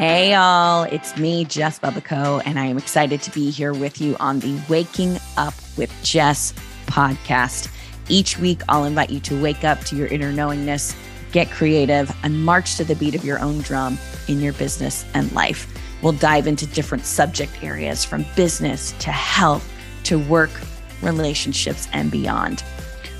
Hey, 0.00 0.32
all, 0.32 0.84
it's 0.84 1.18
me, 1.18 1.44
Jess 1.44 1.78
Bubico, 1.78 2.40
and 2.46 2.58
I 2.58 2.64
am 2.64 2.78
excited 2.78 3.20
to 3.20 3.30
be 3.32 3.50
here 3.50 3.74
with 3.74 4.00
you 4.00 4.16
on 4.18 4.40
the 4.40 4.58
Waking 4.66 5.18
Up 5.36 5.52
with 5.76 5.92
Jess 6.02 6.54
podcast. 6.86 7.70
Each 8.08 8.38
week, 8.38 8.62
I'll 8.70 8.84
invite 8.84 9.10
you 9.10 9.20
to 9.20 9.42
wake 9.42 9.62
up 9.62 9.80
to 9.80 9.96
your 9.96 10.06
inner 10.06 10.32
knowingness, 10.32 10.96
get 11.32 11.50
creative, 11.50 12.10
and 12.22 12.42
march 12.42 12.76
to 12.76 12.84
the 12.84 12.94
beat 12.94 13.14
of 13.14 13.26
your 13.26 13.40
own 13.40 13.58
drum 13.58 13.98
in 14.26 14.40
your 14.40 14.54
business 14.54 15.04
and 15.12 15.30
life. 15.32 15.70
We'll 16.00 16.12
dive 16.12 16.46
into 16.46 16.64
different 16.64 17.04
subject 17.04 17.62
areas 17.62 18.02
from 18.02 18.24
business 18.36 18.92
to 19.00 19.10
health 19.12 19.70
to 20.04 20.18
work, 20.18 20.62
relationships, 21.02 21.88
and 21.92 22.10
beyond. 22.10 22.64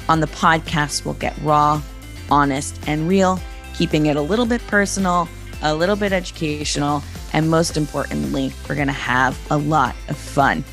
On 0.08 0.20
the 0.20 0.28
podcast, 0.28 1.04
we'll 1.04 1.12
get 1.12 1.36
raw, 1.42 1.82
honest, 2.30 2.80
and 2.86 3.06
real, 3.06 3.38
keeping 3.74 4.06
it 4.06 4.16
a 4.16 4.22
little 4.22 4.46
bit 4.46 4.66
personal 4.66 5.28
a 5.62 5.74
little 5.74 5.96
bit 5.96 6.12
educational, 6.12 7.02
and 7.32 7.50
most 7.50 7.76
importantly, 7.76 8.52
we're 8.68 8.74
going 8.74 8.86
to 8.86 8.92
have 8.92 9.38
a 9.50 9.56
lot 9.56 9.94
of 10.08 10.16
fun. 10.16 10.64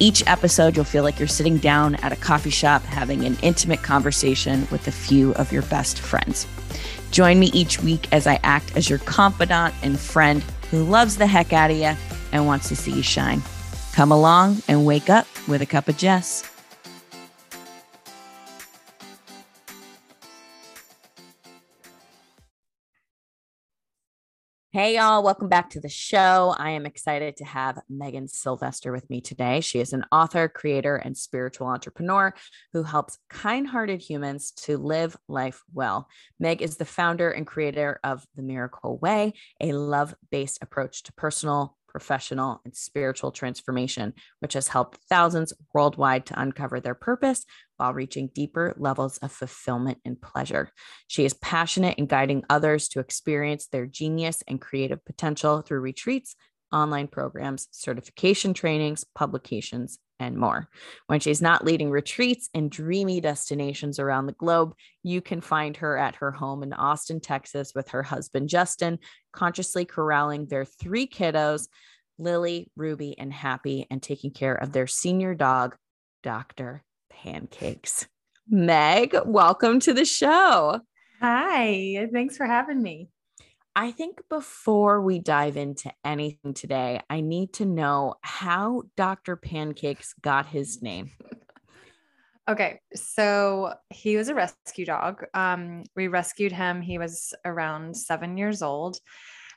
Each 0.00 0.26
episode, 0.26 0.74
you'll 0.74 0.84
feel 0.84 1.04
like 1.04 1.18
you're 1.18 1.28
sitting 1.28 1.58
down 1.58 1.94
at 1.96 2.12
a 2.12 2.16
coffee 2.16 2.50
shop 2.50 2.82
having 2.82 3.24
an 3.24 3.36
intimate 3.42 3.82
conversation 3.82 4.66
with 4.70 4.88
a 4.88 4.92
few 4.92 5.32
of 5.34 5.52
your 5.52 5.62
best 5.62 6.00
friends. 6.00 6.46
Join 7.12 7.38
me 7.38 7.46
each 7.52 7.80
week 7.80 8.08
as 8.12 8.26
I 8.26 8.40
act 8.42 8.76
as 8.76 8.90
your 8.90 8.98
confidant 9.00 9.74
and 9.82 9.98
friend 9.98 10.42
who 10.70 10.82
loves 10.82 11.16
the 11.16 11.26
heck 11.26 11.52
out 11.52 11.70
of 11.70 11.76
you 11.76 11.92
and 12.32 12.46
wants 12.46 12.68
to 12.68 12.76
see 12.76 12.90
you 12.90 13.02
shine. 13.02 13.40
Come 13.92 14.10
along 14.10 14.62
and 14.66 14.84
wake 14.84 15.08
up 15.08 15.28
with 15.46 15.62
a 15.62 15.66
cup 15.66 15.88
of 15.88 15.96
Jess. 15.96 16.53
Hey, 24.74 24.96
y'all, 24.96 25.22
welcome 25.22 25.48
back 25.48 25.70
to 25.70 25.80
the 25.80 25.88
show. 25.88 26.52
I 26.58 26.70
am 26.70 26.84
excited 26.84 27.36
to 27.36 27.44
have 27.44 27.80
Meghan 27.88 28.28
Sylvester 28.28 28.90
with 28.90 29.08
me 29.08 29.20
today. 29.20 29.60
She 29.60 29.78
is 29.78 29.92
an 29.92 30.04
author, 30.10 30.48
creator, 30.48 30.96
and 30.96 31.16
spiritual 31.16 31.68
entrepreneur 31.68 32.34
who 32.72 32.82
helps 32.82 33.18
kind 33.30 33.68
hearted 33.68 34.02
humans 34.02 34.50
to 34.64 34.76
live 34.76 35.16
life 35.28 35.62
well. 35.72 36.08
Meg 36.40 36.60
is 36.60 36.76
the 36.76 36.84
founder 36.84 37.30
and 37.30 37.46
creator 37.46 38.00
of 38.02 38.26
The 38.34 38.42
Miracle 38.42 38.98
Way, 38.98 39.34
a 39.60 39.74
love 39.74 40.16
based 40.32 40.58
approach 40.60 41.04
to 41.04 41.12
personal, 41.12 41.76
professional, 41.94 42.60
and 42.64 42.74
spiritual 42.74 43.30
transformation, 43.30 44.12
which 44.40 44.54
has 44.54 44.66
helped 44.66 44.98
thousands 45.08 45.52
worldwide 45.72 46.26
to 46.26 46.40
uncover 46.40 46.80
their 46.80 46.96
purpose 46.96 47.46
while 47.76 47.94
reaching 47.94 48.28
deeper 48.34 48.74
levels 48.76 49.16
of 49.18 49.30
fulfillment 49.30 49.98
and 50.04 50.20
pleasure. 50.20 50.70
She 51.06 51.24
is 51.24 51.34
passionate 51.34 51.96
in 51.96 52.06
guiding 52.06 52.42
others 52.50 52.88
to 52.88 53.00
experience 53.00 53.68
their 53.68 53.86
genius 53.86 54.42
and 54.48 54.60
creative 54.60 55.04
potential 55.04 55.62
through 55.62 55.80
retreats, 55.80 56.34
online 56.72 57.06
programs, 57.06 57.68
certification 57.70 58.54
trainings, 58.54 59.04
publications, 59.14 60.00
and 60.20 60.36
more. 60.36 60.68
When 61.06 61.20
she's 61.20 61.42
not 61.42 61.64
leading 61.64 61.90
retreats 61.90 62.48
in 62.54 62.68
dreamy 62.68 63.20
destinations 63.20 63.98
around 63.98 64.26
the 64.26 64.32
globe, 64.32 64.74
you 65.02 65.20
can 65.20 65.40
find 65.40 65.76
her 65.78 65.96
at 65.96 66.16
her 66.16 66.30
home 66.30 66.62
in 66.62 66.72
Austin, 66.72 67.20
Texas, 67.20 67.72
with 67.74 67.88
her 67.90 68.02
husband, 68.02 68.48
Justin, 68.48 68.98
consciously 69.32 69.84
corralling 69.84 70.46
their 70.46 70.64
three 70.64 71.06
kiddos, 71.06 71.68
Lily, 72.18 72.70
Ruby, 72.76 73.18
and 73.18 73.32
Happy, 73.32 73.86
and 73.90 74.02
taking 74.02 74.30
care 74.30 74.54
of 74.54 74.72
their 74.72 74.86
senior 74.86 75.34
dog, 75.34 75.76
Dr. 76.22 76.84
Pancakes. 77.10 78.06
Meg, 78.48 79.16
welcome 79.24 79.80
to 79.80 79.92
the 79.92 80.04
show. 80.04 80.80
Hi, 81.20 82.08
thanks 82.12 82.36
for 82.36 82.46
having 82.46 82.82
me. 82.82 83.08
I 83.76 83.90
think 83.90 84.22
before 84.28 85.00
we 85.00 85.18
dive 85.18 85.56
into 85.56 85.92
anything 86.04 86.54
today, 86.54 87.00
I 87.10 87.20
need 87.20 87.52
to 87.54 87.64
know 87.64 88.14
how 88.20 88.82
Dr. 88.96 89.34
Pancakes 89.34 90.14
got 90.20 90.46
his 90.46 90.80
name. 90.82 91.10
Okay, 92.46 92.80
so 92.94 93.72
he 93.88 94.18
was 94.18 94.28
a 94.28 94.34
rescue 94.34 94.84
dog. 94.84 95.24
Um, 95.32 95.84
we 95.96 96.08
rescued 96.08 96.52
him. 96.52 96.82
He 96.82 96.98
was 96.98 97.32
around 97.46 97.96
seven 97.96 98.36
years 98.36 98.60
old, 98.60 98.98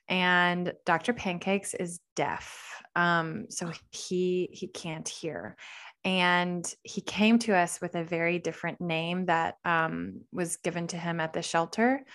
and 0.07 0.71
Dr. 0.85 1.11
Pancakes 1.11 1.73
is 1.73 1.99
deaf, 2.15 2.81
um, 2.95 3.47
so 3.49 3.73
he 3.91 4.47
he 4.53 4.67
can't 4.67 5.05
hear. 5.05 5.57
And 6.05 6.65
he 6.83 7.01
came 7.01 7.39
to 7.39 7.57
us 7.57 7.81
with 7.81 7.95
a 7.95 8.05
very 8.05 8.39
different 8.39 8.79
name 8.79 9.25
that 9.25 9.55
um, 9.65 10.21
was 10.31 10.55
given 10.55 10.87
to 10.87 10.97
him 10.97 11.19
at 11.19 11.33
the 11.33 11.41
shelter 11.41 12.05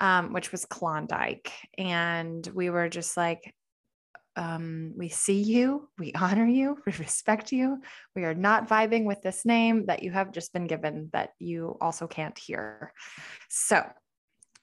um, 0.00 0.32
which 0.32 0.50
was 0.50 0.64
Klondike. 0.64 1.52
And 1.78 2.46
we 2.54 2.70
were 2.70 2.88
just 2.88 3.16
like, 3.16 3.54
um, 4.36 4.94
we 4.96 5.08
see 5.08 5.42
you, 5.42 5.88
we 5.98 6.12
honor 6.18 6.46
you, 6.46 6.78
we 6.86 6.92
respect 6.98 7.52
you. 7.52 7.82
We 8.16 8.24
are 8.24 8.34
not 8.34 8.68
vibing 8.68 9.04
with 9.04 9.22
this 9.22 9.44
name 9.44 9.86
that 9.86 10.02
you 10.02 10.10
have 10.12 10.32
just 10.32 10.52
been 10.52 10.66
given 10.66 11.10
that 11.12 11.30
you 11.38 11.76
also 11.80 12.06
can't 12.06 12.38
hear. 12.38 12.92
So 13.48 13.84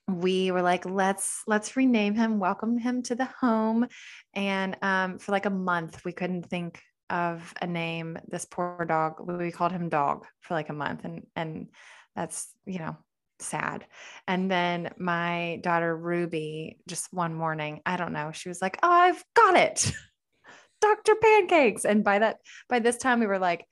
we 0.08 0.52
were 0.52 0.62
like, 0.62 0.86
let's 0.86 1.44
let's 1.48 1.75
rename 1.75 2.16
him, 2.16 2.40
welcome 2.40 2.78
him 2.78 3.04
to 3.04 3.16
the 3.16 3.30
home. 3.40 3.88
And 4.34 4.78
um, 4.81 5.19
for 5.19 5.34
like 5.34 5.46
a 5.46 5.52
month, 5.52 6.04
we 6.06 6.14
couldn't 6.14 6.50
think 6.50 6.81
of 7.09 7.54
a 7.62 7.68
name. 7.68 8.18
This 8.28 8.46
poor 8.46 8.86
dog, 8.88 9.16
we 9.19 9.52
called 9.52 9.72
him 9.72 9.90
Dog 9.90 10.25
for 10.42 10.54
like 10.54 10.69
a 10.69 10.74
month, 10.74 11.04
and 11.04 11.28
and 11.36 11.68
that's 12.16 12.50
you 12.66 12.80
know 12.80 12.98
sad. 13.40 13.86
And 14.28 14.50
then 14.50 14.94
my 14.98 15.59
daughter 15.62 15.96
Ruby, 15.96 16.78
just 16.88 17.14
one 17.14 17.34
morning, 17.34 17.81
I 17.86 17.98
don't 17.98 18.14
know, 18.14 18.31
she 18.31 18.50
was 18.50 18.62
like, 18.62 18.78
oh, 18.84 18.92
I've 18.92 19.24
got 19.36 19.56
it. 19.56 19.92
Dr. 20.81 21.16
Pancakes. 21.16 21.86
And 21.86 22.03
by 22.03 22.20
that, 22.20 22.38
by 22.70 22.80
this 22.80 22.98
time, 22.98 23.20
we 23.20 23.25
were 23.25 23.40
like, 23.40 23.66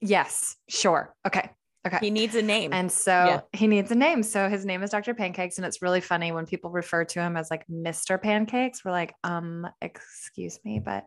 yes, 0.00 0.56
sure. 0.68 1.14
Okay. 1.26 1.50
Okay. 1.86 1.98
He 2.00 2.10
needs 2.10 2.34
a 2.34 2.42
name. 2.42 2.72
And 2.72 2.90
so 2.90 3.10
yeah. 3.12 3.40
he 3.52 3.66
needs 3.66 3.90
a 3.90 3.94
name. 3.94 4.22
So 4.22 4.48
his 4.48 4.66
name 4.66 4.82
is 4.82 4.90
Dr. 4.90 5.14
Pancakes. 5.14 5.58
And 5.58 5.66
it's 5.66 5.80
really 5.80 6.00
funny 6.00 6.32
when 6.32 6.44
people 6.44 6.70
refer 6.70 7.04
to 7.04 7.20
him 7.20 7.36
as 7.36 7.50
like 7.50 7.64
Mr. 7.68 8.20
Pancakes. 8.20 8.84
We're 8.84 8.90
like, 8.90 9.14
um, 9.24 9.66
excuse 9.80 10.58
me, 10.64 10.80
but 10.84 11.06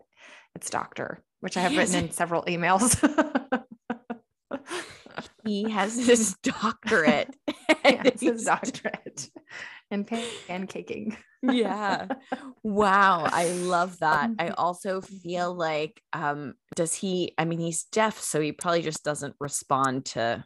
it's 0.56 0.69
doctor, 0.69 1.23
which 1.40 1.58
I 1.58 1.62
have 1.62 1.78
written 1.78 2.06
in 2.06 2.12
several 2.12 2.44
emails. 2.44 2.97
he 5.46 5.69
has 5.69 5.96
his 5.96 6.35
doctorate. 6.44 7.35
has 7.84 8.22
his 8.22 8.44
doctorate 8.46 9.29
in 9.90 10.06
pancaking. 10.06 11.16
yeah. 11.41 12.07
Wow. 12.63 13.24
I 13.25 13.50
love 13.50 14.00
that. 14.00 14.31
I 14.40 14.50
also 14.50 15.02
feel 15.02 15.53
like 15.53 16.02
um 16.13 16.53
does 16.75 16.94
he 16.94 17.34
I 17.38 17.46
mean 17.46 17.59
he's 17.59 17.84
deaf 17.85 18.19
so 18.19 18.40
he 18.40 18.52
probably 18.52 18.84
just 18.84 19.03
doesn't 19.03 19.35
respond 19.40 20.06
to 20.07 20.44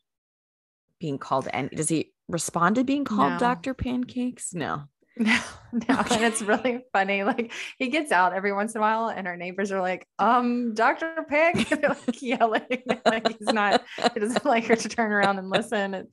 being 1.00 1.18
called 1.18 1.48
and 1.52 1.70
does 1.70 1.90
he 1.90 2.14
respond 2.28 2.76
to 2.76 2.84
being 2.84 3.06
called 3.06 3.34
no. 3.34 3.40
Dr. 3.40 3.74
Pancakes? 3.74 4.54
No. 4.54 4.84
No, 5.20 5.40
no. 5.72 6.00
Okay. 6.00 6.16
And 6.16 6.26
it's 6.26 6.42
really 6.42 6.84
funny. 6.92 7.24
Like 7.24 7.54
he 7.78 7.88
gets 7.88 8.12
out 8.12 8.34
every 8.34 8.52
once 8.52 8.76
in 8.76 8.80
a 8.80 8.82
while 8.82 9.08
and 9.08 9.28
our 9.28 9.38
neighbors 9.38 9.72
are 9.72 9.82
like, 9.82 10.08
um, 10.20 10.74
Dr. 10.74 11.26
Pig. 11.30 11.68
they're 11.70 11.90
like 11.90 12.22
yelling. 12.22 12.84
like 13.06 13.28
he's 13.28 13.54
not, 13.54 13.84
he 14.14 14.20
doesn't 14.20 14.46
like 14.46 14.66
her 14.66 14.76
to 14.76 14.90
turn 14.90 15.12
around 15.12 15.40
and 15.40 15.50
listen. 15.50 15.94
And, 15.94 16.08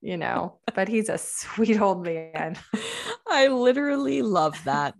you 0.00 0.16
know, 0.16 0.60
but 0.74 0.88
he's 0.88 1.08
a 1.08 1.18
sweet 1.18 1.80
old 1.80 2.04
man. 2.04 2.56
I 3.28 3.48
literally 3.48 4.22
love 4.22 4.62
that. 4.64 4.94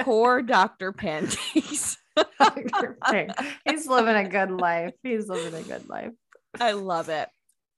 Poor 0.00 0.42
Dr. 0.42 0.92
Pancakes. 0.92 1.96
Dr. 2.38 2.98
Pig. 3.10 3.30
He's 3.64 3.86
living 3.86 4.16
a 4.16 4.28
good 4.28 4.50
life. 4.50 4.94
He's 5.02 5.28
living 5.28 5.54
a 5.54 5.62
good 5.62 5.88
life. 5.88 6.12
I 6.60 6.72
love 6.72 7.08
it. 7.08 7.28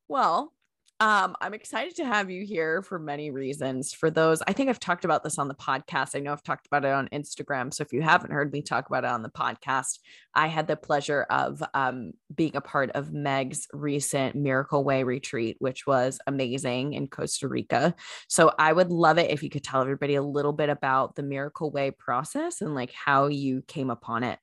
Well, 0.08 0.52
um, 1.00 1.36
I'm 1.40 1.54
excited 1.54 1.94
to 1.96 2.04
have 2.04 2.28
you 2.28 2.44
here 2.44 2.82
for 2.82 2.98
many 2.98 3.30
reasons. 3.30 3.92
For 3.92 4.10
those, 4.10 4.42
I 4.48 4.52
think 4.52 4.68
I've 4.68 4.80
talked 4.80 5.04
about 5.04 5.22
this 5.22 5.38
on 5.38 5.46
the 5.46 5.54
podcast. 5.54 6.16
I 6.16 6.18
know 6.18 6.32
I've 6.32 6.42
talked 6.42 6.66
about 6.66 6.84
it 6.84 6.90
on 6.90 7.08
Instagram. 7.12 7.72
So 7.72 7.82
if 7.82 7.92
you 7.92 8.02
haven't 8.02 8.32
heard 8.32 8.52
me 8.52 8.62
talk 8.62 8.88
about 8.88 9.04
it 9.04 9.10
on 9.10 9.22
the 9.22 9.28
podcast, 9.28 10.00
I 10.34 10.48
had 10.48 10.66
the 10.66 10.74
pleasure 10.74 11.24
of 11.30 11.62
um, 11.72 12.14
being 12.34 12.56
a 12.56 12.60
part 12.60 12.90
of 12.92 13.12
Meg's 13.12 13.68
recent 13.72 14.34
Miracle 14.34 14.82
Way 14.82 15.04
retreat, 15.04 15.56
which 15.60 15.86
was 15.86 16.18
amazing 16.26 16.94
in 16.94 17.06
Costa 17.06 17.46
Rica. 17.46 17.94
So 18.26 18.52
I 18.58 18.72
would 18.72 18.90
love 18.90 19.18
it 19.18 19.30
if 19.30 19.44
you 19.44 19.50
could 19.50 19.64
tell 19.64 19.82
everybody 19.82 20.16
a 20.16 20.22
little 20.22 20.52
bit 20.52 20.68
about 20.68 21.14
the 21.14 21.22
Miracle 21.22 21.70
Way 21.70 21.92
process 21.92 22.60
and 22.60 22.74
like 22.74 22.92
how 22.92 23.28
you 23.28 23.62
came 23.68 23.90
upon 23.90 24.24
it. 24.24 24.40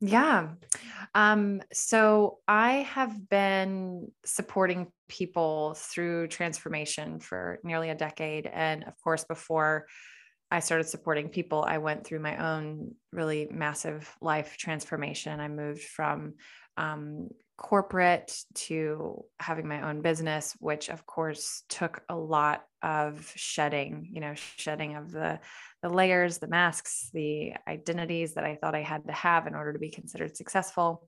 Yeah. 0.00 0.50
Um, 1.14 1.62
so 1.72 2.38
I 2.48 2.78
have 2.94 3.28
been 3.28 4.10
supporting 4.24 4.88
people 5.08 5.74
through 5.78 6.28
transformation 6.28 7.20
for 7.20 7.58
nearly 7.62 7.90
a 7.90 7.94
decade. 7.94 8.46
And 8.46 8.84
of 8.84 8.94
course, 9.02 9.24
before 9.24 9.86
I 10.50 10.60
started 10.60 10.88
supporting 10.88 11.28
people, 11.28 11.64
I 11.66 11.78
went 11.78 12.04
through 12.06 12.20
my 12.20 12.36
own 12.36 12.94
really 13.12 13.48
massive 13.50 14.12
life 14.20 14.56
transformation. 14.58 15.40
I 15.40 15.48
moved 15.48 15.82
from 15.82 16.34
um, 16.76 17.28
corporate 17.56 18.36
to 18.54 19.24
having 19.38 19.68
my 19.68 19.88
own 19.88 20.02
business, 20.02 20.56
which 20.58 20.88
of 20.88 21.06
course 21.06 21.62
took 21.68 22.02
a 22.08 22.16
lot 22.16 22.64
of 22.82 23.32
shedding, 23.36 24.08
you 24.12 24.20
know, 24.20 24.34
shedding 24.34 24.96
of 24.96 25.10
the 25.10 25.40
the 25.82 25.88
layers, 25.88 26.38
the 26.38 26.48
masks, 26.48 27.10
the 27.12 27.52
identities 27.68 28.34
that 28.34 28.44
I 28.44 28.56
thought 28.56 28.74
I 28.74 28.82
had 28.82 29.06
to 29.06 29.12
have 29.12 29.46
in 29.46 29.54
order 29.54 29.72
to 29.72 29.78
be 29.78 29.90
considered 29.90 30.36
successful. 30.36 31.06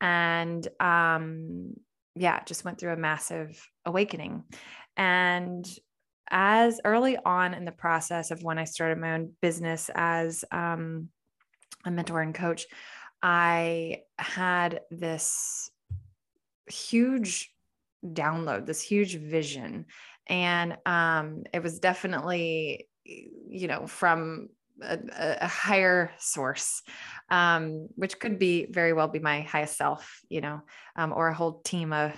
And 0.00 0.66
um 0.80 1.74
yeah, 2.14 2.42
just 2.44 2.64
went 2.64 2.80
through 2.80 2.92
a 2.92 2.96
massive 2.96 3.64
awakening. 3.84 4.44
And 4.96 5.66
as 6.30 6.80
early 6.84 7.16
on 7.24 7.54
in 7.54 7.64
the 7.64 7.72
process 7.72 8.30
of 8.30 8.42
when 8.42 8.58
I 8.58 8.64
started 8.64 8.98
my 8.98 9.14
own 9.14 9.32
business 9.40 9.90
as 9.94 10.44
um, 10.50 11.08
a 11.84 11.90
mentor 11.90 12.20
and 12.20 12.34
coach, 12.34 12.66
I 13.22 14.02
had 14.18 14.80
this 14.90 15.70
huge 16.66 17.52
download, 18.04 18.66
this 18.66 18.82
huge 18.82 19.16
vision. 19.16 19.86
And 20.28 20.76
um, 20.86 21.44
it 21.52 21.62
was 21.62 21.78
definitely, 21.78 22.86
you 23.04 23.66
know, 23.66 23.86
from 23.86 24.48
a, 24.82 24.98
a 25.40 25.46
higher 25.46 26.12
source, 26.18 26.82
um, 27.30 27.88
which 27.96 28.18
could 28.18 28.38
be 28.38 28.66
very 28.70 28.92
well 28.92 29.08
be 29.08 29.18
my 29.18 29.40
highest 29.40 29.76
self, 29.76 30.20
you 30.28 30.40
know, 30.40 30.60
um, 30.96 31.12
or 31.12 31.28
a 31.28 31.34
whole 31.34 31.60
team 31.62 31.92
of 31.92 32.12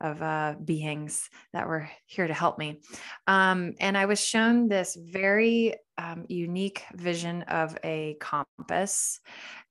of 0.00 0.22
uh, 0.22 0.54
beings 0.64 1.28
that 1.52 1.66
were 1.66 1.90
here 2.06 2.28
to 2.28 2.34
help 2.34 2.56
me. 2.56 2.80
Um, 3.26 3.74
and 3.80 3.98
I 3.98 4.06
was 4.06 4.24
shown 4.24 4.68
this 4.68 4.96
very 4.96 5.74
um, 5.96 6.24
unique 6.28 6.84
vision 6.94 7.42
of 7.42 7.76
a 7.82 8.16
compass. 8.20 9.18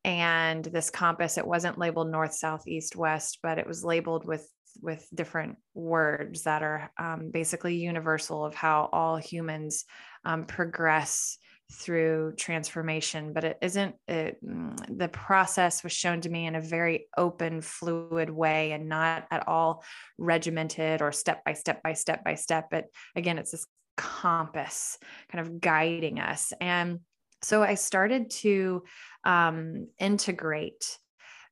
And 0.07 0.63
this 0.63 0.89
compass, 0.89 1.37
it 1.37 1.45
wasn't 1.45 1.77
labeled 1.77 2.09
north, 2.09 2.33
south, 2.33 2.65
east, 2.65 2.95
west, 2.95 3.39
but 3.43 3.59
it 3.59 3.67
was 3.67 3.83
labeled 3.83 4.25
with 4.25 4.49
with 4.81 5.05
different 5.13 5.57
words 5.73 6.43
that 6.43 6.63
are 6.63 6.91
um, 6.97 7.29
basically 7.31 7.75
universal 7.75 8.45
of 8.45 8.55
how 8.55 8.89
all 8.93 9.17
humans 9.17 9.85
um, 10.23 10.45
progress 10.45 11.37
through 11.73 12.33
transformation. 12.37 13.33
But 13.33 13.43
it 13.43 13.57
isn't 13.61 13.95
it, 14.07 14.37
mm, 14.41 14.97
the 14.97 15.09
process 15.09 15.83
was 15.83 15.91
shown 15.91 16.21
to 16.21 16.29
me 16.29 16.45
in 16.45 16.55
a 16.55 16.61
very 16.61 17.07
open 17.17 17.59
fluid 17.59 18.29
way 18.29 18.71
and 18.71 18.87
not 18.87 19.27
at 19.29 19.45
all 19.45 19.83
regimented 20.17 21.01
or 21.01 21.11
step 21.11 21.43
by 21.43 21.51
step 21.51 21.83
by 21.83 21.93
step 21.93 22.23
by 22.23 22.35
step. 22.35 22.67
But 22.71 22.85
again 23.13 23.37
it's 23.37 23.51
this 23.51 23.67
compass 23.97 24.97
kind 25.29 25.45
of 25.45 25.59
guiding 25.59 26.19
us. 26.21 26.53
And 26.61 26.99
so 27.41 27.63
i 27.63 27.75
started 27.75 28.29
to 28.29 28.83
um, 29.23 29.87
integrate 29.99 30.97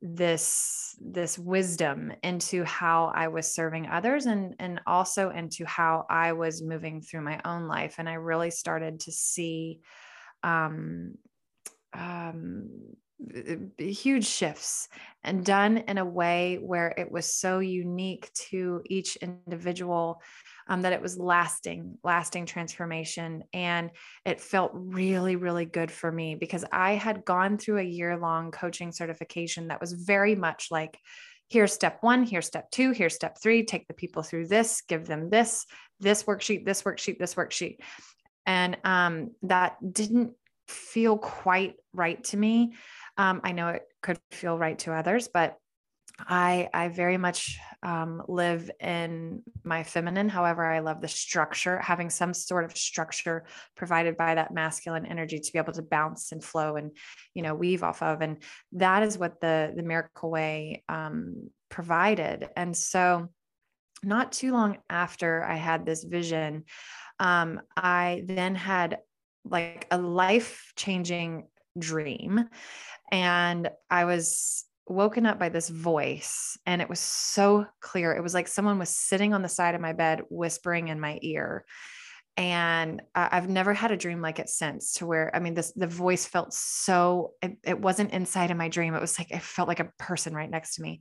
this 0.02 0.96
this 1.02 1.40
wisdom 1.40 2.12
into 2.22 2.64
how 2.64 3.12
I 3.16 3.30
was 3.30 3.54
serving 3.54 3.88
others 3.88 4.28
and 4.28 4.54
and 4.60 4.80
also 4.86 5.32
into 5.32 5.66
how 5.66 6.06
I 6.10 6.34
was 6.34 6.62
moving 6.62 7.02
through 7.02 7.22
my 7.22 7.42
own 7.44 7.68
life 7.68 7.96
and 7.98 8.08
I 8.08 8.14
really 8.14 8.52
started 8.52 9.00
to 9.02 9.12
see 9.12 9.80
um, 10.44 11.16
um, 11.94 12.70
huge 13.78 14.26
shifts 14.26 14.88
and 15.24 15.46
done 15.46 15.78
in 15.78 15.98
a 15.98 16.06
way 16.06 16.60
where 16.62 16.94
it 16.98 17.12
was 17.12 17.34
so 17.34 17.60
unique 17.60 18.32
to 18.34 18.82
each 18.86 19.16
individual 19.18 20.22
um, 20.68 20.82
that 20.82 20.94
it 20.94 21.02
was 21.02 21.18
lasting, 21.18 21.98
lasting 22.04 22.46
transformation. 22.46 23.44
And 23.54 23.92
it 24.26 24.42
felt 24.42 24.72
really, 24.74 25.36
really 25.36 25.66
good 25.66 25.92
for 25.92 26.12
me 26.12 26.36
because 26.36 26.66
I 26.72 26.94
had 26.94 27.26
gone 27.26 27.58
through 27.58 27.80
a 27.80 27.84
year 27.84 28.18
long 28.18 28.52
coaching 28.52 28.92
certification 28.92 29.68
that 29.68 29.82
was 29.82 29.94
very 29.94 30.36
much 30.36 30.68
like, 30.72 30.98
here's 31.50 31.74
step 31.74 32.00
one, 32.02 32.24
here's 32.24 32.48
step 32.48 32.72
two, 32.72 32.92
here's 32.92 33.14
step 33.14 33.38
three, 33.42 33.64
take 33.64 33.88
the 33.88 33.94
people 33.94 34.24
through 34.24 34.48
this, 34.48 34.82
give 34.88 35.06
them 35.06 35.30
this, 35.30 35.66
this 36.00 36.24
worksheet, 36.24 36.66
this 36.66 36.82
worksheet, 36.82 37.20
this 37.20 37.36
worksheet. 37.36 37.78
And 38.46 38.78
um, 38.84 39.32
that 39.44 39.78
didn't 39.94 40.34
feel 40.68 41.18
quite 41.18 41.76
right 41.94 42.24
to 42.26 42.38
me. 42.38 42.74
Um, 43.18 43.42
I 43.44 43.52
know 43.52 43.70
it 43.70 43.84
could 44.02 44.20
feel 44.32 44.58
right 44.58 44.78
to 44.80 44.94
others, 44.94 45.28
but 45.28 45.58
I 46.20 46.70
I 46.74 46.88
very 46.88 47.18
much 47.18 47.60
um, 47.84 48.24
live 48.28 48.72
in 48.80 49.44
my 49.64 49.84
feminine. 49.84 50.30
However, 50.30 50.66
I 50.66 50.80
love 50.80 51.02
the 51.02 51.08
structure, 51.08 51.80
having 51.80 52.10
some 52.10 52.34
sort 52.34 52.64
of 52.66 52.78
structure 52.78 53.46
provided 53.76 54.16
by 54.16 54.36
that 54.36 54.54
masculine 54.54 55.06
energy 55.06 55.40
to 55.40 55.52
be 55.52 55.60
able 55.60 55.74
to 55.74 55.82
bounce 55.82 56.32
and 56.32 56.44
flow 56.44 56.78
and 56.78 56.92
you 57.34 57.42
know 57.42 57.54
weave 57.54 57.84
off 57.84 58.02
of, 58.02 58.22
and 58.22 58.42
that 58.74 59.04
is 59.04 59.18
what 59.18 59.42
the 59.42 59.74
the 59.76 59.84
Miracle 59.84 60.32
Way 60.32 60.84
um, 60.88 61.50
provided. 61.70 62.48
And 62.56 62.76
so, 62.76 63.30
not 64.04 64.32
too 64.32 64.54
long 64.54 64.78
after 64.90 65.44
I 65.44 65.56
had 65.56 65.86
this 65.86 66.04
vision, 66.04 66.64
um, 67.20 67.62
I 67.76 68.24
then 68.26 68.56
had 68.56 69.00
like 69.44 69.86
a 69.92 69.98
life 69.98 70.72
changing 70.76 71.48
dream. 71.78 72.50
And 73.12 73.70
I 73.90 74.06
was 74.06 74.66
woken 74.88 75.26
up 75.26 75.40
by 75.40 75.50
this 75.50 75.70
voice, 75.70 76.58
and 76.66 76.82
it 76.82 76.90
was 76.90 77.00
so 77.00 77.66
clear. 77.80 78.14
It 78.14 78.24
was 78.24 78.34
like 78.34 78.48
someone 78.48 78.80
was 78.80 78.90
sitting 78.90 79.34
on 79.34 79.42
the 79.42 79.50
side 79.50 79.76
of 79.76 79.82
my 79.82 79.94
bed, 79.94 80.22
whispering 80.30 80.90
in 80.90 81.00
my 81.00 81.20
ear. 81.22 81.66
And 82.38 83.02
I've 83.16 83.48
never 83.48 83.74
had 83.74 83.92
a 83.92 83.98
dream 83.98 84.22
like 84.22 84.40
it 84.40 84.50
since 84.50 84.96
to 84.96 85.06
where, 85.06 85.34
I 85.34 85.40
mean, 85.40 85.54
this, 85.54 85.72
the 85.72 85.88
voice 85.88 86.26
felt 86.26 86.54
so, 86.54 87.32
it, 87.42 87.58
it 87.64 87.80
wasn't 87.80 88.12
inside 88.12 88.52
of 88.52 88.58
my 88.58 88.68
dream. 88.68 88.94
It 88.94 89.02
was 89.02 89.18
like, 89.18 89.32
it 89.32 89.42
felt 89.42 89.70
like 89.70 89.80
a 89.80 89.92
person 89.98 90.34
right 90.34 90.50
next 90.50 90.76
to 90.76 90.82
me. 90.82 91.00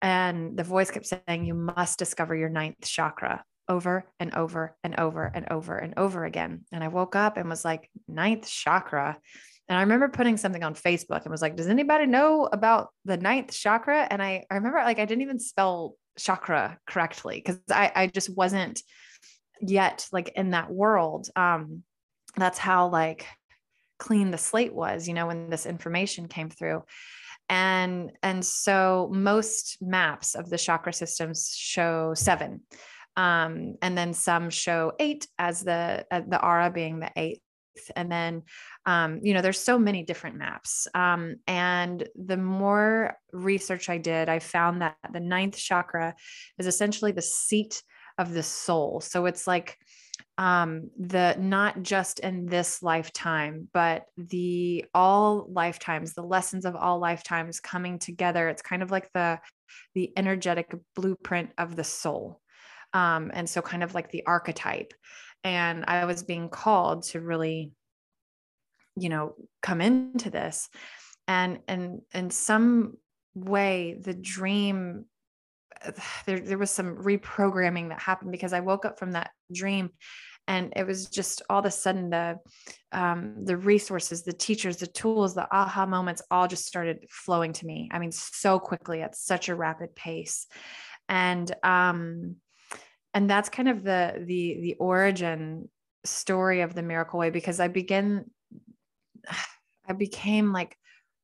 And 0.00 0.56
the 0.56 0.62
voice 0.62 0.92
kept 0.92 1.06
saying, 1.06 1.44
You 1.44 1.54
must 1.54 1.98
discover 1.98 2.36
your 2.36 2.50
ninth 2.50 2.76
chakra 2.82 3.44
over 3.68 4.04
and 4.18 4.34
over 4.34 4.76
and 4.82 4.98
over 4.98 5.24
and 5.24 5.46
over 5.50 5.76
and 5.76 5.94
over 5.96 6.24
again. 6.24 6.64
And 6.72 6.82
I 6.82 6.88
woke 6.88 7.16
up 7.16 7.36
and 7.36 7.48
was 7.48 7.64
like, 7.64 7.90
ninth 8.06 8.48
chakra. 8.48 9.18
And 9.68 9.76
I 9.76 9.82
remember 9.82 10.08
putting 10.08 10.36
something 10.36 10.62
on 10.62 10.74
Facebook 10.74 11.22
and 11.22 11.30
was 11.30 11.42
like, 11.42 11.56
does 11.56 11.68
anybody 11.68 12.06
know 12.06 12.48
about 12.50 12.88
the 13.04 13.16
ninth 13.16 13.52
chakra? 13.52 14.06
And 14.10 14.22
I, 14.22 14.44
I 14.50 14.54
remember 14.54 14.78
like 14.78 14.98
I 14.98 15.04
didn't 15.04 15.22
even 15.22 15.38
spell 15.38 15.94
chakra 16.18 16.78
correctly 16.86 17.42
because 17.44 17.60
I, 17.70 17.92
I 17.94 18.06
just 18.06 18.34
wasn't 18.34 18.82
yet 19.60 20.08
like 20.10 20.32
in 20.36 20.50
that 20.50 20.70
world. 20.70 21.28
Um, 21.36 21.82
that's 22.36 22.58
how 22.58 22.88
like 22.88 23.26
clean 23.98 24.30
the 24.30 24.38
slate 24.38 24.74
was, 24.74 25.06
you 25.06 25.14
know, 25.14 25.26
when 25.26 25.50
this 25.50 25.66
information 25.66 26.28
came 26.28 26.50
through 26.50 26.82
and 27.48 28.12
and 28.22 28.44
so 28.44 29.08
most 29.12 29.78
maps 29.80 30.34
of 30.34 30.50
the 30.50 30.58
chakra 30.58 30.92
systems 30.92 31.54
show 31.56 32.12
seven 32.14 32.60
um, 33.16 33.76
and 33.82 33.96
then 33.96 34.12
some 34.12 34.50
show 34.50 34.92
eight 34.98 35.26
as 35.38 35.64
the 35.64 36.06
uh, 36.10 36.20
the 36.26 36.44
aura 36.44 36.70
being 36.70 37.00
the 37.00 37.10
eighth 37.16 37.40
and 37.96 38.10
then 38.10 38.42
um, 38.86 39.20
you 39.22 39.34
know 39.34 39.42
there's 39.42 39.60
so 39.60 39.78
many 39.78 40.02
different 40.02 40.36
maps. 40.36 40.86
Um, 40.94 41.36
and 41.46 42.08
the 42.14 42.36
more 42.36 43.16
research 43.32 43.90
i 43.90 43.98
did 43.98 44.28
i 44.30 44.38
found 44.38 44.80
that 44.80 44.96
the 45.12 45.20
ninth 45.20 45.56
chakra 45.56 46.14
is 46.58 46.66
essentially 46.66 47.12
the 47.12 47.22
seat 47.22 47.82
of 48.18 48.34
the 48.34 48.42
soul. 48.42 49.00
So 49.00 49.26
it's 49.26 49.46
like 49.46 49.78
um, 50.36 50.90
the 50.98 51.36
not 51.38 51.82
just 51.82 52.20
in 52.20 52.46
this 52.46 52.82
lifetime 52.82 53.68
but 53.72 54.04
the 54.16 54.84
all 54.94 55.46
lifetimes 55.50 56.14
the 56.14 56.22
lessons 56.22 56.64
of 56.64 56.76
all 56.76 56.98
lifetimes 56.98 57.60
coming 57.60 57.98
together. 57.98 58.48
It's 58.48 58.62
kind 58.62 58.82
of 58.82 58.90
like 58.90 59.10
the 59.14 59.38
the 59.94 60.12
energetic 60.16 60.74
blueprint 60.94 61.50
of 61.58 61.76
the 61.76 61.84
soul. 61.84 62.40
Um, 62.94 63.30
and 63.34 63.48
so 63.48 63.60
kind 63.60 63.82
of 63.82 63.94
like 63.94 64.10
the 64.10 64.24
archetype 64.26 64.94
and 65.44 65.84
i 65.86 66.04
was 66.04 66.22
being 66.22 66.48
called 66.48 67.04
to 67.04 67.20
really 67.20 67.72
you 69.00 69.08
know 69.08 69.34
come 69.62 69.80
into 69.80 70.30
this. 70.30 70.68
And 71.26 71.60
and 71.68 72.00
in 72.14 72.30
some 72.30 72.94
way 73.34 73.98
the 74.00 74.14
dream 74.14 75.04
there, 76.26 76.40
there 76.40 76.58
was 76.58 76.70
some 76.70 76.96
reprogramming 76.96 77.90
that 77.90 78.00
happened 78.00 78.32
because 78.32 78.52
i 78.52 78.60
woke 78.60 78.84
up 78.84 78.98
from 78.98 79.12
that 79.12 79.30
dream 79.52 79.90
and 80.48 80.72
it 80.76 80.86
was 80.86 81.06
just 81.06 81.42
all 81.50 81.60
of 81.60 81.66
a 81.66 81.70
sudden 81.70 82.10
the 82.10 82.38
um, 82.92 83.44
the 83.44 83.56
resources 83.56 84.22
the 84.22 84.32
teachers 84.32 84.78
the 84.78 84.86
tools 84.86 85.34
the 85.34 85.46
aha 85.54 85.84
moments 85.84 86.22
all 86.30 86.48
just 86.48 86.66
started 86.66 87.04
flowing 87.10 87.52
to 87.52 87.66
me. 87.66 87.88
I 87.92 87.98
mean 87.98 88.12
so 88.12 88.58
quickly 88.58 89.02
at 89.02 89.14
such 89.14 89.48
a 89.48 89.54
rapid 89.54 89.94
pace. 89.94 90.46
And 91.10 91.54
um, 91.62 92.36
and 93.18 93.28
that's 93.28 93.48
kind 93.48 93.68
of 93.68 93.82
the 93.82 94.14
the 94.26 94.58
the 94.60 94.76
origin 94.78 95.68
story 96.04 96.60
of 96.60 96.72
the 96.72 96.84
miracle 96.84 97.18
way 97.18 97.30
because 97.30 97.58
i 97.58 97.66
begin 97.66 98.24
i 99.88 99.92
became 99.92 100.52
like 100.52 100.76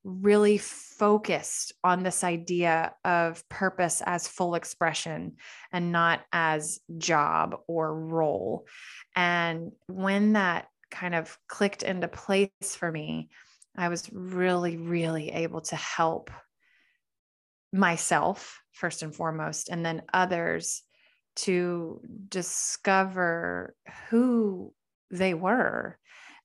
really 0.02 0.58
focused 0.58 1.72
on 1.84 2.02
this 2.02 2.24
idea 2.24 2.92
of 3.04 3.48
purpose 3.48 4.02
as 4.04 4.26
full 4.26 4.56
expression 4.56 5.36
and 5.72 5.92
not 5.92 6.20
as 6.30 6.78
job 6.98 7.56
or 7.66 7.98
role. 7.98 8.66
And 9.16 9.72
when 9.86 10.34
that 10.34 10.66
kind 10.90 11.14
of 11.14 11.38
clicked 11.48 11.82
into 11.82 12.06
place 12.06 12.50
for 12.76 12.92
me 12.92 13.30
i 13.76 13.88
was 13.88 14.08
really 14.12 14.76
really 14.76 15.30
able 15.30 15.60
to 15.60 15.74
help 15.74 16.30
myself 17.72 18.60
first 18.72 19.02
and 19.02 19.14
foremost, 19.14 19.68
and 19.68 19.84
then 19.84 20.02
others 20.12 20.82
to 21.36 22.00
discover 22.28 23.74
who 24.08 24.72
they 25.10 25.34
were. 25.34 25.98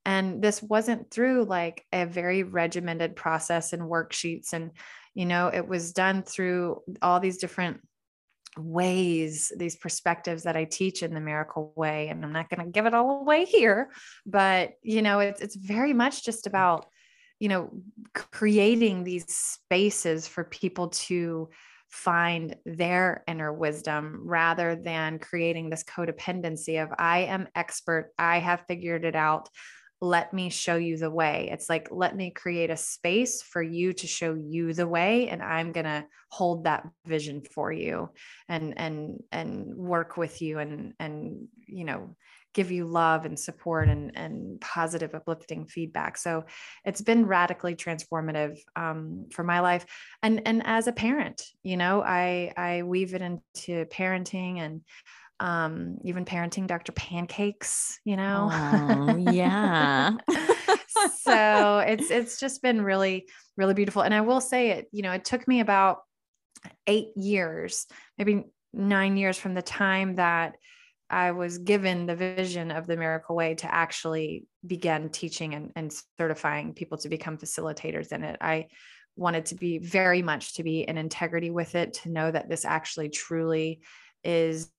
And 0.06 0.42
this 0.42 0.64
wasn't 0.64 1.12
through 1.12 1.46
like 1.46 1.86
a 1.92 2.06
very 2.06 2.44
regimented 2.44 3.16
process 3.16 3.74
and 3.74 3.84
worksheets. 3.84 4.54
And, 4.54 4.72
you 5.14 5.26
know, 5.26 5.50
it 5.50 5.68
was 5.68 5.92
done 5.92 6.24
through 6.24 6.82
all 7.02 7.20
these 7.20 7.38
different 7.38 7.82
ways, 8.58 9.52
these 9.56 9.76
perspectives 9.76 10.44
that 10.44 10.56
I 10.56 10.64
teach 10.64 11.04
in 11.04 11.14
the 11.14 11.20
miracle 11.20 11.74
way. 11.76 12.08
And 12.08 12.24
I'm 12.24 12.34
not 12.34 12.50
going 12.50 12.66
to 12.66 12.72
give 12.72 12.86
it 12.86 12.94
all 12.94 13.22
away 13.22 13.46
here, 13.46 13.92
but, 14.26 14.72
you 14.82 15.02
know, 15.02 15.20
it's, 15.20 15.42
it's 15.42 15.56
very 15.56 15.94
much 15.94 16.26
just 16.26 16.48
about, 16.48 16.88
you 17.40 17.50
know, 17.50 17.70
creating 18.32 19.04
these 19.04 19.26
spaces 19.28 20.28
for 20.28 20.44
people 20.44 20.90
to 20.90 21.50
find 21.90 22.56
their 22.66 23.24
inner 23.28 23.52
wisdom 23.52 24.22
rather 24.24 24.76
than 24.76 25.20
creating 25.20 25.70
this 25.70 25.84
codependency 25.84 26.82
of 26.82 26.90
I 26.98 27.20
am 27.20 27.48
expert, 27.56 28.12
I 28.18 28.40
have 28.40 28.66
figured 28.68 29.06
it 29.06 29.16
out. 29.16 29.50
Let 30.02 30.34
me 30.34 30.50
show 30.50 30.78
you 30.78 30.98
the 30.98 31.12
way. 31.12 31.50
It's 31.52 31.70
like, 31.70 31.90
let 31.92 32.16
me 32.16 32.32
create 32.32 32.70
a 32.70 32.78
space 32.78 33.42
for 33.42 33.62
you 33.62 33.92
to 33.94 34.08
show 34.08 34.34
you 34.34 34.74
the 34.74 34.88
way. 34.88 35.28
And 35.28 35.44
I'm 35.44 35.74
to 35.86 36.06
hold 36.30 36.64
that 36.64 36.88
vision 37.06 37.42
for 37.42 37.72
you 37.72 38.10
and, 38.48 38.78
and, 38.78 39.22
and 39.32 39.76
work 39.76 40.16
with 40.16 40.42
you 40.42 40.60
and, 40.60 40.94
and, 41.00 41.48
you 41.68 41.84
know, 41.84 42.16
give 42.60 42.72
you 42.72 42.84
love 42.84 43.24
and 43.26 43.40
support 43.40 43.88
and, 43.88 44.12
and 44.18 44.60
positive 44.60 45.16
uplifting 45.16 45.66
feedback. 45.66 46.18
So 46.18 46.44
it's 46.84 47.00
been 47.00 47.26
radically 47.26 47.74
transformative 47.74 48.58
um, 48.76 49.28
for 49.32 49.46
my 49.46 49.62
life. 49.62 49.86
And 50.24 50.42
and 50.46 50.62
as 50.66 50.88
a 50.88 50.92
parent 50.92 51.42
you 51.64 51.78
know 51.78 52.02
i 52.02 52.52
i 52.58 52.84
weave 52.84 53.14
it 53.14 53.22
into 53.22 53.86
parenting 53.86 54.60
and 54.60 54.82
um, 55.40 56.00
even 56.04 56.26
parenting 56.26 56.68
dr 56.68 56.92
pancakes 56.92 58.00
you 58.04 58.18
know? 58.18 58.50
Oh, 58.52 59.16
yeah. 59.32 60.18
So 61.22 61.80
it's 61.80 62.12
it's 62.12 62.40
just 62.42 62.62
been 62.62 62.82
really 62.82 63.30
really 63.56 63.74
beautiful. 63.74 64.02
And 64.02 64.14
i 64.14 64.20
will 64.20 64.42
say 64.42 64.72
it 64.72 64.88
you 64.92 65.02
know 65.02 65.14
it 65.14 65.24
took 65.24 65.48
me 65.48 65.62
about 65.62 66.00
eight 66.88 67.16
years 67.16 67.86
maybe 68.18 68.44
nine 68.74 69.16
years 69.16 69.38
from 69.38 69.54
the 69.54 69.62
time 69.62 70.16
that 70.16 70.58
I 71.10 71.32
was 71.32 71.58
given 71.58 72.06
the 72.06 72.16
vision 72.16 72.72
of 72.72 72.86
the 72.86 72.98
miracle 72.98 73.36
way 73.36 73.56
to 73.56 73.74
actually 73.74 74.46
begin 74.66 75.10
teaching 75.10 75.56
and, 75.56 75.72
and 75.76 75.94
certifying 76.18 76.74
people 76.74 76.98
to 77.00 77.10
become 77.10 77.38
facilitators 77.38 78.12
in 78.12 78.24
it. 78.24 78.38
I 78.42 78.68
wanted 79.16 79.48
to 79.48 79.56
be 79.56 79.80
very 79.80 80.22
much 80.22 80.56
to 80.56 80.64
be 80.64 80.82
in 80.82 80.98
integrity 80.98 81.50
with 81.50 81.76
it, 81.76 81.94
to 81.94 82.12
know 82.12 82.30
that 82.30 82.50
this 82.50 82.64
actually 82.64 83.10
truly 83.10 83.82
is 84.24 84.70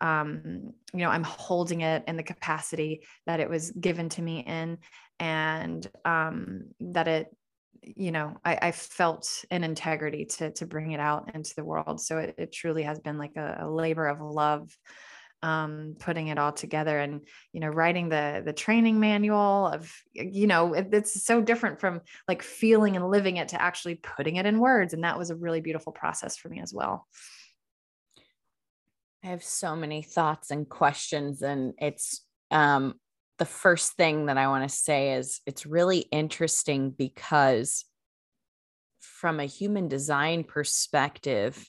um, 0.00 0.72
you 0.94 1.00
know, 1.00 1.10
I'm 1.10 1.24
holding 1.24 1.82
it 1.82 2.04
in 2.08 2.16
the 2.16 2.22
capacity 2.22 3.02
that 3.26 3.40
it 3.40 3.50
was 3.50 3.70
given 3.70 4.08
to 4.10 4.22
me 4.22 4.40
in, 4.40 4.78
and 5.18 5.86
um, 6.04 6.68
that 6.80 7.06
it, 7.06 7.36
you 7.82 8.10
know, 8.10 8.36
I, 8.44 8.58
I, 8.62 8.72
felt 8.72 9.44
an 9.50 9.62
integrity 9.62 10.24
to 10.24 10.52
to 10.52 10.66
bring 10.66 10.92
it 10.92 11.00
out 11.00 11.34
into 11.34 11.54
the 11.54 11.64
world. 11.64 12.00
So 12.00 12.18
it, 12.18 12.34
it 12.38 12.52
truly 12.52 12.82
has 12.84 12.98
been 12.98 13.18
like 13.18 13.36
a, 13.36 13.58
a 13.62 13.70
labor 13.70 14.06
of 14.06 14.20
love 14.20 14.74
um, 15.42 15.96
putting 15.98 16.28
it 16.28 16.38
all 16.38 16.52
together 16.52 16.98
and 16.98 17.22
you 17.52 17.60
know 17.60 17.68
writing 17.68 18.08
the 18.08 18.42
the 18.44 18.52
training 18.52 19.00
manual 19.00 19.68
of 19.68 19.92
you 20.12 20.46
know 20.46 20.74
it, 20.74 20.88
it's 20.92 21.24
so 21.24 21.40
different 21.40 21.80
from 21.80 22.00
like 22.28 22.42
feeling 22.42 22.96
and 22.96 23.08
living 23.08 23.38
it 23.38 23.48
to 23.48 23.60
actually 23.60 23.94
putting 23.94 24.36
it 24.36 24.46
in 24.46 24.58
words. 24.58 24.92
And 24.92 25.04
that 25.04 25.18
was 25.18 25.30
a 25.30 25.36
really 25.36 25.60
beautiful 25.60 25.92
process 25.92 26.36
for 26.36 26.48
me 26.48 26.60
as 26.60 26.74
well. 26.74 27.06
I 29.24 29.28
have 29.28 29.44
so 29.44 29.76
many 29.76 30.02
thoughts 30.02 30.50
and 30.50 30.68
questions 30.68 31.42
and 31.42 31.74
it's 31.78 32.24
um 32.50 32.94
the 33.38 33.44
first 33.46 33.92
thing 33.92 34.26
that 34.26 34.36
i 34.36 34.48
want 34.48 34.68
to 34.68 34.74
say 34.74 35.14
is 35.14 35.40
it's 35.46 35.64
really 35.64 36.00
interesting 36.10 36.90
because 36.90 37.84
from 39.00 39.40
a 39.40 39.46
human 39.46 39.88
design 39.88 40.44
perspective 40.44 41.68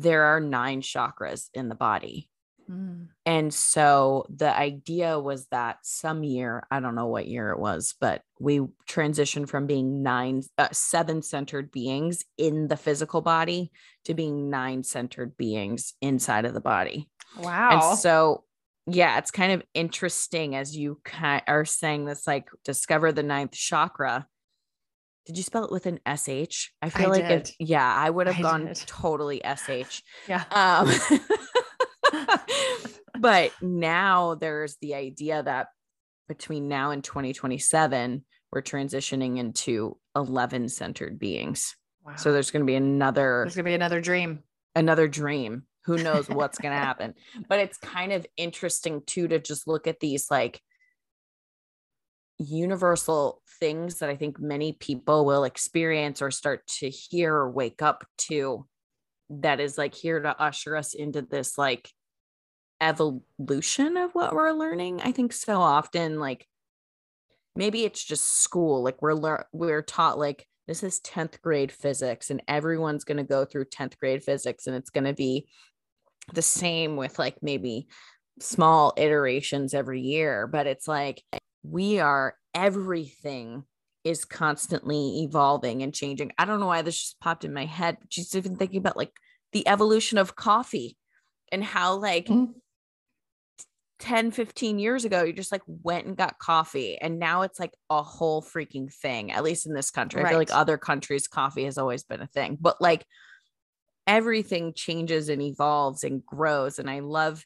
there 0.00 0.24
are 0.24 0.40
nine 0.40 0.80
chakras 0.82 1.48
in 1.54 1.68
the 1.68 1.74
body. 1.74 2.28
Mm. 2.70 3.08
And 3.24 3.52
so 3.52 4.26
the 4.28 4.54
idea 4.54 5.18
was 5.18 5.46
that 5.46 5.78
some 5.82 6.22
year, 6.22 6.66
I 6.70 6.80
don't 6.80 6.94
know 6.94 7.06
what 7.06 7.26
year 7.26 7.50
it 7.50 7.58
was, 7.58 7.94
but 7.98 8.22
we 8.38 8.60
transitioned 8.88 9.48
from 9.48 9.66
being 9.66 10.02
nine, 10.02 10.42
uh, 10.58 10.68
seven 10.72 11.22
centered 11.22 11.70
beings 11.70 12.24
in 12.36 12.68
the 12.68 12.76
physical 12.76 13.22
body 13.22 13.70
to 14.04 14.14
being 14.14 14.50
nine 14.50 14.82
centered 14.82 15.36
beings 15.36 15.94
inside 16.02 16.44
of 16.44 16.54
the 16.54 16.60
body. 16.60 17.08
Wow. 17.38 17.70
And 17.90 17.98
so, 17.98 18.44
yeah, 18.86 19.18
it's 19.18 19.30
kind 19.30 19.52
of 19.52 19.62
interesting 19.74 20.54
as 20.54 20.76
you 20.76 21.00
are 21.46 21.64
saying 21.64 22.04
this, 22.04 22.26
like 22.26 22.48
discover 22.64 23.12
the 23.12 23.22
ninth 23.22 23.52
chakra 23.52 24.26
did 25.28 25.36
you 25.36 25.42
spell 25.42 25.64
it 25.64 25.70
with 25.70 25.84
an 25.84 26.00
sh 26.16 26.68
i 26.80 26.88
feel 26.88 27.06
I 27.06 27.10
like 27.10 27.28
did. 27.28 27.48
if 27.48 27.54
yeah 27.60 27.94
i 27.94 28.08
would 28.08 28.26
have 28.26 28.38
I 28.38 28.42
gone 28.42 28.64
did. 28.64 28.76
totally 28.86 29.42
sh 29.44 30.02
yeah. 30.28 30.44
Um 30.50 30.90
but 33.20 33.52
now 33.60 34.34
there's 34.36 34.76
the 34.80 34.94
idea 34.94 35.42
that 35.42 35.68
between 36.28 36.66
now 36.68 36.90
and 36.92 37.04
2027 37.04 38.24
we're 38.50 38.62
transitioning 38.62 39.36
into 39.36 39.98
11 40.16 40.70
centered 40.70 41.18
beings. 41.18 41.76
Wow. 42.04 42.16
so 42.16 42.32
there's 42.32 42.50
going 42.50 42.62
to 42.62 42.66
be 42.66 42.76
another 42.76 43.42
there's 43.44 43.54
going 43.54 43.66
to 43.66 43.70
be 43.70 43.74
another 43.74 44.00
dream. 44.00 44.42
Another 44.74 45.08
dream. 45.08 45.64
Who 45.84 45.98
knows 45.98 46.28
what's 46.28 46.58
going 46.58 46.72
to 46.72 46.78
happen? 46.78 47.14
But 47.48 47.58
it's 47.58 47.76
kind 47.76 48.12
of 48.12 48.26
interesting 48.38 49.02
too 49.06 49.28
to 49.28 49.38
just 49.38 49.66
look 49.66 49.86
at 49.86 50.00
these 50.00 50.30
like 50.30 50.60
universal 52.38 53.42
things 53.60 53.98
that 53.98 54.08
I 54.08 54.16
think 54.16 54.38
many 54.40 54.72
people 54.72 55.24
will 55.24 55.44
experience 55.44 56.22
or 56.22 56.30
start 56.30 56.66
to 56.78 56.88
hear 56.88 57.34
or 57.34 57.50
wake 57.50 57.82
up 57.82 58.04
to 58.28 58.66
that 59.30 59.60
is 59.60 59.76
like 59.76 59.94
here 59.94 60.20
to 60.20 60.40
usher 60.40 60.76
us 60.76 60.94
into 60.94 61.22
this 61.22 61.58
like 61.58 61.90
evolution 62.80 63.96
of 63.96 64.12
what 64.12 64.32
we're 64.32 64.52
learning. 64.52 65.00
I 65.02 65.12
think 65.12 65.32
so 65.32 65.60
often 65.60 66.20
like 66.20 66.46
maybe 67.56 67.84
it's 67.84 68.02
just 68.02 68.40
school 68.40 68.82
like 68.82 69.02
we're 69.02 69.14
lear- 69.14 69.46
we're 69.52 69.82
taught 69.82 70.18
like 70.18 70.46
this 70.68 70.82
is 70.82 71.00
10th 71.00 71.40
grade 71.40 71.72
physics 71.72 72.30
and 72.30 72.42
everyone's 72.46 73.04
going 73.04 73.16
to 73.16 73.24
go 73.24 73.44
through 73.44 73.64
10th 73.64 73.98
grade 73.98 74.22
physics 74.22 74.66
and 74.66 74.76
it's 74.76 74.90
going 74.90 75.04
to 75.04 75.12
be 75.12 75.48
the 76.34 76.42
same 76.42 76.96
with 76.96 77.18
like 77.18 77.36
maybe 77.42 77.88
small 78.40 78.92
iterations 78.96 79.74
every 79.74 80.00
year 80.00 80.46
but 80.46 80.66
it's 80.68 80.86
like 80.86 81.22
we 81.62 81.98
are 82.00 82.34
everything 82.54 83.64
is 84.04 84.24
constantly 84.24 85.22
evolving 85.22 85.82
and 85.82 85.94
changing. 85.94 86.32
I 86.38 86.44
don't 86.44 86.60
know 86.60 86.66
why 86.66 86.82
this 86.82 86.98
just 86.98 87.20
popped 87.20 87.44
in 87.44 87.52
my 87.52 87.66
head, 87.66 87.98
but 88.00 88.08
just 88.08 88.34
even 88.34 88.56
thinking 88.56 88.78
about 88.78 88.96
like 88.96 89.12
the 89.52 89.66
evolution 89.68 90.18
of 90.18 90.36
coffee 90.36 90.96
and 91.52 91.62
how 91.62 91.96
like 91.96 92.26
mm-hmm. 92.26 92.52
10, 93.98 94.30
15 94.30 94.78
years 94.78 95.04
ago, 95.04 95.24
you 95.24 95.32
just 95.32 95.52
like 95.52 95.62
went 95.66 96.06
and 96.06 96.16
got 96.16 96.38
coffee. 96.38 96.96
And 96.98 97.18
now 97.18 97.42
it's 97.42 97.58
like 97.58 97.74
a 97.90 98.02
whole 98.02 98.42
freaking 98.42 98.92
thing, 98.92 99.32
at 99.32 99.42
least 99.42 99.66
in 99.66 99.74
this 99.74 99.90
country. 99.90 100.22
Right. 100.22 100.28
I 100.28 100.30
feel 100.30 100.38
like 100.38 100.54
other 100.54 100.78
countries, 100.78 101.26
coffee 101.26 101.64
has 101.64 101.78
always 101.78 102.04
been 102.04 102.22
a 102.22 102.26
thing, 102.26 102.56
but 102.60 102.80
like 102.80 103.04
everything 104.06 104.72
changes 104.74 105.28
and 105.28 105.42
evolves 105.42 106.04
and 106.04 106.24
grows. 106.24 106.78
And 106.78 106.88
I 106.88 107.00
love 107.00 107.44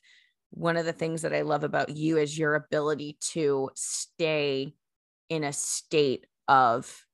one 0.53 0.77
of 0.77 0.85
the 0.85 0.93
things 0.93 1.23
that 1.23 1.33
I 1.33 1.43
love 1.43 1.65
about 1.65 1.97
you 1.97 2.19
is 2.19 2.39
your 2.39 2.55
ability 2.55 3.17
to 3.33 3.71
stay 3.75 4.75
in 5.29 5.45
a 5.45 5.53
state 5.53 6.27
of 6.47 7.05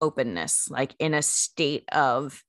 openness, 0.00 0.70
like 0.70 0.94
in 0.98 1.14
a 1.14 1.22
state 1.22 1.84
of 1.92 2.44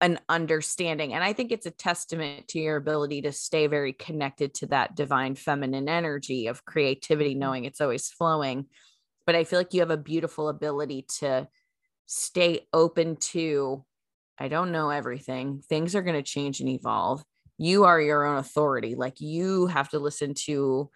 an 0.00 0.18
understanding. 0.28 1.14
And 1.14 1.22
I 1.22 1.32
think 1.32 1.52
it's 1.52 1.66
a 1.66 1.70
testament 1.70 2.48
to 2.48 2.58
your 2.58 2.76
ability 2.76 3.22
to 3.22 3.30
stay 3.30 3.68
very 3.68 3.92
connected 3.92 4.52
to 4.54 4.66
that 4.66 4.96
divine 4.96 5.36
feminine 5.36 5.88
energy 5.88 6.48
of 6.48 6.64
creativity, 6.64 7.30
mm-hmm. 7.30 7.40
knowing 7.40 7.64
it's 7.64 7.80
always 7.80 8.08
flowing. 8.08 8.66
But 9.26 9.36
I 9.36 9.44
feel 9.44 9.60
like 9.60 9.72
you 9.72 9.80
have 9.80 9.92
a 9.92 9.96
beautiful 9.96 10.48
ability 10.48 11.06
to 11.20 11.46
stay 12.06 12.66
open 12.72 13.14
to, 13.16 13.84
I 14.38 14.48
don't 14.48 14.72
know 14.72 14.90
everything. 14.90 15.62
Things 15.68 15.94
are 15.94 16.02
going 16.02 16.16
to 16.16 16.22
change 16.22 16.58
and 16.58 16.68
evolve 16.68 17.22
you 17.62 17.84
are 17.84 18.00
your 18.00 18.24
own 18.24 18.36
authority 18.36 18.94
like 18.94 19.20
you 19.20 19.66
have 19.66 19.88
to 19.88 19.98
listen 19.98 20.34
to 20.34 20.90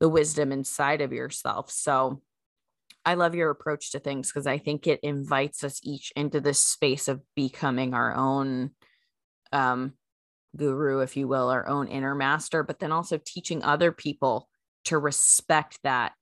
the 0.00 0.08
wisdom 0.08 0.52
inside 0.52 1.00
of 1.00 1.12
yourself 1.12 1.70
so 1.70 2.20
i 3.04 3.14
love 3.14 3.34
your 3.34 3.50
approach 3.50 3.92
to 3.92 3.98
things 3.98 4.28
because 4.28 4.46
i 4.46 4.58
think 4.58 4.86
it 4.86 5.00
invites 5.02 5.62
us 5.62 5.80
each 5.82 6.12
into 6.16 6.40
this 6.40 6.58
space 6.58 7.08
of 7.08 7.20
becoming 7.36 7.94
our 7.94 8.14
own 8.14 8.70
um 9.52 9.92
guru 10.56 11.00
if 11.00 11.16
you 11.16 11.26
will 11.28 11.48
our 11.48 11.66
own 11.68 11.88
inner 11.88 12.14
master 12.14 12.62
but 12.62 12.78
then 12.78 12.92
also 12.92 13.18
teaching 13.24 13.62
other 13.62 13.92
people 13.92 14.48
to 14.84 14.98
respect 14.98 15.78
that 15.82 16.12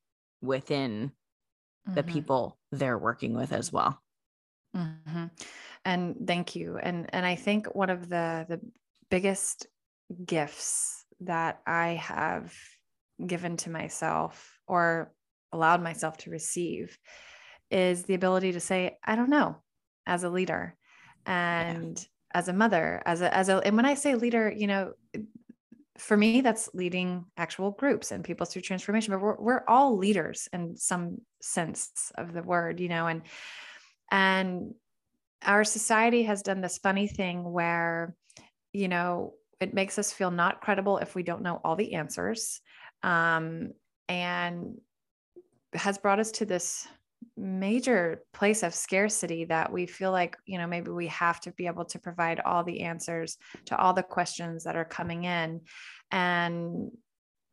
within 0.41 1.11
mm-hmm. 1.11 1.95
the 1.95 2.03
people 2.03 2.59
they're 2.73 2.99
working 2.99 3.35
with 3.35 3.53
as 3.53 3.73
well 3.73 4.03
Mm-hmm. 4.77 5.25
And 5.85 6.17
thank 6.27 6.57
you. 6.57 6.79
And 6.79 7.09
and 7.13 7.27
I 7.27 7.35
think 7.35 7.75
one 7.75 7.91
of 7.91 8.09
the 8.09 8.47
the 8.49 8.61
biggest 9.13 9.67
gifts 10.25 11.05
that 11.21 11.61
I 11.67 11.89
have 12.01 12.51
given 13.25 13.59
to 13.59 13.69
myself 13.69 14.59
or 14.67 15.13
allowed 15.53 15.83
myself 15.83 16.17
to 16.17 16.31
receive 16.31 16.97
is 17.71 18.05
the 18.05 18.15
ability 18.15 18.53
to 18.53 18.61
say, 18.61 18.97
I 19.05 19.15
don't 19.15 19.29
know, 19.29 19.57
as 20.07 20.25
a 20.25 20.31
leader 20.31 20.79
and 21.27 21.99
yeah. 21.99 22.39
as 22.39 22.49
a 22.49 22.55
mother, 22.55 23.03
as 23.05 23.21
a, 23.21 23.37
as 23.37 23.51
a, 23.51 23.59
and 23.59 23.77
when 23.77 23.85
I 23.85 23.93
say 23.93 24.15
leader, 24.15 24.51
you 24.51 24.67
know, 24.67 24.95
for 25.99 26.17
me, 26.17 26.41
that's 26.41 26.71
leading 26.73 27.27
actual 27.37 27.71
groups 27.71 28.13
and 28.13 28.25
people 28.25 28.47
through 28.47 28.63
transformation, 28.63 29.13
but 29.13 29.21
we're, 29.21 29.37
we're 29.39 29.65
all 29.69 29.99
leaders 29.99 30.49
in 30.55 30.75
some 30.79 31.19
sense 31.43 32.13
of 32.17 32.33
the 32.33 32.43
word, 32.43 32.81
you 32.81 32.89
know, 32.89 33.09
and, 33.09 33.21
and 34.11 34.73
our 35.45 35.65
society 35.65 36.23
has 36.23 36.41
done 36.41 36.63
this 36.63 36.79
funny 36.79 37.09
thing 37.09 37.45
where, 37.45 38.17
you 38.73 38.89
know, 38.89 39.35
it 39.61 39.75
makes 39.75 39.99
us 39.99 40.13
feel 40.13 40.31
not 40.31 40.61
credible 40.61 40.99
if 40.99 41.15
we 41.15 41.23
don't 41.23 41.43
know 41.43 41.61
all 41.65 41.77
the 41.77 41.95
answers. 41.95 42.61
Um, 43.03 43.73
and 44.09 44.79
has 45.75 45.99
brought 45.99 46.21
us 46.21 46.33
to 46.33 46.45
this 46.45 46.87
major 47.37 48.23
place 48.33 48.63
of 48.63 48.75
scarcity 48.75 49.45
that 49.45 49.73
we 49.73 49.87
feel 49.87 50.11
like 50.11 50.37
you 50.45 50.59
know 50.59 50.67
maybe 50.67 50.91
we 50.91 51.07
have 51.07 51.41
to 51.41 51.53
be 51.53 51.67
able 51.67 51.85
to 51.85 51.99
provide 51.99 52.41
all 52.41 52.65
the 52.65 52.81
answers 52.81 53.39
to 53.65 53.77
all 53.77 53.95
the 53.95 54.03
questions 54.03 54.65
that 54.65 54.77
are 54.77 54.85
coming 54.85 55.25
in 55.25 55.61
and 56.11 56.91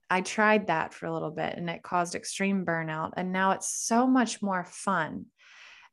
i 0.09 0.21
tried 0.21 0.67
that 0.67 0.93
for 0.93 1.05
a 1.05 1.13
little 1.13 1.31
bit 1.31 1.55
and 1.55 1.69
it 1.69 1.83
caused 1.83 2.15
extreme 2.15 2.65
burnout 2.65 3.11
and 3.15 3.31
now 3.31 3.51
it's 3.51 3.71
so 3.71 4.07
much 4.07 4.41
more 4.41 4.65
fun 4.65 5.25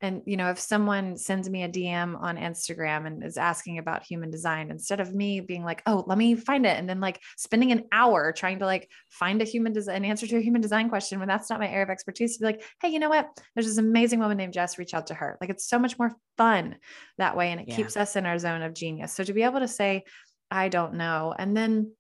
and 0.01 0.23
you 0.27 0.37
know 0.37 0.51
if 0.51 0.59
someone 0.59 1.17
sends 1.17 1.49
me 1.49 1.63
a 1.63 1.69
dm 1.69 2.21
on 2.21 2.37
instagram 2.37 3.07
and 3.07 3.25
is 3.25 3.37
asking 3.37 3.79
about 3.79 4.03
human 4.03 4.31
design 4.31 4.71
instead 4.71 5.01
of 5.01 5.15
me 5.15 5.41
being 5.41 5.65
like 5.65 5.83
oh 5.87 6.05
let 6.07 6.19
me 6.19 6.35
find 6.35 6.67
it 6.67 6.77
and 6.77 6.89
then 6.89 7.01
like 7.01 7.23
spending 7.37 7.73
an 7.73 7.85
hour 7.93 8.33
trying 8.33 8.59
to 8.59 8.67
like 8.67 8.91
find 9.09 9.41
a 9.41 9.45
human 9.45 9.73
design 9.73 9.97
an 9.97 10.05
answer 10.05 10.27
to 10.27 10.37
a 10.37 10.41
human 10.41 10.61
design 10.61 10.89
question 10.89 11.19
when 11.19 11.29
that's 11.29 11.49
not 11.49 11.61
my 11.61 11.69
area 11.69 11.85
of 11.85 11.91
expertise 11.91 12.35
to 12.35 12.41
be 12.41 12.47
like 12.47 12.63
hey 12.83 12.97
you 12.97 13.01
know 13.01 13.11
what? 13.11 13.29
There's 13.55 13.67
this 13.67 13.77
amazing 13.77 14.21
woman 14.21 14.39
named 14.39 14.55
jess. 14.55 14.79
Reach 14.79 14.95
out 14.95 15.09
to 15.09 15.15
her. 15.15 15.37
Like 15.41 15.51
it's 15.51 15.69
so 15.69 15.79
much 15.79 15.99
more 15.99 16.17
fun 16.39 16.77
that 17.19 17.37
way 17.37 17.51
and 17.51 17.61
it 17.61 17.69
yeah. 17.69 17.77
keeps 17.77 17.95
us 17.95 18.17
in 18.17 18.25
our 18.25 18.39
zone 18.39 18.63
of 18.63 18.73
genius. 18.73 19.13
So 19.13 19.23
to 19.23 19.35
be 19.35 19.43
able 19.43 19.61
to 19.61 19.69
say 19.69 20.05
i 20.49 20.69
don't 20.69 20.95
know 20.95 21.35
and 21.37 21.57
then 21.57 21.91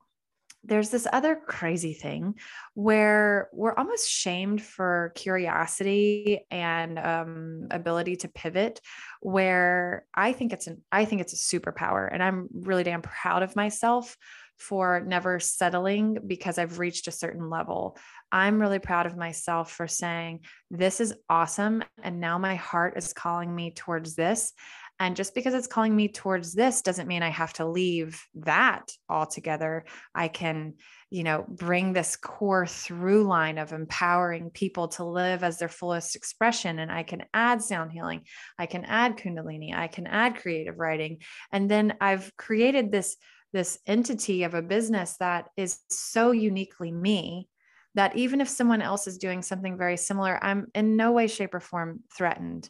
there's 0.67 0.91
this 0.91 1.07
other 1.13 1.37
crazy 1.37 1.93
thing 1.93 2.35
where 2.75 3.49
we're 3.53 3.75
almost 3.75 4.11
shamed 4.11 4.63
for 4.63 5.13
curiosity 5.15 6.45
and 6.51 6.99
um, 6.99 7.69
ability 7.71 8.17
to 8.17 8.29
pivot 8.29 8.81
where 9.21 10.05
i 10.15 10.33
think 10.33 10.53
it's 10.53 10.67
an 10.67 10.83
i 10.93 11.05
think 11.05 11.21
it's 11.21 11.33
a 11.33 11.59
superpower 11.59 12.09
and 12.11 12.23
i'm 12.23 12.49
really 12.53 12.83
damn 12.83 13.03
proud 13.03 13.43
of 13.43 13.57
myself 13.57 14.17
for 14.59 15.03
never 15.07 15.39
settling 15.39 16.19
because 16.27 16.59
i've 16.59 16.79
reached 16.79 17.09
a 17.09 17.13
certain 17.13 17.51
level. 17.51 17.97
I'm 18.33 18.61
really 18.61 18.81
proud 18.81 19.07
of 19.07 19.17
myself 19.17 19.71
for 19.71 19.87
saying 19.87 20.41
this 20.71 21.01
is 21.01 21.15
awesome 21.29 21.85
and 22.03 22.21
now 22.21 22.39
my 22.39 22.57
heart 22.57 22.95
is 22.97 23.13
calling 23.13 23.55
me 23.55 23.71
towards 23.71 24.17
this 24.17 24.53
and 24.99 25.17
just 25.17 25.35
because 25.35 25.53
it's 25.53 25.67
calling 25.67 25.95
me 25.95 26.09
towards 26.09 26.55
this 26.55 26.81
doesn't 26.81 27.09
mean 27.09 27.23
I 27.23 27.29
have 27.29 27.53
to 27.55 27.67
leave 27.67 28.23
that 28.35 28.91
altogether. 29.11 29.85
I 30.15 30.29
can, 30.29 30.75
you 31.11 31.23
know, 31.23 31.45
bring 31.47 31.93
this 31.93 32.17
core 32.17 32.67
through 32.67 33.25
line 33.25 33.59
of 33.59 33.73
empowering 33.73 34.51
people 34.51 34.89
to 34.89 35.05
live 35.05 35.45
as 35.45 35.59
their 35.59 35.69
fullest 35.69 36.17
expression. 36.17 36.79
And 36.79 36.91
I 36.91 37.03
can 37.03 37.25
add 37.35 37.61
sound 37.61 37.93
healing, 37.93 38.23
I 38.59 38.67
can 38.67 38.85
add 38.87 39.19
Kundalini, 39.19 39.75
I 39.77 39.89
can 39.89 40.07
add 40.07 40.37
creative 40.37 40.79
writing. 40.79 41.19
And 41.53 41.71
then 41.71 41.97
I've 42.01 42.35
created 42.37 42.91
this 42.91 43.17
this 43.53 43.79
entity 43.87 44.43
of 44.43 44.55
a 44.55 44.63
business 44.63 45.17
that 45.19 45.49
is 45.57 45.79
so 45.89 46.31
uniquely 46.31 46.91
me 46.91 47.49
that 47.95 48.17
even 48.17 48.41
if 48.41 48.49
someone 48.49 48.83
else 48.83 49.07
is 49.07 49.17
doing 49.17 49.41
something 49.41 49.79
very 49.79 49.97
similar, 49.97 50.39
I'm 50.43 50.67
in 50.75 50.97
no 50.97 51.13
way, 51.13 51.27
shape, 51.27 51.55
or 51.55 51.61
form 51.61 52.01
threatened 52.15 52.69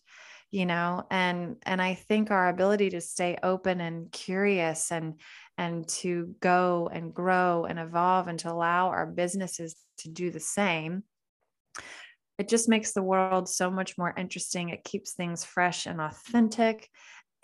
you 0.50 0.66
know 0.66 1.04
and 1.10 1.56
and 1.64 1.82
i 1.82 1.94
think 1.94 2.30
our 2.30 2.48
ability 2.48 2.90
to 2.90 3.00
stay 3.00 3.36
open 3.42 3.80
and 3.80 4.10
curious 4.12 4.92
and 4.92 5.20
and 5.58 5.88
to 5.88 6.34
go 6.40 6.88
and 6.92 7.14
grow 7.14 7.64
and 7.64 7.78
evolve 7.78 8.28
and 8.28 8.38
to 8.38 8.50
allow 8.50 8.88
our 8.88 9.06
businesses 9.06 9.76
to 9.98 10.08
do 10.08 10.30
the 10.30 10.40
same 10.40 11.02
it 12.38 12.48
just 12.48 12.68
makes 12.68 12.92
the 12.92 13.02
world 13.02 13.48
so 13.48 13.70
much 13.70 13.96
more 13.96 14.12
interesting. 14.16 14.68
It 14.68 14.84
keeps 14.84 15.12
things 15.12 15.44
fresh 15.44 15.86
and 15.86 16.00
authentic. 16.00 16.88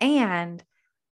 And 0.00 0.62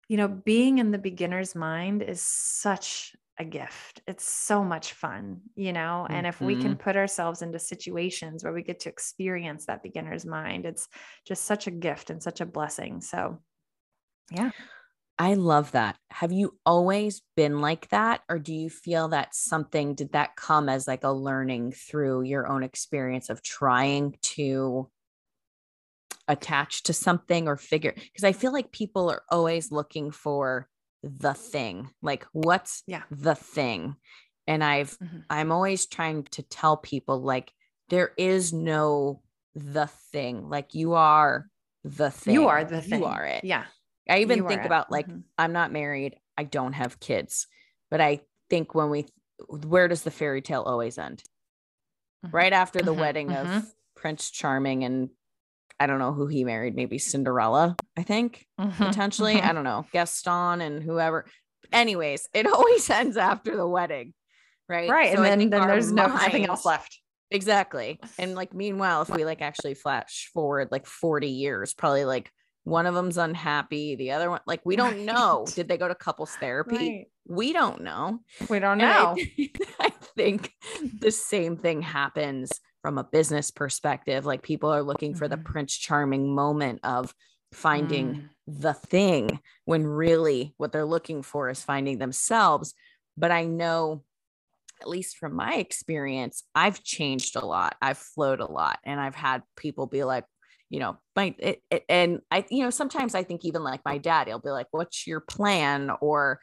you 0.10 0.18
know 0.18 0.28
being 0.28 0.80
in 0.80 0.92
the 0.92 0.98
beginner's 0.98 1.56
mind 1.56 2.02
is 2.02 2.22
such 2.22 3.16
a 3.40 3.46
gift. 3.46 4.02
It's 4.06 4.30
so 4.30 4.64
much 4.64 4.94
fun, 4.94 5.42
you 5.56 5.72
know? 5.72 6.06
And 6.08 6.18
mm-hmm. 6.18 6.26
if 6.26 6.42
we 6.42 6.56
can 6.56 6.74
mm-hmm. 6.74 6.84
put 6.84 6.98
ourselves 6.98 7.42
into 7.42 7.58
situations 7.58 8.44
where 8.44 8.54
we 8.54 8.62
get 8.62 8.82
to 8.82 8.90
experience 8.90 9.66
that 9.66 9.82
beginner's 9.82 10.26
mind, 10.26 10.66
it's 10.66 10.88
just 11.26 11.46
such 11.46 11.66
a 11.66 11.72
gift 11.72 12.10
and 12.10 12.22
such 12.22 12.42
a 12.42 12.46
blessing. 12.46 13.02
So, 13.02 13.40
yeah. 14.30 14.52
I 15.18 15.34
love 15.34 15.72
that. 15.72 15.98
Have 16.12 16.32
you 16.32 16.58
always 16.66 17.22
been 17.36 17.60
like 17.60 17.90
that? 17.90 18.22
Or 18.30 18.40
do 18.40 18.54
you 18.54 18.70
feel 18.70 19.10
that 19.10 19.36
something 19.36 19.96
did 19.96 20.14
that 20.14 20.36
come 20.36 20.70
as 20.70 20.88
like 20.88 21.04
a 21.04 21.12
learning 21.12 21.74
through 21.74 22.24
your 22.24 22.48
own 22.48 22.64
experience 22.64 23.30
of 23.30 23.42
trying 23.42 24.18
to 24.22 24.90
attach 26.28 26.84
to 26.84 26.94
something 26.94 27.48
or 27.48 27.58
figure? 27.58 27.94
Because 27.96 28.24
I 28.24 28.32
feel 28.32 28.54
like 28.54 28.72
people 28.72 29.10
are 29.10 29.24
always 29.30 29.72
looking 29.72 30.12
for 30.12 30.70
the 31.04 31.34
thing 31.34 31.90
like 32.02 32.26
what's 32.34 32.84
yeah 32.88 33.04
the 33.10 33.36
thing 33.36 33.96
and 34.48 34.64
i've 34.64 34.98
mm-hmm. 35.00 35.20
i'm 35.30 35.52
always 35.52 35.86
trying 35.86 36.24
to 36.24 36.44
tell 36.44 36.76
people 36.76 37.22
like 37.22 37.54
there 37.90 38.12
is 38.18 38.52
no 38.52 39.22
the 39.56 39.88
thing 40.12 40.50
like 40.50 40.74
you 40.74 40.94
are 40.94 41.48
the 41.84 42.12
thing 42.12 42.34
you 42.34 42.48
are 42.48 42.64
the 42.64 42.82
thing 42.82 43.00
you 43.00 43.06
are 43.06 43.26
it 43.26 43.44
yeah 43.44 43.64
i 44.10 44.20
even 44.20 44.40
you 44.40 44.48
think 44.48 44.66
about 44.66 44.92
like 44.92 45.08
mm-hmm. 45.08 45.20
i'm 45.38 45.54
not 45.54 45.72
married 45.72 46.16
i 46.38 46.44
don't 46.44 46.74
have 46.74 47.00
kids 47.00 47.48
but 47.90 48.02
i 48.02 48.20
think 48.50 48.76
when 48.76 48.90
we 48.90 49.06
where 49.48 49.88
does 49.88 50.04
the 50.04 50.12
fairy 50.12 50.42
tale 50.42 50.64
always 50.64 50.98
end 50.98 51.24
mm-hmm. 52.26 52.36
right 52.36 52.54
after 52.54 52.80
the 52.80 52.92
mm-hmm. 52.92 53.00
wedding 53.00 53.32
of 53.32 53.48
mm-hmm. 53.48 53.60
prince 53.96 54.30
charming 54.30 54.84
and 54.84 55.10
I 55.80 55.88
don't 55.88 56.00
know 56.00 56.14
who 56.14 56.28
he 56.28 56.44
married, 56.44 56.76
maybe 56.76 56.98
Cinderella, 56.98 57.76
I 57.98 58.04
think, 58.04 58.46
mm-hmm. 58.60 58.84
potentially. 58.84 59.36
Mm-hmm. 59.36 59.48
I 59.48 59.54
don't 59.54 59.64
know, 59.64 59.86
Gaston 59.92 60.62
and 60.62 60.84
whoever. 60.84 61.26
Anyways, 61.72 62.28
it 62.34 62.48
always 62.54 62.90
ends 62.90 63.18
after 63.18 63.56
the 63.56 63.68
wedding, 63.68 64.14
right? 64.68 64.90
Right. 64.90 65.16
So 65.16 65.24
and 65.24 65.42
then, 65.42 65.50
then 65.50 65.68
there's 65.68 65.92
mind, 65.92 65.96
no 65.96 66.08
nothing 66.08 66.46
else 66.46 66.66
left. 66.66 67.00
Exactly. 67.32 68.00
And 68.18 68.36
like, 68.36 68.54
meanwhile, 68.54 69.04
if 69.04 69.10
we 69.10 69.24
like 69.24 69.42
actually 69.42 69.76
flash 69.76 70.30
forward 70.34 70.70
like 70.72 70.86
40 70.86 71.28
years, 71.28 71.74
probably 71.74 72.06
like 72.06 72.32
one 72.64 72.86
of 72.86 72.96
them's 72.96 73.18
unhappy, 73.18 73.96
the 73.96 74.12
other 74.12 74.30
one, 74.30 74.42
like, 74.48 74.62
we 74.66 74.76
don't 74.76 74.96
right. 74.96 75.06
know. 75.06 75.46
Did 75.54 75.68
they 75.68 75.78
go 75.78 75.88
to 75.88 75.96
couples 75.96 76.32
therapy? 76.32 76.76
Right. 76.76 77.06
We 77.28 77.54
don't 77.54 77.82
know. 77.82 78.20
We 78.50 78.60
don't 78.60 78.80
know. 78.80 79.16
I, 79.18 79.52
I 79.80 79.90
think 80.16 80.52
the 81.00 81.12
same 81.12 81.58
thing 81.58 81.82
happens 81.82 82.52
from 82.82 82.98
a 82.98 83.04
business 83.04 83.52
perspective 83.52 84.26
like 84.26 84.42
people 84.42 84.70
are 84.70 84.84
looking 84.84 85.14
for 85.14 85.28
the 85.28 85.36
mm-hmm. 85.36 85.52
prince 85.52 85.76
charming 85.76 86.34
moment 86.34 86.80
of 86.84 87.14
finding 87.52 88.14
mm. 88.14 88.30
the 88.48 88.74
thing 88.74 89.40
when 89.66 89.86
really 89.86 90.54
what 90.58 90.72
they're 90.72 90.86
looking 90.86 91.24
for 91.24 91.50
is 91.50 91.64
finding 91.64 91.98
themselves 91.98 92.74
but 93.18 93.32
i 93.32 93.44
know 93.44 94.04
at 94.82 94.88
least 94.88 95.18
from 95.18 95.36
my 95.36 95.56
experience 95.56 96.44
i've 96.54 96.84
changed 96.84 97.36
a 97.36 97.46
lot 97.46 97.76
i've 97.82 97.98
flowed 97.98 98.40
a 98.40 98.52
lot 98.52 98.80
and 98.84 99.00
i've 99.00 99.16
had 99.16 99.42
people 99.58 99.88
be 99.88 100.04
like 100.04 100.26
you 100.70 100.80
know 100.80 100.98
my 101.16 101.34
it, 101.40 101.62
it, 101.72 101.84
and 101.90 102.20
i 102.30 102.46
you 102.50 102.64
know 102.64 102.70
sometimes 102.70 103.16
i 103.16 103.24
think 103.24 103.44
even 103.44 103.64
like 103.64 103.82
my 103.84 103.98
dad 103.98 104.28
he'll 104.28 104.40
be 104.40 104.50
like 104.50 104.68
what's 104.72 105.08
your 105.08 105.20
plan 105.20 105.92
or 106.02 106.40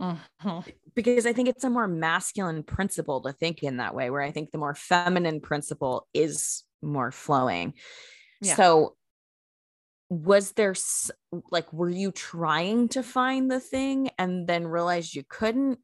Mm-hmm. 0.00 0.70
Because 0.94 1.26
I 1.26 1.32
think 1.32 1.48
it's 1.48 1.64
a 1.64 1.70
more 1.70 1.88
masculine 1.88 2.62
principle 2.62 3.22
to 3.22 3.32
think 3.32 3.62
in 3.62 3.78
that 3.78 3.94
way, 3.94 4.10
where 4.10 4.22
I 4.22 4.30
think 4.30 4.50
the 4.50 4.58
more 4.58 4.74
feminine 4.74 5.40
principle 5.40 6.06
is 6.12 6.64
more 6.82 7.10
flowing. 7.10 7.74
Yeah. 8.40 8.56
So, 8.56 8.96
was 10.08 10.52
there 10.52 10.74
like, 11.50 11.72
were 11.72 11.88
you 11.88 12.12
trying 12.12 12.88
to 12.90 13.02
find 13.02 13.50
the 13.50 13.60
thing 13.60 14.10
and 14.18 14.46
then 14.46 14.66
realized 14.66 15.14
you 15.14 15.24
couldn't? 15.26 15.78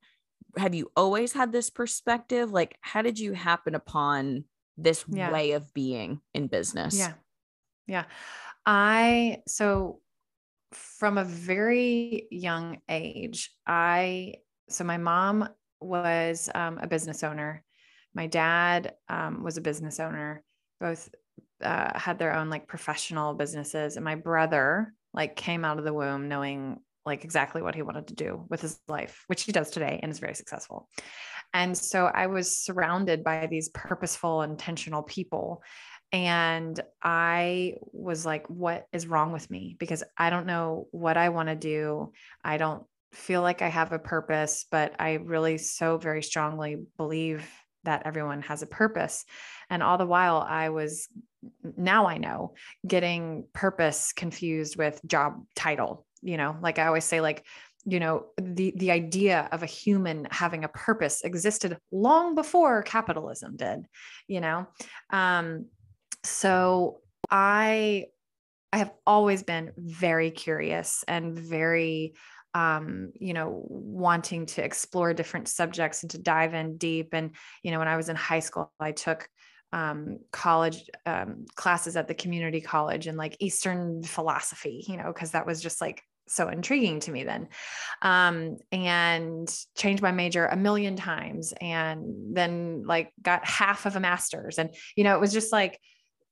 Have 0.57 0.75
you 0.75 0.90
always 0.97 1.33
had 1.33 1.53
this 1.53 1.71
perspective? 1.71 2.51
Like, 2.53 2.77
how 2.83 3.01
did 3.01 3.18
you 3.18 3.33
happen 3.33 3.75
upon 3.75 4.44
this 4.77 5.05
yeah. 5.09 5.33
way 5.33 5.53
of 5.53 5.73
being 5.73 6.21
in 6.35 6.47
business? 6.49 6.99
Yeah. 6.99 7.12
Yeah. 7.87 8.05
I, 8.66 9.38
so 9.47 10.01
from 10.73 11.16
a 11.16 11.25
very 11.25 12.29
young 12.31 12.79
age, 12.88 13.51
I, 13.66 14.35
so 14.69 14.85
my 14.85 14.99
mom 14.99 15.49
was 15.81 16.49
um, 16.55 16.79
a 16.83 16.87
business 16.87 17.23
owner. 17.23 17.65
My 18.15 18.27
dad 18.27 18.95
um, 19.09 19.43
was 19.43 19.57
a 19.57 19.63
business 19.63 20.01
owner. 20.01 20.43
Both 20.81 21.11
uh, 21.63 21.99
had 21.99 22.19
their 22.19 22.35
own 22.35 22.51
like 22.51 22.69
professional 22.69 23.35
businesses. 23.35 23.97
And 23.97 24.05
my 24.05 24.15
brother 24.15 24.93
like 25.13 25.37
came 25.37 25.65
out 25.65 25.79
of 25.79 25.85
the 25.85 25.95
womb 25.95 26.29
knowing 26.29 26.81
like 27.07 27.25
exactly 27.25 27.63
what 27.63 27.75
he 27.75 27.83
wanted 27.83 28.09
to 28.09 28.15
do 28.15 28.45
with 28.51 28.61
his 28.61 28.79
life 28.87 29.25
which 29.29 29.45
he 29.45 29.53
does 29.53 29.71
today 29.71 29.99
and 30.03 30.13
is 30.13 30.19
very 30.19 30.35
successful. 30.35 30.89
And 31.55 31.77
so 31.77 32.07
i 32.07 32.27
was 32.27 32.65
surrounded 32.65 33.25
by 33.25 33.47
these 33.47 33.71
purposeful 33.71 34.43
intentional 34.43 35.03
people. 35.03 35.63
And 36.13 36.79
i 37.03 37.75
was 37.93 38.27
like 38.27 38.49
what 38.49 38.87
is 38.93 39.07
wrong 39.07 39.33
with 39.33 39.51
me? 39.51 39.77
Because 39.79 40.05
i 40.17 40.31
don't 40.31 40.47
know 40.47 40.87
what 40.91 41.17
i 41.17 41.31
want 41.31 41.49
to 41.49 41.57
do. 41.57 42.13
I 42.45 42.59
don't 42.59 42.85
feel 43.12 43.42
like 43.42 43.62
i 43.62 43.68
have 43.68 43.92
a 43.92 43.99
purpose 43.99 44.66
but 44.71 44.94
i 44.99 45.14
really 45.14 45.59
so 45.59 45.97
very 45.99 46.23
strongly 46.23 46.77
believe 46.97 47.49
that 47.85 48.03
everyone 48.05 48.42
has 48.42 48.61
a 48.61 48.66
purpose. 48.66 49.25
And 49.71 49.83
all 49.83 49.99
the 49.99 50.07
while 50.07 50.44
i 50.47 50.68
was 50.68 51.09
now 51.77 52.07
i 52.07 52.18
know 52.18 52.55
getting 52.87 53.47
purpose 53.53 54.12
confused 54.12 54.77
with 54.77 55.01
job 55.07 55.44
title 55.55 56.05
you 56.23 56.37
know? 56.37 56.57
Like 56.61 56.79
i 56.79 56.87
always 56.87 57.05
say 57.05 57.21
like 57.21 57.44
you 57.85 58.01
know 58.01 58.27
the 58.40 58.75
the 58.77 58.90
idea 58.90 59.49
of 59.53 59.62
a 59.62 59.66
human 59.66 60.27
having 60.31 60.64
a 60.64 60.68
purpose 60.68 61.23
existed 61.23 61.79
long 61.92 62.35
before 62.35 62.83
capitalism 62.83 63.57
did 63.57 63.87
you 64.27 64.40
know? 64.40 64.66
Um 65.11 65.66
so 66.25 67.01
i 67.31 68.07
i 68.73 68.79
have 68.79 68.92
always 69.07 69.42
been 69.42 69.73
very 69.77 70.31
curious 70.31 71.05
and 71.07 71.38
very 71.38 72.14
um, 72.55 73.13
you 73.15 73.35
know, 73.35 73.63
wanting 73.69 74.47
to 74.47 74.65
explore 74.65 75.15
different 75.15 75.49
subjects 75.49 76.03
and 76.03 76.11
to 76.13 76.19
dive 76.19 76.55
in 76.55 76.77
deep. 76.77 77.11
And, 77.13 77.33
you 77.63 77.71
know, 77.71 77.79
when 77.79 77.89
I 77.89 77.97
was 77.97 78.09
in 78.09 78.17
high 78.17 78.41
school, 78.41 78.73
I 78.81 78.93
took 78.93 79.29
um, 79.73 80.19
college 80.33 80.89
um, 81.05 81.47
classes 81.55 81.97
at 81.97 82.09
the 82.09 82.15
community 82.15 82.61
college 82.61 83.07
and 83.07 83.19
like 83.19 83.37
Eastern 83.39 84.03
philosophy, 84.03 84.85
you 84.89 84.97
know, 84.97 85.13
because 85.13 85.33
that 85.33 85.47
was 85.47 85.63
just 85.63 85.81
like 85.81 86.03
so 86.27 86.49
intriguing 86.49 87.01
to 87.01 87.11
me 87.11 87.25
then. 87.25 87.49
Um, 88.03 88.57
and 88.73 89.49
changed 89.77 90.03
my 90.03 90.13
major 90.13 90.47
a 90.47 90.57
million 90.57 90.97
times 90.97 91.53
and 91.61 92.35
then 92.35 92.85
like 92.87 93.13
got 93.21 93.47
half 93.47 93.87
of 93.87 93.97
a 93.97 94.01
master's. 94.01 94.59
And, 94.59 94.75
you 94.97 95.05
know, 95.05 95.15
it 95.15 95.21
was 95.21 95.33
just 95.33 95.53
like, 95.53 95.79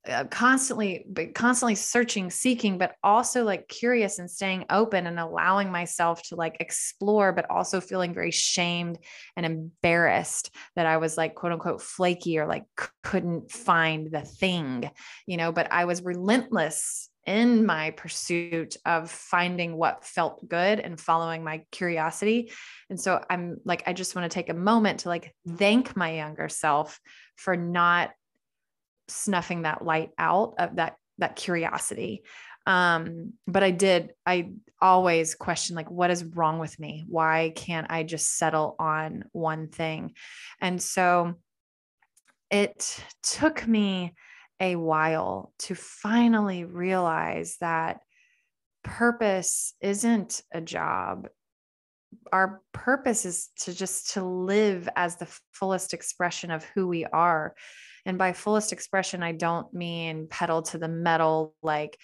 Uh, 0.09 0.25
constantly 0.25 1.05
constantly 1.35 1.75
searching 1.75 2.31
seeking 2.31 2.79
but 2.79 2.95
also 3.03 3.43
like 3.43 3.67
curious 3.67 4.21
and 4.21 4.31
staying 4.31 4.65
open 4.71 5.07
and 5.07 5.19
allowing 5.19 5.73
myself 5.73 6.23
to 6.23 6.37
like 6.37 6.57
explore 6.61 7.33
but 7.33 7.51
also 7.51 7.81
feeling 7.81 8.15
very 8.15 8.31
shamed 8.31 8.99
and 9.37 9.45
embarrassed 9.45 10.55
that 10.77 10.87
i 10.87 10.97
was 10.97 11.17
like 11.17 11.35
quote 11.35 11.53
unquote 11.53 11.83
flaky 11.83 12.39
or 12.39 12.47
like 12.47 12.65
couldn't 13.03 13.51
find 13.51 14.13
the 14.13 14.21
thing 14.21 14.89
you 15.27 15.37
know 15.37 15.51
but 15.51 15.73
i 15.73 15.87
was 15.87 16.03
relentless 16.03 17.09
in 17.27 17.67
my 17.67 17.91
pursuit 17.91 18.77
of 18.87 19.11
finding 19.11 19.77
what 19.77 20.05
felt 20.05 20.49
good 20.49 20.79
and 20.79 21.01
following 21.01 21.43
my 21.43 21.65
curiosity. 21.73 22.53
And 22.89 23.01
so 23.01 23.21
I'm 23.29 23.57
like, 23.65 23.83
I 23.85 23.93
just 23.95 24.15
want 24.15 24.31
to 24.31 24.35
take 24.35 24.49
a 24.49 24.55
moment 24.55 25.01
to 25.01 25.09
like 25.09 25.35
thank 25.57 25.97
my 25.97 26.15
younger 26.15 26.49
self 26.49 27.01
for 27.35 27.57
not 27.57 28.13
snuffing 29.09 29.63
that 29.63 29.85
light 29.85 30.11
out 30.19 30.55
of 30.59 30.77
that 30.77 30.97
that 31.19 31.37
curiosity. 31.37 32.23
Um 32.67 33.33
but 33.47 33.63
i 33.63 33.71
did 33.71 34.13
i 34.25 34.51
always 34.81 35.35
question 35.35 35.75
like 35.77 35.91
what 35.91 36.11
is 36.11 36.25
wrong 36.25 36.59
with 36.59 36.79
me? 36.79 37.05
Why 37.09 37.53
can't 37.55 37.87
i 37.91 38.03
just 38.03 38.37
settle 38.37 38.77
on 38.79 39.25
one 39.33 39.69
thing? 39.69 40.15
And 40.61 40.83
so 40.83 41.35
it 42.51 43.03
took 43.23 43.67
me 43.67 44.15
a 44.61 44.77
while 44.77 45.53
to 45.59 45.75
finally 45.75 46.65
realize 46.65 47.57
that 47.61 48.01
purpose 48.83 49.75
isn't 49.81 50.43
a 50.53 50.61
job. 50.61 51.29
Our 52.33 52.63
purpose 52.73 53.25
is 53.25 53.49
to 53.63 53.75
just 53.75 54.13
to 54.13 54.25
live 54.25 54.89
as 54.97 55.17
the 55.17 55.29
fullest 55.53 55.93
expression 55.93 56.51
of 56.51 56.65
who 56.65 56.87
we 56.87 57.05
are 57.05 57.55
and 58.07 58.17
by 58.17 58.33
fullest 58.33 58.73
expression, 58.73 59.23
I 59.23 59.33
don't 59.33 59.73
mean 59.75 60.29
pedal 60.29 60.63
to 60.63 60.79
the 60.79 60.89
metal, 60.89 61.55
like 61.63 61.99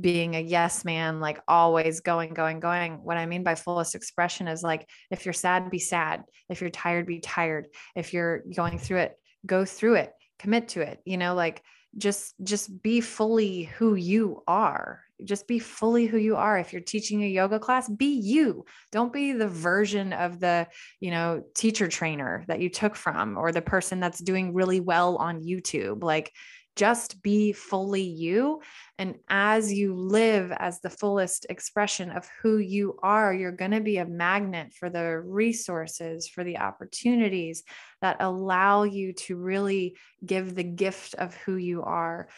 being 0.00 0.36
a 0.36 0.40
yes 0.40 0.84
man, 0.84 1.20
like 1.20 1.40
always 1.48 2.00
going, 2.00 2.34
going, 2.34 2.60
going. 2.60 3.00
What 3.02 3.16
I 3.16 3.24
mean 3.24 3.42
by 3.42 3.54
fullest 3.54 3.94
expression 3.94 4.46
is 4.46 4.62
like, 4.62 4.86
if 5.10 5.24
you're 5.24 5.32
sad, 5.32 5.70
be 5.70 5.78
sad. 5.78 6.24
If 6.50 6.60
you're 6.60 6.68
tired, 6.68 7.06
be 7.06 7.20
tired. 7.20 7.68
If 7.96 8.12
you're 8.12 8.42
going 8.54 8.78
through 8.78 8.98
it, 8.98 9.16
go 9.46 9.64
through 9.64 9.94
it, 9.94 10.12
commit 10.38 10.68
to 10.68 10.82
it, 10.82 11.00
you 11.06 11.16
know, 11.16 11.34
like 11.34 11.62
just, 11.96 12.34
just 12.44 12.82
be 12.82 13.00
fully 13.00 13.62
who 13.62 13.94
you 13.94 14.42
are 14.46 15.00
just 15.24 15.46
be 15.46 15.58
fully 15.58 16.06
who 16.06 16.18
you 16.18 16.36
are. 16.36 16.58
If 16.58 16.72
you're 16.72 16.82
teaching 16.82 17.22
a 17.22 17.28
yoga 17.28 17.58
class 17.58 17.88
be 17.88 18.06
you. 18.06 18.64
Don't 18.92 19.12
be 19.12 19.32
the 19.32 19.48
version 19.48 20.12
of 20.12 20.40
the 20.40 20.68
you 21.00 21.10
know 21.10 21.42
teacher 21.54 21.88
trainer 21.88 22.44
that 22.48 22.60
you 22.60 22.68
took 22.68 22.96
from 22.96 23.36
or 23.36 23.52
the 23.52 23.62
person 23.62 24.00
that's 24.00 24.20
doing 24.20 24.54
really 24.54 24.80
well 24.80 25.16
on 25.16 25.42
youtube. 25.42 26.02
Like 26.02 26.32
just 26.76 27.20
be 27.22 27.52
fully 27.52 28.02
you. 28.02 28.62
And 28.98 29.16
as 29.28 29.72
you 29.72 29.96
live 29.96 30.52
as 30.56 30.80
the 30.80 30.90
fullest 30.90 31.44
expression 31.50 32.10
of 32.10 32.28
who 32.40 32.58
you 32.58 32.98
are 33.02 33.34
you're 33.34 33.50
going 33.50 33.72
to 33.72 33.80
be 33.80 33.98
a 33.98 34.06
magnet 34.06 34.72
for 34.78 34.88
the 34.88 35.18
resources 35.20 36.28
for 36.28 36.44
the 36.44 36.58
opportunities 36.58 37.64
that 38.00 38.18
allow 38.20 38.84
you 38.84 39.12
to 39.12 39.36
really 39.36 39.96
give 40.24 40.54
the 40.54 40.62
gift 40.62 41.14
of 41.14 41.34
who 41.34 41.56
you 41.56 41.82
are 41.82 42.28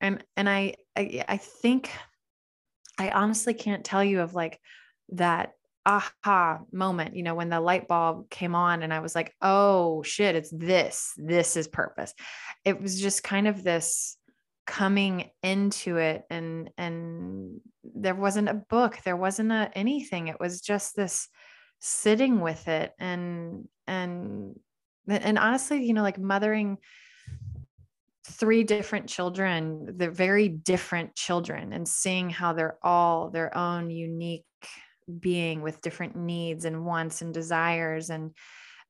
and 0.00 0.24
and 0.36 0.48
I, 0.48 0.74
I 0.96 1.24
i 1.28 1.36
think 1.36 1.90
i 2.98 3.10
honestly 3.10 3.54
can't 3.54 3.84
tell 3.84 4.02
you 4.02 4.20
of 4.20 4.34
like 4.34 4.58
that 5.10 5.52
aha 5.86 6.60
moment 6.72 7.16
you 7.16 7.22
know 7.22 7.34
when 7.34 7.48
the 7.48 7.60
light 7.60 7.88
bulb 7.88 8.28
came 8.30 8.54
on 8.54 8.82
and 8.82 8.92
i 8.92 9.00
was 9.00 9.14
like 9.14 9.34
oh 9.40 10.02
shit 10.02 10.36
it's 10.36 10.50
this. 10.50 11.12
This 11.16 11.56
is 11.56 11.68
purpose. 11.68 12.14
It 12.64 12.80
was 12.80 13.00
just 13.00 13.22
kind 13.22 13.46
of 13.48 13.62
this 13.62 14.16
coming 14.66 15.30
into 15.42 15.96
it 15.96 16.22
and 16.30 16.70
and 16.78 17.60
there 17.82 18.14
wasn't 18.14 18.48
a 18.48 18.54
book 18.54 18.98
there 19.04 19.16
wasn't 19.16 19.52
a 19.52 19.70
anything. 19.74 20.28
It 20.28 20.38
was 20.38 20.60
just 20.60 20.96
this 20.96 21.28
sitting 21.80 22.40
with 22.40 22.68
it 22.68 22.92
and 22.98 23.66
and 23.86 24.54
and 25.08 25.38
honestly 25.38 25.82
you 25.84 25.94
know 25.94 26.02
like 26.02 26.18
mothering 26.18 26.76
three 28.30 28.64
different 28.64 29.08
children, 29.08 29.94
they're 29.96 30.10
very 30.10 30.48
different 30.48 31.14
children, 31.14 31.72
and 31.72 31.86
seeing 31.86 32.30
how 32.30 32.52
they're 32.52 32.78
all 32.82 33.30
their 33.30 33.56
own 33.56 33.90
unique 33.90 34.44
being 35.18 35.62
with 35.62 35.80
different 35.80 36.16
needs 36.16 36.64
and 36.64 36.84
wants 36.84 37.22
and 37.22 37.34
desires, 37.34 38.10
and 38.10 38.34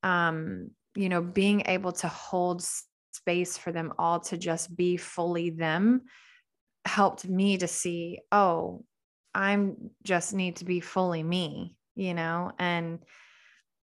um, 0.03 0.71
you 0.95 1.09
know, 1.09 1.23
being 1.23 1.63
able 1.67 1.93
to 1.93 2.09
hold 2.09 2.65
space 3.13 3.57
for 3.57 3.73
them 3.73 3.93
all 3.99 4.21
to 4.21 4.37
just 4.37 4.75
be 4.77 4.97
fully 4.97 5.51
them 5.51 6.03
helped 6.85 7.29
me 7.29 7.59
to 7.59 7.69
see, 7.69 8.21
oh, 8.33 8.85
I'm 9.35 9.91
just 10.03 10.33
need 10.33 10.57
to 10.57 10.65
be 10.65 10.81
fully 10.81 11.23
me, 11.23 11.77
you 11.95 12.15
know, 12.15 12.53
and 12.59 13.01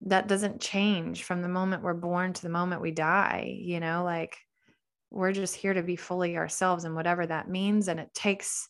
that 0.06 0.28
doesn't 0.28 0.62
change 0.62 1.24
from 1.24 1.42
the 1.42 1.50
moment 1.50 1.84
we're 1.84 1.94
born 1.94 2.34
to 2.34 2.42
the 2.42 2.50
moment 2.50 2.82
we 2.82 2.92
die, 2.92 3.58
you 3.60 3.80
know, 3.80 4.04
like 4.04 4.38
we're 5.14 5.32
just 5.32 5.56
here 5.56 5.74
to 5.74 5.84
be 5.84 5.96
fully 5.96 6.38
ourselves 6.38 6.84
and 6.84 6.96
whatever 6.96 7.26
that 7.26 7.50
means. 7.50 7.88
And 7.88 8.00
it 8.00 8.14
takes 8.14 8.68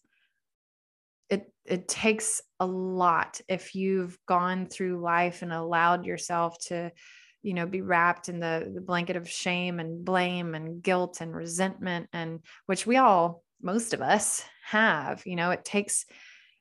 it 1.30 1.52
it 1.66 1.88
takes 1.88 2.42
a 2.60 2.66
lot 2.66 3.40
if 3.48 3.76
you've 3.76 4.18
gone 4.28 4.66
through 4.68 5.02
life 5.02 5.42
and 5.42 5.54
allowed 5.54 6.06
yourself 6.06 6.58
to 6.68 6.92
you 7.42 7.54
know 7.54 7.66
be 7.66 7.82
wrapped 7.82 8.30
in 8.30 8.40
the, 8.40 8.72
the 8.74 8.82
blanket 8.82 9.16
of 9.16 9.30
shame 9.30 9.80
and 9.80 10.04
blame 10.04 10.54
and 10.54 10.84
guilt 10.84 11.22
and 11.22 11.34
resentment 11.34 12.08
and 12.12 12.42
which 12.66 12.86
we 12.86 12.98
all 12.98 13.42
most 13.62 13.94
of 13.94 14.02
us 14.02 14.44
have 14.66 15.24
you 15.26 15.38
know 15.38 15.52
it 15.52 15.64
takes 15.64 16.06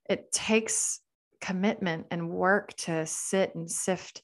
it 0.08 0.30
takes 0.32 1.00
commitment 1.40 2.06
and 2.10 2.30
work 2.30 2.72
to 2.76 3.04
sit 3.04 3.54
and 3.54 3.70
sift 3.70 4.22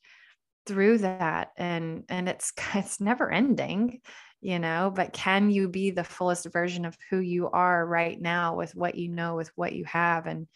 through 0.69 0.99
that. 0.99 1.51
And 1.57 2.05
and 2.09 2.29
it's 2.29 2.53
it's 2.75 3.01
never 3.01 3.31
ending 3.31 4.01
you 4.41 4.59
know 4.59 4.93
but 4.95 5.13
can 5.13 5.51
you 5.51 5.69
be 5.69 5.91
the 5.91 6.05
fullest 6.05 6.47
version 6.53 6.85
of 6.85 6.97
who 7.11 7.19
you 7.19 7.49
are 7.51 7.85
right 7.85 8.21
now 8.21 8.55
with 8.55 8.75
what 8.75 8.95
you 8.95 9.09
know 9.09 9.35
with 9.35 9.51
what 9.57 9.73
you 9.73 9.85
have 9.85 10.27
and 10.27 10.47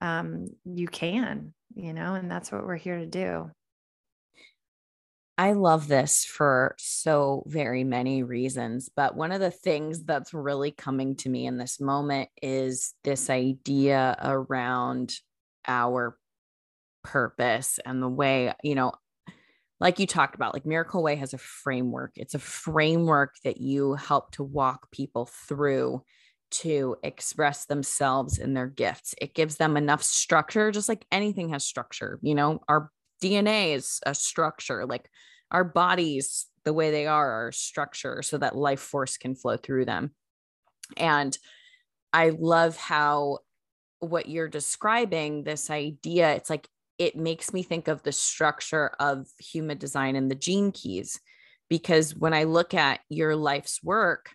um, 0.00 0.46
you 0.64 0.86
can 0.86 1.52
you 1.74 1.92
know 1.92 2.14
and 2.14 2.30
that's 2.30 2.52
what 2.52 2.64
we're 2.64 2.76
here 2.76 2.98
to 2.98 3.06
do 3.06 3.50
I 5.40 5.52
love 5.52 5.86
this 5.86 6.24
for 6.24 6.74
so 6.78 7.44
very 7.46 7.84
many 7.84 8.24
reasons. 8.24 8.90
But 8.94 9.14
one 9.14 9.30
of 9.30 9.38
the 9.38 9.52
things 9.52 10.02
that's 10.02 10.34
really 10.34 10.72
coming 10.72 11.14
to 11.18 11.28
me 11.28 11.46
in 11.46 11.56
this 11.56 11.80
moment 11.80 12.28
is 12.42 12.92
this 13.04 13.30
idea 13.30 14.16
around 14.20 15.14
our 15.64 16.18
purpose 17.04 17.78
and 17.86 18.02
the 18.02 18.08
way, 18.08 18.52
you 18.64 18.74
know, 18.74 18.92
like 19.80 19.98
you 19.98 20.06
talked 20.06 20.34
about, 20.34 20.54
like 20.54 20.66
Miracle 20.66 21.02
Way 21.02 21.16
has 21.16 21.34
a 21.34 21.38
framework. 21.38 22.12
It's 22.16 22.34
a 22.34 22.40
framework 22.40 23.36
that 23.44 23.60
you 23.60 23.94
help 23.94 24.32
to 24.32 24.42
walk 24.42 24.90
people 24.90 25.28
through 25.48 26.02
to 26.50 26.96
express 27.02 27.66
themselves 27.66 28.38
in 28.38 28.54
their 28.54 28.66
gifts. 28.66 29.14
It 29.20 29.34
gives 29.34 29.56
them 29.56 29.76
enough 29.76 30.02
structure, 30.02 30.72
just 30.72 30.88
like 30.88 31.06
anything 31.12 31.50
has 31.50 31.64
structure. 31.64 32.18
You 32.22 32.34
know, 32.34 32.60
our 32.68 32.90
DNA 33.22 33.74
is 33.74 34.00
a 34.04 34.14
structure, 34.14 34.86
like 34.86 35.08
our 35.50 35.64
bodies, 35.64 36.46
the 36.64 36.72
way 36.72 36.90
they 36.90 37.06
are, 37.06 37.46
are 37.46 37.52
structure 37.52 38.22
so 38.22 38.38
that 38.38 38.56
life 38.56 38.80
force 38.80 39.16
can 39.16 39.34
flow 39.34 39.56
through 39.56 39.84
them. 39.84 40.12
And 40.96 41.36
I 42.12 42.30
love 42.30 42.76
how 42.76 43.38
what 44.00 44.28
you're 44.28 44.48
describing, 44.48 45.44
this 45.44 45.70
idea, 45.70 46.34
it's 46.34 46.50
like 46.50 46.68
it 46.98 47.16
makes 47.16 47.52
me 47.52 47.62
think 47.62 47.88
of 47.88 48.02
the 48.02 48.12
structure 48.12 48.90
of 48.98 49.28
human 49.38 49.78
design 49.78 50.16
and 50.16 50.30
the 50.30 50.34
gene 50.34 50.72
keys. 50.72 51.20
Because 51.70 52.16
when 52.16 52.34
I 52.34 52.44
look 52.44 52.74
at 52.74 53.00
your 53.08 53.36
life's 53.36 53.82
work, 53.82 54.30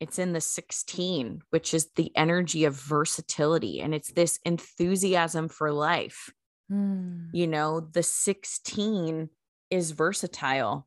it's 0.00 0.18
in 0.18 0.32
the 0.32 0.40
16, 0.40 1.42
which 1.50 1.72
is 1.72 1.90
the 1.94 2.10
energy 2.16 2.64
of 2.64 2.74
versatility. 2.74 3.80
And 3.80 3.94
it's 3.94 4.12
this 4.12 4.38
enthusiasm 4.44 5.48
for 5.48 5.72
life. 5.72 6.30
Mm. 6.70 7.28
You 7.32 7.46
know, 7.46 7.80
the 7.80 8.02
16 8.02 9.28
is 9.70 9.90
versatile 9.92 10.86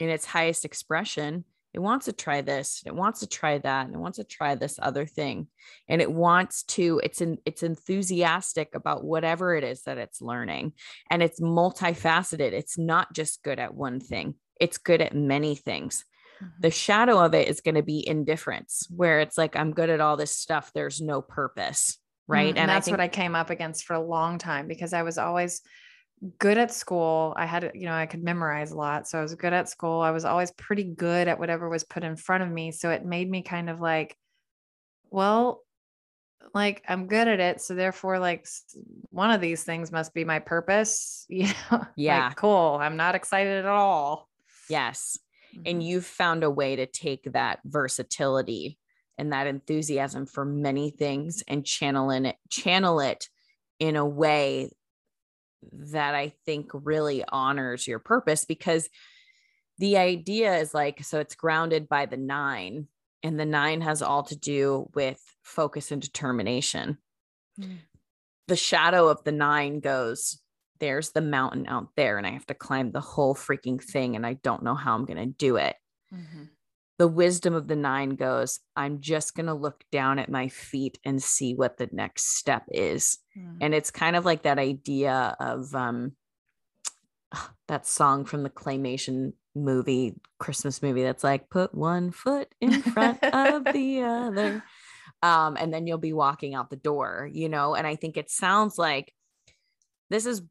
in 0.00 0.08
its 0.08 0.26
highest 0.26 0.64
expression. 0.64 1.44
It 1.74 1.80
wants 1.80 2.06
to 2.06 2.12
try 2.12 2.40
this, 2.40 2.82
it 2.86 2.94
wants 2.94 3.20
to 3.20 3.28
try 3.28 3.58
that, 3.58 3.86
and 3.86 3.94
it 3.94 3.98
wants 3.98 4.16
to 4.16 4.24
try 4.24 4.54
this 4.54 4.78
other 4.80 5.04
thing. 5.04 5.48
And 5.88 6.00
it 6.00 6.10
wants 6.10 6.62
to, 6.64 7.00
it's 7.04 7.20
in 7.20 7.38
it's 7.44 7.62
enthusiastic 7.62 8.74
about 8.74 9.04
whatever 9.04 9.54
it 9.54 9.62
is 9.64 9.82
that 9.82 9.98
it's 9.98 10.22
learning. 10.22 10.72
And 11.10 11.22
it's 11.22 11.40
multifaceted. 11.40 12.52
It's 12.52 12.78
not 12.78 13.12
just 13.12 13.42
good 13.42 13.58
at 13.58 13.74
one 13.74 14.00
thing, 14.00 14.36
it's 14.58 14.78
good 14.78 15.02
at 15.02 15.14
many 15.14 15.54
things. 15.54 16.04
Mm-hmm. 16.42 16.62
The 16.62 16.70
shadow 16.70 17.24
of 17.24 17.34
it 17.34 17.48
is 17.48 17.60
going 17.60 17.74
to 17.74 17.82
be 17.82 18.06
indifference, 18.06 18.86
where 18.94 19.20
it's 19.20 19.36
like, 19.38 19.56
I'm 19.56 19.72
good 19.72 19.90
at 19.90 20.00
all 20.00 20.16
this 20.16 20.36
stuff. 20.36 20.70
There's 20.74 21.00
no 21.00 21.20
purpose. 21.20 21.98
Right. 22.26 22.48
Mm-hmm. 22.48 22.48
And, 22.48 22.58
and, 22.58 22.68
that's 22.70 22.84
I 22.84 22.90
think- 22.90 22.98
what 22.98 23.04
I 23.04 23.08
came 23.08 23.34
up 23.34 23.50
against 23.50 23.84
for 23.84 23.94
a 23.94 24.00
long 24.00 24.38
time 24.38 24.66
because 24.66 24.92
I 24.92 25.02
was 25.02 25.18
always 25.18 25.60
good 26.38 26.58
at 26.58 26.72
school. 26.72 27.34
I 27.36 27.46
had, 27.46 27.72
you 27.74 27.86
know, 27.86 27.92
I 27.92 28.06
could 28.06 28.22
memorize 28.22 28.72
a 28.72 28.76
lot. 28.76 29.06
So 29.06 29.18
I 29.18 29.22
was 29.22 29.34
good 29.34 29.52
at 29.52 29.68
school. 29.68 30.00
I 30.00 30.10
was 30.10 30.24
always 30.24 30.50
pretty 30.52 30.84
good 30.84 31.28
at 31.28 31.38
whatever 31.38 31.68
was 31.68 31.84
put 31.84 32.04
in 32.04 32.16
front 32.16 32.42
of 32.42 32.50
me. 32.50 32.72
So 32.72 32.90
it 32.90 33.04
made 33.04 33.30
me 33.30 33.42
kind 33.42 33.68
of 33.68 33.80
like, 33.80 34.16
well, 35.10 35.62
like 36.54 36.82
I'm 36.88 37.06
good 37.06 37.28
at 37.28 37.40
it. 37.40 37.60
So 37.60 37.74
therefore, 37.74 38.18
like 38.18 38.46
one 39.10 39.30
of 39.30 39.40
these 39.40 39.62
things 39.64 39.92
must 39.92 40.14
be 40.14 40.24
my 40.24 40.38
purpose. 40.38 41.26
You 41.36 41.48
know, 41.70 41.86
yeah, 41.96 42.28
like, 42.28 42.36
cool. 42.36 42.78
I'm 42.80 42.96
not 42.96 43.14
excited 43.14 43.58
at 43.58 43.66
all. 43.66 44.28
Yes. 44.70 45.18
Mm-hmm. 45.54 45.62
And 45.66 45.82
you've 45.82 46.06
found 46.06 46.44
a 46.44 46.50
way 46.50 46.76
to 46.76 46.86
take 46.86 47.32
that 47.32 47.60
versatility 47.64 48.78
and 49.18 49.32
that 49.32 49.46
enthusiasm 49.46 50.26
for 50.26 50.44
many 50.44 50.90
things 50.90 51.42
and 51.46 51.64
channel 51.64 52.10
in 52.10 52.26
it, 52.26 52.36
channel 52.48 53.00
it 53.00 53.28
in 53.78 53.96
a 53.96 54.06
way 54.06 54.70
that 55.72 56.14
I 56.14 56.32
think 56.44 56.70
really 56.72 57.24
honors 57.28 57.86
your 57.86 57.98
purpose 57.98 58.44
because 58.44 58.88
the 59.78 59.98
idea 59.98 60.56
is 60.56 60.72
like 60.72 61.04
so 61.04 61.20
it's 61.20 61.34
grounded 61.34 61.88
by 61.88 62.06
the 62.06 62.16
nine 62.16 62.88
and 63.22 63.38
the 63.38 63.44
nine 63.44 63.80
has 63.80 64.02
all 64.02 64.22
to 64.24 64.36
do 64.36 64.88
with 64.94 65.20
focus 65.42 65.90
and 65.90 66.00
determination. 66.00 66.98
Mm. 67.60 67.78
The 68.48 68.56
shadow 68.56 69.08
of 69.08 69.24
the 69.24 69.32
nine 69.32 69.80
goes 69.80 70.40
there's 70.78 71.10
the 71.10 71.22
mountain 71.22 71.66
out 71.66 71.88
there 71.96 72.18
and 72.18 72.26
I 72.26 72.30
have 72.30 72.46
to 72.46 72.54
climb 72.54 72.92
the 72.92 73.00
whole 73.00 73.34
freaking 73.34 73.82
thing 73.82 74.14
and 74.14 74.26
I 74.26 74.34
don't 74.34 74.62
know 74.62 74.74
how 74.74 74.94
I'm 74.94 75.06
going 75.06 75.16
to 75.16 75.26
do 75.26 75.56
it. 75.56 75.74
Mm-hmm 76.14 76.44
the 76.98 77.08
wisdom 77.08 77.54
of 77.54 77.68
the 77.68 77.76
nine 77.76 78.10
goes 78.10 78.60
i'm 78.74 79.00
just 79.00 79.34
going 79.34 79.46
to 79.46 79.54
look 79.54 79.84
down 79.92 80.18
at 80.18 80.30
my 80.30 80.48
feet 80.48 80.98
and 81.04 81.22
see 81.22 81.54
what 81.54 81.76
the 81.76 81.88
next 81.92 82.36
step 82.36 82.64
is. 82.70 83.18
Mm. 83.36 83.58
and 83.60 83.74
it's 83.74 83.90
kind 83.90 84.16
of 84.16 84.24
like 84.24 84.42
that 84.42 84.58
idea 84.58 85.36
of 85.40 85.74
um 85.74 86.12
that 87.68 87.86
song 87.86 88.24
from 88.24 88.42
the 88.42 88.50
claymation 88.50 89.32
movie 89.54 90.14
christmas 90.38 90.82
movie 90.82 91.02
that's 91.02 91.24
like 91.24 91.48
put 91.48 91.74
one 91.74 92.10
foot 92.10 92.54
in 92.60 92.82
front 92.82 93.22
of 93.22 93.64
the 93.72 94.02
other. 94.02 94.62
Um 95.22 95.56
and 95.58 95.72
then 95.72 95.86
you'll 95.86 95.96
be 95.96 96.12
walking 96.12 96.54
out 96.54 96.68
the 96.68 96.76
door 96.76 97.28
you 97.32 97.48
know? 97.48 97.74
And 97.74 97.86
i 97.86 97.96
think 97.96 98.18
it 98.18 98.30
sounds 98.30 98.76
like 98.76 99.14
this 100.10 100.26
is 100.26 100.42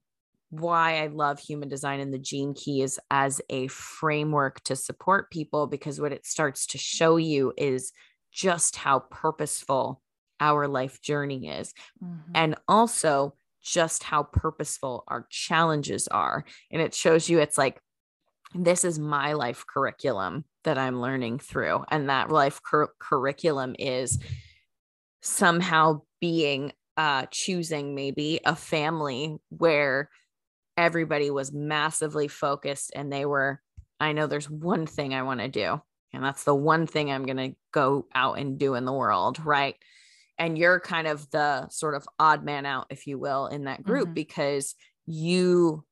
why 0.49 1.03
I 1.03 1.07
love 1.07 1.39
human 1.39 1.69
design 1.69 1.99
and 1.99 2.13
the 2.13 2.19
gene 2.19 2.53
keys 2.53 2.99
as 3.09 3.41
a 3.49 3.67
framework 3.67 4.61
to 4.65 4.75
support 4.75 5.31
people 5.31 5.67
because 5.67 5.99
what 5.99 6.11
it 6.11 6.25
starts 6.25 6.67
to 6.67 6.77
show 6.77 7.17
you 7.17 7.53
is 7.57 7.91
just 8.31 8.75
how 8.75 8.99
purposeful 8.99 10.01
our 10.39 10.67
life 10.67 11.01
journey 11.01 11.47
is. 11.47 11.73
Mm-hmm. 12.03 12.31
And 12.35 12.55
also 12.67 13.35
just 13.63 14.03
how 14.03 14.23
purposeful 14.23 15.03
our 15.07 15.25
challenges 15.29 16.07
are. 16.07 16.45
And 16.71 16.81
it 16.81 16.93
shows 16.93 17.29
you 17.29 17.39
it's 17.39 17.57
like, 17.57 17.79
this 18.53 18.85
is 18.85 18.99
my 18.99 19.33
life 19.33 19.65
curriculum 19.67 20.45
that 20.63 20.77
I'm 20.77 21.01
learning 21.01 21.39
through. 21.39 21.83
And 21.89 22.09
that 22.09 22.31
life 22.31 22.61
cur- 22.63 22.93
curriculum 22.99 23.75
is 23.79 24.19
somehow 25.21 26.01
being 26.21 26.71
uh 26.97 27.25
choosing 27.31 27.95
maybe 27.95 28.39
a 28.45 28.55
family 28.55 29.35
where 29.49 30.09
everybody 30.77 31.31
was 31.31 31.53
massively 31.53 32.27
focused 32.27 32.91
and 32.95 33.11
they 33.11 33.25
were, 33.25 33.61
I 33.99 34.11
know 34.11 34.27
there's 34.27 34.49
one 34.49 34.85
thing 34.85 35.13
I 35.13 35.23
want 35.23 35.39
to 35.39 35.47
do. 35.47 35.81
And 36.13 36.23
that's 36.23 36.43
the 36.43 36.55
one 36.55 36.87
thing 36.87 37.11
I'm 37.11 37.25
going 37.25 37.51
to 37.51 37.55
go 37.73 38.07
out 38.13 38.39
and 38.39 38.57
do 38.57 38.75
in 38.75 38.85
the 38.85 38.93
world. 38.93 39.43
Right. 39.43 39.75
And 40.37 40.57
you're 40.57 40.79
kind 40.79 41.07
of 41.07 41.29
the 41.31 41.67
sort 41.69 41.95
of 41.95 42.07
odd 42.19 42.43
man 42.43 42.65
out, 42.65 42.87
if 42.89 43.07
you 43.07 43.17
will, 43.17 43.47
in 43.47 43.65
that 43.65 43.83
group 43.83 44.07
mm-hmm. 44.07 44.13
because 44.13 44.75
you 45.05 45.85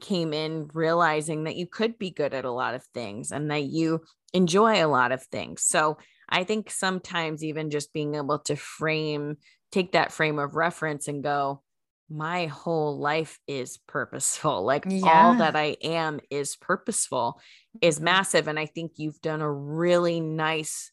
came 0.00 0.32
in 0.32 0.68
realizing 0.74 1.44
that 1.44 1.56
you 1.56 1.66
could 1.66 1.98
be 1.98 2.10
good 2.10 2.34
at 2.34 2.44
a 2.44 2.50
lot 2.50 2.74
of 2.74 2.84
things 2.94 3.32
and 3.32 3.50
that 3.50 3.64
you 3.64 4.02
enjoy 4.32 4.84
a 4.84 4.88
lot 4.88 5.12
of 5.12 5.22
things. 5.24 5.62
So 5.62 5.98
I 6.28 6.44
think 6.44 6.70
sometimes 6.70 7.42
even 7.42 7.70
just 7.70 7.92
being 7.92 8.14
able 8.14 8.40
to 8.40 8.56
frame, 8.56 9.36
take 9.72 9.92
that 9.92 10.12
frame 10.12 10.38
of 10.38 10.54
reference 10.54 11.08
and 11.08 11.22
go, 11.22 11.62
my 12.08 12.46
whole 12.46 12.98
life 12.98 13.38
is 13.46 13.78
purposeful. 13.88 14.64
Like 14.64 14.84
yeah. 14.88 15.10
all 15.10 15.34
that 15.34 15.56
I 15.56 15.76
am 15.82 16.20
is 16.30 16.56
purposeful, 16.56 17.40
is 17.80 17.96
mm-hmm. 17.96 18.04
massive. 18.04 18.48
And 18.48 18.58
I 18.58 18.66
think 18.66 18.92
you've 18.96 19.20
done 19.20 19.40
a 19.40 19.52
really 19.52 20.20
nice 20.20 20.92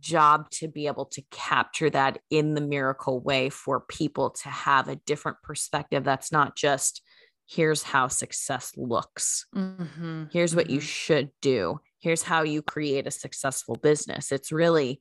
job 0.00 0.50
to 0.50 0.68
be 0.68 0.86
able 0.86 1.06
to 1.06 1.22
capture 1.30 1.90
that 1.90 2.18
in 2.30 2.54
the 2.54 2.60
miracle 2.60 3.20
way 3.20 3.48
for 3.48 3.80
people 3.80 4.30
to 4.30 4.48
have 4.48 4.88
a 4.88 4.96
different 4.96 5.38
perspective 5.42 6.04
that's 6.04 6.30
not 6.30 6.54
just 6.54 7.02
here's 7.48 7.82
how 7.82 8.06
success 8.06 8.72
looks 8.76 9.46
mm-hmm. 9.54 10.24
here's 10.30 10.54
what 10.54 10.66
mm-hmm. 10.66 10.74
you 10.74 10.80
should 10.80 11.30
do 11.40 11.80
here's 11.98 12.22
how 12.22 12.42
you 12.42 12.60
create 12.60 13.06
a 13.06 13.10
successful 13.10 13.74
business 13.76 14.32
it's 14.32 14.52
really 14.52 15.00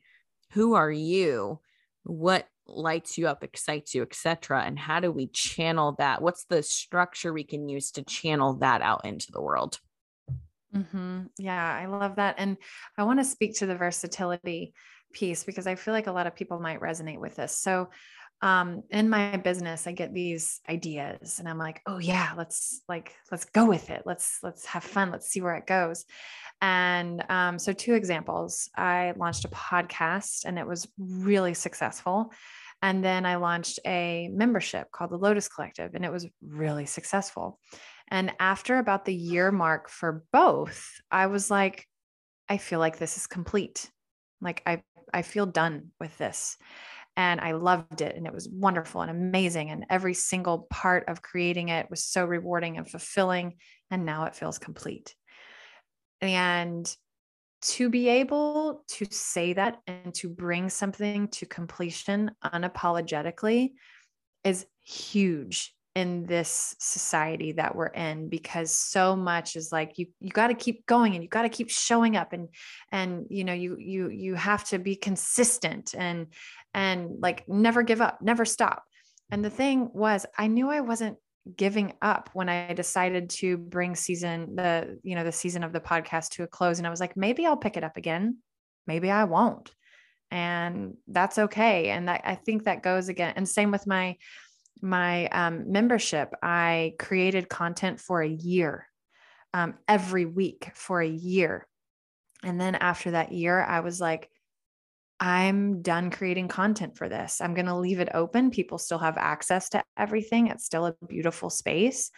who 0.53 0.75
are 0.75 0.91
you 0.91 1.59
what 2.03 2.47
lights 2.67 3.17
you 3.17 3.27
up, 3.27 3.43
excites 3.43 3.93
you, 3.93 4.01
etc. 4.01 4.63
And 4.63 4.77
how 4.77 4.99
do 4.99 5.11
we 5.11 5.27
channel 5.27 5.95
that? 5.99 6.21
What's 6.21 6.45
the 6.45 6.63
structure 6.63 7.33
we 7.33 7.43
can 7.43 7.69
use 7.69 7.91
to 7.91 8.03
channel 8.03 8.55
that 8.55 8.81
out 8.81 9.05
into 9.05 9.31
the 9.31 9.41
world? 9.41 9.79
Mm-hmm. 10.75 11.21
Yeah, 11.37 11.73
I 11.73 11.85
love 11.85 12.17
that. 12.17 12.35
And 12.37 12.57
I 12.97 13.03
want 13.03 13.19
to 13.19 13.25
speak 13.25 13.57
to 13.57 13.65
the 13.65 13.75
versatility 13.75 14.73
piece 15.13 15.43
because 15.43 15.67
I 15.67 15.75
feel 15.75 15.93
like 15.93 16.07
a 16.07 16.11
lot 16.11 16.27
of 16.27 16.35
people 16.35 16.59
might 16.59 16.81
resonate 16.81 17.19
with 17.19 17.35
this. 17.35 17.57
So, 17.57 17.89
um, 18.41 18.83
in 18.89 19.09
my 19.09 19.37
business, 19.37 19.87
I 19.87 19.91
get 19.91 20.13
these 20.13 20.59
ideas 20.69 21.39
and 21.39 21.47
I'm 21.47 21.57
like, 21.57 21.81
oh 21.85 21.97
yeah, 21.97 22.33
let's 22.37 22.81
like, 22.87 23.15
let's 23.31 23.45
go 23.45 23.65
with 23.65 23.89
it. 23.89 24.03
Let's, 24.05 24.39
let's 24.43 24.65
have 24.65 24.83
fun. 24.83 25.11
Let's 25.11 25.29
see 25.29 25.41
where 25.41 25.55
it 25.55 25.65
goes. 25.65 26.05
And 26.61 27.23
um, 27.29 27.59
so, 27.59 27.73
two 27.73 27.95
examples 27.95 28.69
I 28.75 29.13
launched 29.17 29.45
a 29.45 29.49
podcast 29.49 30.45
and 30.45 30.57
it 30.59 30.67
was 30.67 30.87
really 30.97 31.53
successful. 31.53 32.31
And 32.81 33.03
then 33.03 33.25
I 33.25 33.35
launched 33.35 33.79
a 33.85 34.29
membership 34.31 34.91
called 34.91 35.11
the 35.11 35.17
Lotus 35.17 35.47
Collective 35.47 35.95
and 35.95 36.05
it 36.05 36.11
was 36.11 36.27
really 36.41 36.85
successful. 36.85 37.59
And 38.09 38.33
after 38.39 38.77
about 38.77 39.05
the 39.05 39.15
year 39.15 39.51
mark 39.51 39.89
for 39.89 40.23
both, 40.31 40.87
I 41.09 41.27
was 41.27 41.49
like, 41.49 41.87
I 42.47 42.57
feel 42.57 42.79
like 42.79 42.99
this 42.99 43.17
is 43.17 43.27
complete. 43.27 43.89
Like, 44.41 44.61
I, 44.65 44.83
I 45.13 45.23
feel 45.23 45.45
done 45.45 45.91
with 45.99 46.15
this 46.17 46.57
and 47.17 47.39
I 47.39 47.53
loved 47.53 48.01
it 48.01 48.15
and 48.15 48.25
it 48.25 48.33
was 48.33 48.49
wonderful 48.49 49.01
and 49.01 49.11
amazing 49.11 49.69
and 49.69 49.85
every 49.89 50.13
single 50.13 50.67
part 50.69 51.05
of 51.07 51.21
creating 51.21 51.69
it 51.69 51.89
was 51.89 52.03
so 52.03 52.25
rewarding 52.25 52.77
and 52.77 52.89
fulfilling 52.89 53.55
and 53.91 54.05
now 54.05 54.25
it 54.25 54.35
feels 54.35 54.57
complete. 54.57 55.15
And 56.21 56.93
to 57.61 57.89
be 57.89 58.09
able 58.09 58.83
to 58.87 59.05
say 59.09 59.53
that 59.53 59.79
and 59.87 60.13
to 60.15 60.29
bring 60.29 60.69
something 60.69 61.27
to 61.29 61.45
completion 61.45 62.31
unapologetically 62.43 63.73
is 64.43 64.65
huge 64.83 65.74
in 65.95 66.25
this 66.25 66.75
society 66.77 67.53
that 67.53 67.73
we're 67.73 67.87
in 67.87 68.27
because 68.27 68.69
so 68.69 69.15
much 69.15 69.55
is 69.55 69.71
like 69.71 69.97
you 69.97 70.07
you 70.19 70.29
got 70.29 70.47
to 70.47 70.53
keep 70.53 70.85
going 70.85 71.13
and 71.13 71.23
you 71.23 71.29
got 71.29 71.43
to 71.43 71.49
keep 71.49 71.69
showing 71.69 72.17
up 72.17 72.33
and 72.33 72.49
and 72.91 73.25
you 73.29 73.45
know 73.45 73.53
you 73.53 73.77
you 73.79 74.09
you 74.09 74.35
have 74.35 74.65
to 74.65 74.77
be 74.77 74.97
consistent 74.97 75.95
and 75.97 76.27
and 76.73 77.21
like 77.21 77.47
never 77.47 77.81
give 77.81 78.01
up 78.01 78.21
never 78.21 78.45
stop. 78.45 78.83
And 79.31 79.43
the 79.43 79.49
thing 79.49 79.89
was 79.93 80.25
i 80.37 80.47
knew 80.47 80.69
i 80.69 80.81
wasn't 80.81 81.17
giving 81.55 81.93
up 82.01 82.29
when 82.33 82.49
i 82.49 82.73
decided 82.73 83.29
to 83.29 83.57
bring 83.57 83.95
season 83.95 84.55
the 84.55 84.99
you 85.03 85.15
know 85.15 85.23
the 85.23 85.31
season 85.31 85.63
of 85.63 85.71
the 85.71 85.79
podcast 85.79 86.29
to 86.31 86.43
a 86.43 86.47
close 86.47 86.77
and 86.77 86.87
i 86.87 86.89
was 86.89 86.99
like 86.99 87.15
maybe 87.15 87.45
i'll 87.45 87.57
pick 87.57 87.77
it 87.77 87.83
up 87.83 87.97
again. 87.97 88.37
Maybe 88.85 89.09
i 89.09 89.23
won't. 89.23 89.71
And 90.29 90.95
that's 91.07 91.37
okay. 91.37 91.89
And 91.89 92.09
that, 92.09 92.21
i 92.25 92.35
think 92.35 92.65
that 92.65 92.83
goes 92.83 93.07
again 93.07 93.33
and 93.37 93.47
same 93.47 93.71
with 93.71 93.87
my 93.87 94.17
my 94.81 95.27
um, 95.27 95.71
membership, 95.71 96.33
I 96.41 96.93
created 96.99 97.49
content 97.49 97.99
for 97.99 98.21
a 98.21 98.29
year, 98.29 98.87
um, 99.53 99.75
every 99.87 100.25
week 100.25 100.71
for 100.73 101.01
a 101.01 101.07
year. 101.07 101.67
And 102.43 102.59
then 102.59 102.75
after 102.75 103.11
that 103.11 103.31
year, 103.31 103.61
I 103.61 103.79
was 103.79 103.99
like, 103.99 104.29
I'm 105.19 105.81
done 105.81 106.11
creating 106.11 106.49
content 106.49 106.97
for 106.97 107.07
this. 107.07 107.39
I'm 107.39 107.53
going 107.53 107.67
to 107.67 107.75
leave 107.75 107.99
it 107.99 108.09
open. 108.13 108.51
People 108.51 108.77
still 108.77 108.99
have 108.99 109.17
access 109.17 109.69
to 109.69 109.83
everything. 109.97 110.47
It's 110.47 110.65
still 110.65 110.85
a 110.87 110.95
beautiful 111.07 111.49
space, 111.49 112.11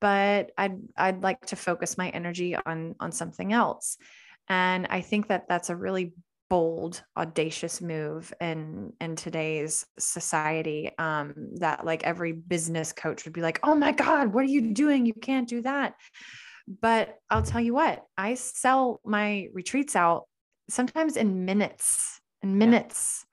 but 0.00 0.52
I'd 0.56 0.78
I'd 0.96 1.22
like 1.22 1.44
to 1.46 1.56
focus 1.56 1.98
my 1.98 2.08
energy 2.10 2.56
on 2.56 2.94
on 3.00 3.10
something 3.10 3.52
else. 3.52 3.98
And 4.48 4.86
I 4.88 5.00
think 5.00 5.28
that 5.28 5.48
that's 5.48 5.70
a 5.70 5.76
really 5.76 6.12
bold 6.48 7.02
audacious 7.16 7.80
move 7.80 8.32
in 8.40 8.92
in 9.00 9.16
today's 9.16 9.84
society 9.98 10.90
um 10.98 11.34
that 11.54 11.84
like 11.84 12.04
every 12.04 12.32
business 12.32 12.92
coach 12.92 13.24
would 13.24 13.34
be 13.34 13.42
like 13.42 13.58
oh 13.62 13.74
my 13.74 13.92
god 13.92 14.32
what 14.32 14.44
are 14.44 14.48
you 14.48 14.72
doing? 14.72 15.06
You 15.06 15.14
can't 15.14 15.48
do 15.48 15.62
that. 15.62 15.94
But 16.80 17.16
i'll 17.30 17.42
tell 17.42 17.60
you 17.60 17.74
what 17.74 18.04
i 18.16 18.34
sell 18.34 19.00
my 19.04 19.48
retreats 19.52 19.94
out 19.96 20.24
sometimes 20.68 21.16
in 21.16 21.44
minutes 21.44 22.20
in 22.42 22.58
minutes. 22.58 23.24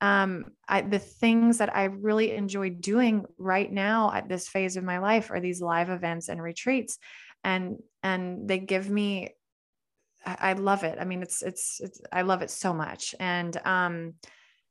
Yeah. 0.00 0.22
um 0.22 0.44
I, 0.68 0.82
the 0.82 0.98
things 0.98 1.58
that 1.58 1.74
i 1.76 1.84
really 1.84 2.32
enjoy 2.32 2.70
doing 2.70 3.24
right 3.38 3.70
now 3.70 4.12
at 4.12 4.28
this 4.28 4.48
phase 4.48 4.76
of 4.76 4.84
my 4.84 4.98
life 4.98 5.30
are 5.30 5.40
these 5.40 5.60
live 5.60 5.90
events 5.90 6.28
and 6.28 6.42
retreats 6.42 6.98
and 7.44 7.76
and 8.02 8.48
they 8.48 8.58
give 8.58 8.88
me 8.88 9.30
I 10.24 10.52
love 10.52 10.84
it. 10.84 10.98
I 11.00 11.04
mean, 11.04 11.22
it's, 11.22 11.42
it's, 11.42 11.80
it's, 11.80 12.00
I 12.12 12.22
love 12.22 12.42
it 12.42 12.50
so 12.50 12.72
much. 12.72 13.14
And, 13.18 13.56
um, 13.64 14.14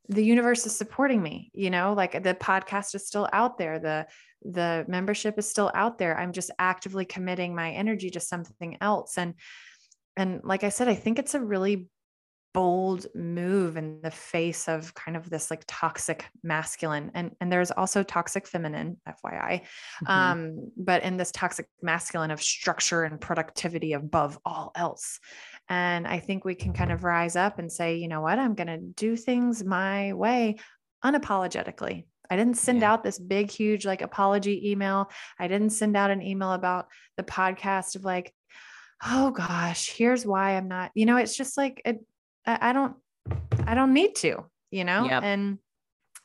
the 0.09 0.23
universe 0.23 0.65
is 0.65 0.75
supporting 0.75 1.21
me, 1.21 1.51
you 1.53 1.69
know, 1.69 1.93
like 1.93 2.23
the 2.23 2.33
podcast 2.33 2.95
is 2.95 3.07
still 3.07 3.29
out 3.31 3.57
there. 3.57 3.79
The, 3.79 4.07
the 4.43 4.83
membership 4.87 5.37
is 5.37 5.49
still 5.49 5.71
out 5.73 5.97
there. 5.97 6.17
I'm 6.17 6.33
just 6.33 6.51
actively 6.59 7.05
committing 7.05 7.55
my 7.55 7.71
energy 7.71 8.09
to 8.11 8.19
something 8.19 8.77
else. 8.81 9.17
And, 9.17 9.35
and 10.17 10.41
like 10.43 10.63
I 10.63 10.69
said, 10.69 10.87
I 10.87 10.95
think 10.95 11.19
it's 11.19 11.35
a 11.35 11.41
really 11.41 11.87
bold 12.53 13.05
move 13.15 13.77
in 13.77 14.01
the 14.01 14.11
face 14.11 14.67
of 14.67 14.93
kind 14.93 15.15
of 15.15 15.29
this 15.29 15.49
like 15.49 15.63
toxic 15.67 16.25
masculine 16.43 17.11
and 17.13 17.35
and 17.39 17.51
there's 17.51 17.71
also 17.71 18.03
toxic 18.03 18.47
feminine 18.47 18.97
fyi 19.07 19.61
mm-hmm. 19.61 20.11
um 20.11 20.71
but 20.75 21.03
in 21.03 21.17
this 21.17 21.31
toxic 21.31 21.67
masculine 21.81 22.31
of 22.31 22.41
structure 22.41 23.03
and 23.03 23.21
productivity 23.21 23.93
above 23.93 24.37
all 24.45 24.71
else 24.75 25.19
and 25.69 26.07
i 26.07 26.19
think 26.19 26.43
we 26.43 26.55
can 26.55 26.73
kind 26.73 26.91
of 26.91 27.03
rise 27.03 27.35
up 27.35 27.59
and 27.59 27.71
say 27.71 27.95
you 27.95 28.07
know 28.07 28.21
what 28.21 28.39
i'm 28.39 28.55
going 28.55 28.67
to 28.67 28.77
do 28.77 29.15
things 29.15 29.63
my 29.63 30.13
way 30.13 30.55
unapologetically 31.03 32.05
I 32.29 32.37
didn't 32.37 32.55
send 32.55 32.79
yeah. 32.79 32.93
out 32.93 33.03
this 33.03 33.19
big, 33.19 33.51
huge 33.51 33.85
like 33.85 34.01
apology 34.01 34.71
email. 34.71 35.11
I 35.37 35.49
didn't 35.49 35.71
send 35.71 35.97
out 35.97 36.11
an 36.11 36.21
email 36.21 36.53
about 36.53 36.87
the 37.17 37.23
podcast 37.23 37.97
of 37.97 38.05
like, 38.05 38.33
oh 39.05 39.31
gosh, 39.31 39.91
here's 39.91 40.25
why 40.25 40.55
I'm 40.55 40.69
not, 40.69 40.91
you 40.93 41.05
know, 41.05 41.17
it's 41.17 41.35
just 41.35 41.57
like 41.57 41.81
it, 41.83 41.99
I 42.45 42.73
don't, 42.73 42.95
I 43.65 43.75
don't 43.75 43.93
need 43.93 44.15
to, 44.17 44.45
you 44.71 44.83
know? 44.83 45.05
Yep. 45.05 45.23
And, 45.23 45.57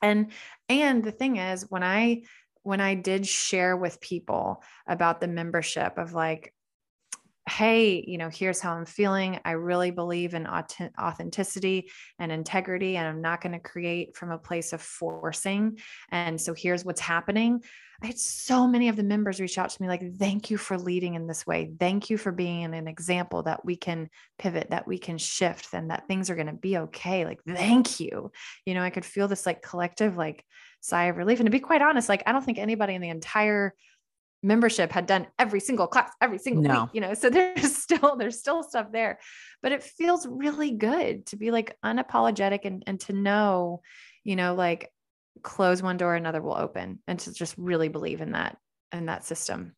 and, 0.03 0.31
and 0.69 1.05
the 1.05 1.13
thing 1.13 1.37
is 1.37 1.67
when 1.69 1.83
I, 1.83 2.23
when 2.63 2.81
I 2.81 2.95
did 2.95 3.27
share 3.27 3.77
with 3.77 4.01
people 4.01 4.63
about 4.87 5.21
the 5.21 5.29
membership 5.29 5.99
of 5.99 6.13
like, 6.13 6.53
hey, 7.49 8.05
you 8.07 8.19
know, 8.19 8.29
here's 8.29 8.61
how 8.61 8.75
I'm 8.75 8.87
feeling. 8.87 9.39
I 9.45 9.53
really 9.53 9.93
believe 9.93 10.35
in 10.35 10.47
authenticity 10.47 11.91
and 12.19 12.33
integrity, 12.33 12.97
and 12.97 13.07
I'm 13.07 13.23
not 13.23 13.41
going 13.41 13.53
to 13.53 13.61
create 13.61 14.17
from 14.17 14.33
a 14.33 14.39
place 14.39 14.73
of 14.73 14.83
forcing. 14.83 15.79
And 16.11 16.41
so 16.41 16.55
here's 16.55 16.85
what's 16.85 17.01
happening. 17.01 17.63
I 18.03 18.09
had 18.09 18.19
so 18.19 18.67
many 18.67 18.89
of 18.91 18.97
the 18.97 19.03
members 19.03 19.41
reach 19.41 19.57
out 19.57 19.71
to 19.71 19.81
me 19.81 19.89
like, 19.89 20.03
thank 20.19 20.51
you 20.51 20.59
for 20.59 20.77
leading 20.77 21.15
in 21.15 21.27
this 21.27 21.47
way. 21.47 21.73
Thank 21.81 22.11
you 22.11 22.19
for 22.19 22.31
being 22.31 22.65
an 22.65 22.89
example 22.89 23.45
that 23.45 23.65
we 23.65 23.75
can 23.77 24.11
pivot, 24.39 24.69
that 24.69 24.87
we 24.87 24.99
can 24.99 25.17
shift, 25.17 25.69
and 25.73 25.91
that 25.91 26.07
things 26.07 26.29
are 26.29 26.35
going 26.35 26.49
to 26.49 26.53
be 26.53 26.77
okay. 26.77 27.25
Like, 27.25 27.41
thank 27.49 28.01
you. 28.01 28.33
You 28.67 28.75
know, 28.75 28.83
I 28.83 28.91
could 28.91 29.05
feel 29.05 29.29
this 29.29 29.47
like 29.47 29.63
collective, 29.63 30.17
like 30.17 30.45
sigh 30.81 31.05
of 31.05 31.17
relief. 31.17 31.41
And 31.41 31.47
to 31.47 31.51
be 31.51 31.61
quite 31.61 31.81
honest, 31.81 32.09
like, 32.09 32.23
I 32.27 32.33
don't 32.33 32.45
think 32.45 32.59
anybody 32.59 32.95
in 32.95 33.01
the 33.01 33.09
entire 33.09 33.73
membership 34.43 34.93
had 34.93 35.07
done 35.07 35.27
every 35.39 35.61
single 35.61 35.87
class 35.87 36.11
every 36.21 36.39
single 36.39 36.63
no. 36.63 36.83
week 36.83 36.91
you 36.93 37.01
know 37.01 37.15
so 37.15 37.31
there's 37.31 37.77
still 37.77 38.17
there's 38.17 38.39
still 38.39 38.63
stuff 38.63 38.87
there 38.93 39.19
but 39.63 39.73
it 39.73 39.83
feels 39.83 40.27
really 40.27 40.73
good 40.73 41.27
to 41.27 41.37
be 41.37 41.51
like 41.51 41.77
unapologetic 41.85 42.61
and 42.65 42.85
and 42.87 43.01
to 43.01 43.13
know 43.13 43.81
you 44.25 44.37
know 44.37 44.55
like 44.55 44.91
close 45.43 45.83
one 45.83 45.97
door 45.97 46.15
another 46.15 46.43
will 46.43 46.57
open 46.57 46.99
and 47.07 47.19
to 47.19 47.33
just 47.33 47.55
really 47.59 47.89
believe 47.89 48.21
in 48.21 48.33
that 48.33 48.57
in 48.93 49.07
that 49.07 49.25
system 49.25 49.75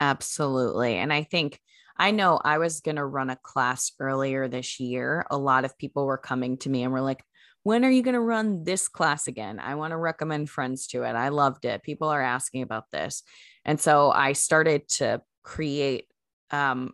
absolutely 0.00 0.96
and 0.96 1.12
i 1.12 1.22
think 1.22 1.60
i 1.96 2.10
know 2.10 2.40
i 2.44 2.58
was 2.58 2.80
going 2.80 2.96
to 2.96 3.04
run 3.04 3.30
a 3.30 3.36
class 3.36 3.92
earlier 4.00 4.48
this 4.48 4.80
year 4.80 5.26
a 5.30 5.38
lot 5.38 5.64
of 5.64 5.78
people 5.78 6.06
were 6.06 6.18
coming 6.18 6.56
to 6.58 6.68
me 6.68 6.82
and 6.82 6.92
were 6.92 7.00
like 7.00 7.22
when 7.66 7.84
are 7.84 7.90
you 7.90 8.00
going 8.00 8.14
to 8.14 8.20
run 8.20 8.62
this 8.62 8.86
class 8.86 9.26
again 9.26 9.58
i 9.58 9.74
want 9.74 9.90
to 9.90 9.96
recommend 9.96 10.48
friends 10.48 10.86
to 10.86 11.02
it 11.02 11.16
i 11.16 11.30
loved 11.30 11.64
it 11.64 11.82
people 11.82 12.08
are 12.08 12.22
asking 12.22 12.62
about 12.62 12.84
this 12.92 13.24
and 13.64 13.80
so 13.80 14.12
i 14.12 14.32
started 14.32 14.88
to 14.88 15.20
create 15.42 16.06
um 16.52 16.92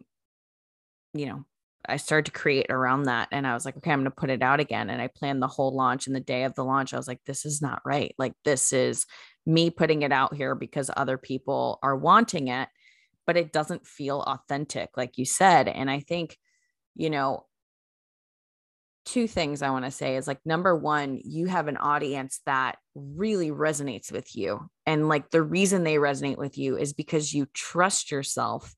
you 1.12 1.26
know 1.26 1.44
I 1.88 1.96
started 1.96 2.26
to 2.26 2.38
create 2.38 2.66
around 2.70 3.04
that. 3.04 3.28
And 3.32 3.44
I 3.44 3.54
was 3.54 3.64
like, 3.64 3.76
okay, 3.76 3.90
I'm 3.90 3.98
going 4.00 4.04
to 4.04 4.12
put 4.12 4.30
it 4.30 4.40
out 4.40 4.60
again. 4.60 4.88
And 4.88 5.02
I 5.02 5.08
planned 5.08 5.42
the 5.42 5.48
whole 5.48 5.74
launch. 5.74 6.06
And 6.06 6.14
the 6.14 6.20
day 6.20 6.44
of 6.44 6.54
the 6.54 6.64
launch, 6.64 6.94
I 6.94 6.96
was 6.96 7.08
like, 7.08 7.20
this 7.26 7.44
is 7.44 7.60
not 7.60 7.82
right. 7.84 8.14
Like, 8.18 8.34
this 8.44 8.72
is 8.72 9.04
me 9.46 9.68
putting 9.68 10.02
it 10.02 10.12
out 10.12 10.32
here 10.32 10.54
because 10.54 10.92
other 10.96 11.18
people 11.18 11.80
are 11.82 11.96
wanting 11.96 12.46
it, 12.46 12.68
but 13.26 13.36
it 13.36 13.52
doesn't 13.52 13.84
feel 13.84 14.20
authentic, 14.20 14.90
like 14.96 15.18
you 15.18 15.24
said. 15.24 15.66
And 15.66 15.90
I 15.90 15.98
think, 15.98 16.38
you 16.94 17.10
know, 17.10 17.46
two 19.04 19.26
things 19.26 19.62
I 19.62 19.70
want 19.70 19.84
to 19.84 19.90
say 19.90 20.16
is 20.16 20.26
like, 20.26 20.40
number 20.44 20.76
one, 20.76 21.20
you 21.24 21.46
have 21.46 21.68
an 21.68 21.76
audience 21.76 22.40
that 22.46 22.76
really 22.94 23.50
resonates 23.50 24.12
with 24.12 24.34
you. 24.36 24.68
And 24.86 25.08
like, 25.08 25.30
the 25.30 25.42
reason 25.42 25.84
they 25.84 25.96
resonate 25.96 26.38
with 26.38 26.58
you 26.58 26.76
is 26.76 26.92
because 26.92 27.34
you 27.34 27.46
trust 27.52 28.10
yourself 28.10 28.74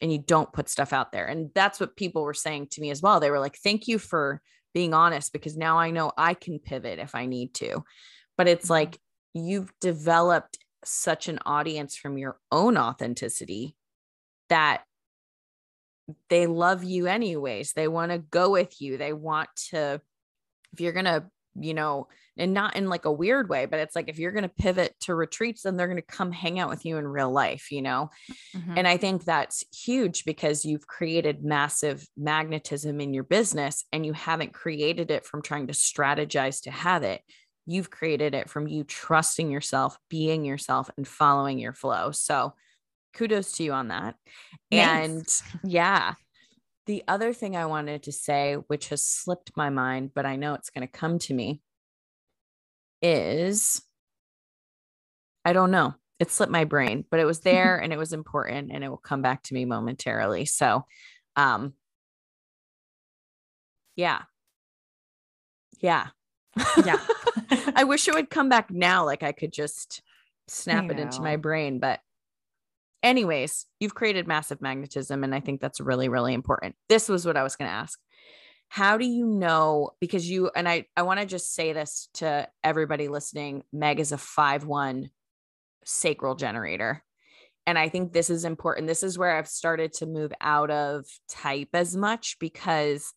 and 0.00 0.12
you 0.12 0.18
don't 0.18 0.52
put 0.52 0.68
stuff 0.68 0.92
out 0.92 1.12
there. 1.12 1.26
And 1.26 1.50
that's 1.54 1.80
what 1.80 1.96
people 1.96 2.22
were 2.22 2.34
saying 2.34 2.68
to 2.72 2.80
me 2.80 2.90
as 2.90 3.02
well. 3.02 3.20
They 3.20 3.30
were 3.30 3.40
like, 3.40 3.56
thank 3.62 3.88
you 3.88 3.98
for 3.98 4.40
being 4.74 4.92
honest 4.92 5.32
because 5.32 5.56
now 5.56 5.78
I 5.78 5.90
know 5.90 6.12
I 6.16 6.34
can 6.34 6.58
pivot 6.58 6.98
if 6.98 7.14
I 7.14 7.26
need 7.26 7.54
to. 7.54 7.82
But 8.36 8.48
it's 8.48 8.66
mm-hmm. 8.66 8.72
like 8.72 8.98
you've 9.32 9.72
developed 9.80 10.58
such 10.84 11.28
an 11.28 11.38
audience 11.46 11.96
from 11.96 12.18
your 12.18 12.38
own 12.52 12.76
authenticity 12.76 13.74
that 14.48 14.82
they 16.28 16.46
love 16.46 16.84
you 16.84 17.06
anyways. 17.06 17.72
They 17.72 17.88
want 17.88 18.12
to 18.12 18.18
go 18.18 18.50
with 18.50 18.80
you. 18.80 18.96
They 18.96 19.12
want 19.12 19.48
to, 19.70 20.00
if 20.72 20.80
you're 20.80 20.92
going 20.92 21.06
to 21.06 21.24
you 21.60 21.74
know, 21.74 22.08
and 22.36 22.52
not 22.52 22.76
in 22.76 22.88
like 22.88 23.06
a 23.06 23.12
weird 23.12 23.48
way, 23.48 23.64
but 23.66 23.80
it's 23.80 23.96
like 23.96 24.08
if 24.08 24.18
you're 24.18 24.32
going 24.32 24.42
to 24.42 24.48
pivot 24.48 24.94
to 25.00 25.14
retreats, 25.14 25.62
then 25.62 25.76
they're 25.76 25.86
going 25.86 25.96
to 25.96 26.02
come 26.02 26.32
hang 26.32 26.58
out 26.58 26.68
with 26.68 26.84
you 26.84 26.98
in 26.98 27.08
real 27.08 27.30
life, 27.30 27.72
you 27.72 27.80
know? 27.80 28.10
Mm-hmm. 28.54 28.74
And 28.76 28.88
I 28.88 28.98
think 28.98 29.24
that's 29.24 29.64
huge 29.74 30.24
because 30.24 30.64
you've 30.64 30.86
created 30.86 31.44
massive 31.44 32.06
magnetism 32.16 33.00
in 33.00 33.14
your 33.14 33.24
business 33.24 33.84
and 33.92 34.04
you 34.04 34.12
haven't 34.12 34.52
created 34.52 35.10
it 35.10 35.24
from 35.24 35.40
trying 35.40 35.68
to 35.68 35.72
strategize 35.72 36.62
to 36.62 36.70
have 36.70 37.02
it. 37.02 37.22
You've 37.64 37.90
created 37.90 38.34
it 38.34 38.50
from 38.50 38.68
you 38.68 38.84
trusting 38.84 39.50
yourself, 39.50 39.98
being 40.10 40.44
yourself, 40.44 40.90
and 40.96 41.08
following 41.08 41.58
your 41.58 41.72
flow. 41.72 42.10
So 42.10 42.54
kudos 43.16 43.52
to 43.52 43.64
you 43.64 43.72
on 43.72 43.88
that. 43.88 44.14
Thanks. 44.70 45.42
And 45.52 45.60
yeah. 45.72 46.14
The 46.86 47.02
other 47.08 47.32
thing 47.32 47.56
I 47.56 47.66
wanted 47.66 48.04
to 48.04 48.12
say, 48.12 48.54
which 48.54 48.90
has 48.90 49.04
slipped 49.04 49.56
my 49.56 49.70
mind, 49.70 50.12
but 50.14 50.24
I 50.24 50.36
know 50.36 50.54
it's 50.54 50.70
going 50.70 50.86
to 50.86 50.92
come 50.92 51.18
to 51.20 51.34
me, 51.34 51.60
is 53.02 53.82
I 55.44 55.52
don't 55.52 55.70
know. 55.70 55.94
It 56.18 56.30
slipped 56.30 56.52
my 56.52 56.64
brain, 56.64 57.04
but 57.10 57.20
it 57.20 57.24
was 57.24 57.40
there 57.40 57.76
and 57.82 57.92
it 57.92 57.98
was 57.98 58.12
important 58.12 58.70
and 58.72 58.84
it 58.84 58.88
will 58.88 58.96
come 58.96 59.22
back 59.22 59.42
to 59.44 59.54
me 59.54 59.64
momentarily. 59.64 60.44
So, 60.44 60.86
um, 61.34 61.74
yeah. 63.96 64.22
Yeah. 65.80 66.08
Yeah. 66.84 66.98
I 67.74 67.84
wish 67.84 68.08
it 68.08 68.14
would 68.14 68.30
come 68.30 68.48
back 68.48 68.70
now. 68.70 69.04
Like 69.04 69.22
I 69.22 69.32
could 69.32 69.52
just 69.52 70.02
snap 70.48 70.90
it 70.90 70.98
into 70.98 71.20
my 71.20 71.36
brain. 71.36 71.80
But, 71.80 72.00
anyways, 73.02 73.66
you've 73.80 73.94
created 73.94 74.26
massive 74.26 74.60
magnetism. 74.60 75.24
And 75.24 75.34
I 75.34 75.40
think 75.40 75.60
that's 75.60 75.80
really, 75.80 76.08
really 76.08 76.34
important. 76.34 76.74
This 76.88 77.08
was 77.08 77.26
what 77.26 77.36
I 77.36 77.42
was 77.42 77.56
going 77.56 77.68
to 77.68 77.74
ask. 77.74 77.98
How 78.68 78.98
do 78.98 79.06
you 79.06 79.26
know? 79.26 79.90
Because 80.00 80.28
you, 80.28 80.50
and 80.54 80.68
I, 80.68 80.86
I 80.96 81.02
want 81.02 81.20
to 81.20 81.26
just 81.26 81.54
say 81.54 81.72
this 81.72 82.08
to 82.14 82.48
everybody 82.64 83.08
listening 83.08 83.62
Meg 83.72 84.00
is 84.00 84.12
a 84.12 84.18
5 84.18 84.64
1 84.64 85.10
sacral 85.84 86.34
generator. 86.34 87.02
And 87.66 87.78
I 87.78 87.88
think 87.88 88.12
this 88.12 88.30
is 88.30 88.44
important. 88.44 88.86
This 88.86 89.02
is 89.02 89.18
where 89.18 89.36
I've 89.36 89.48
started 89.48 89.92
to 89.94 90.06
move 90.06 90.32
out 90.40 90.70
of 90.70 91.04
type 91.28 91.70
as 91.74 91.96
much 91.96 92.38
because 92.38 93.12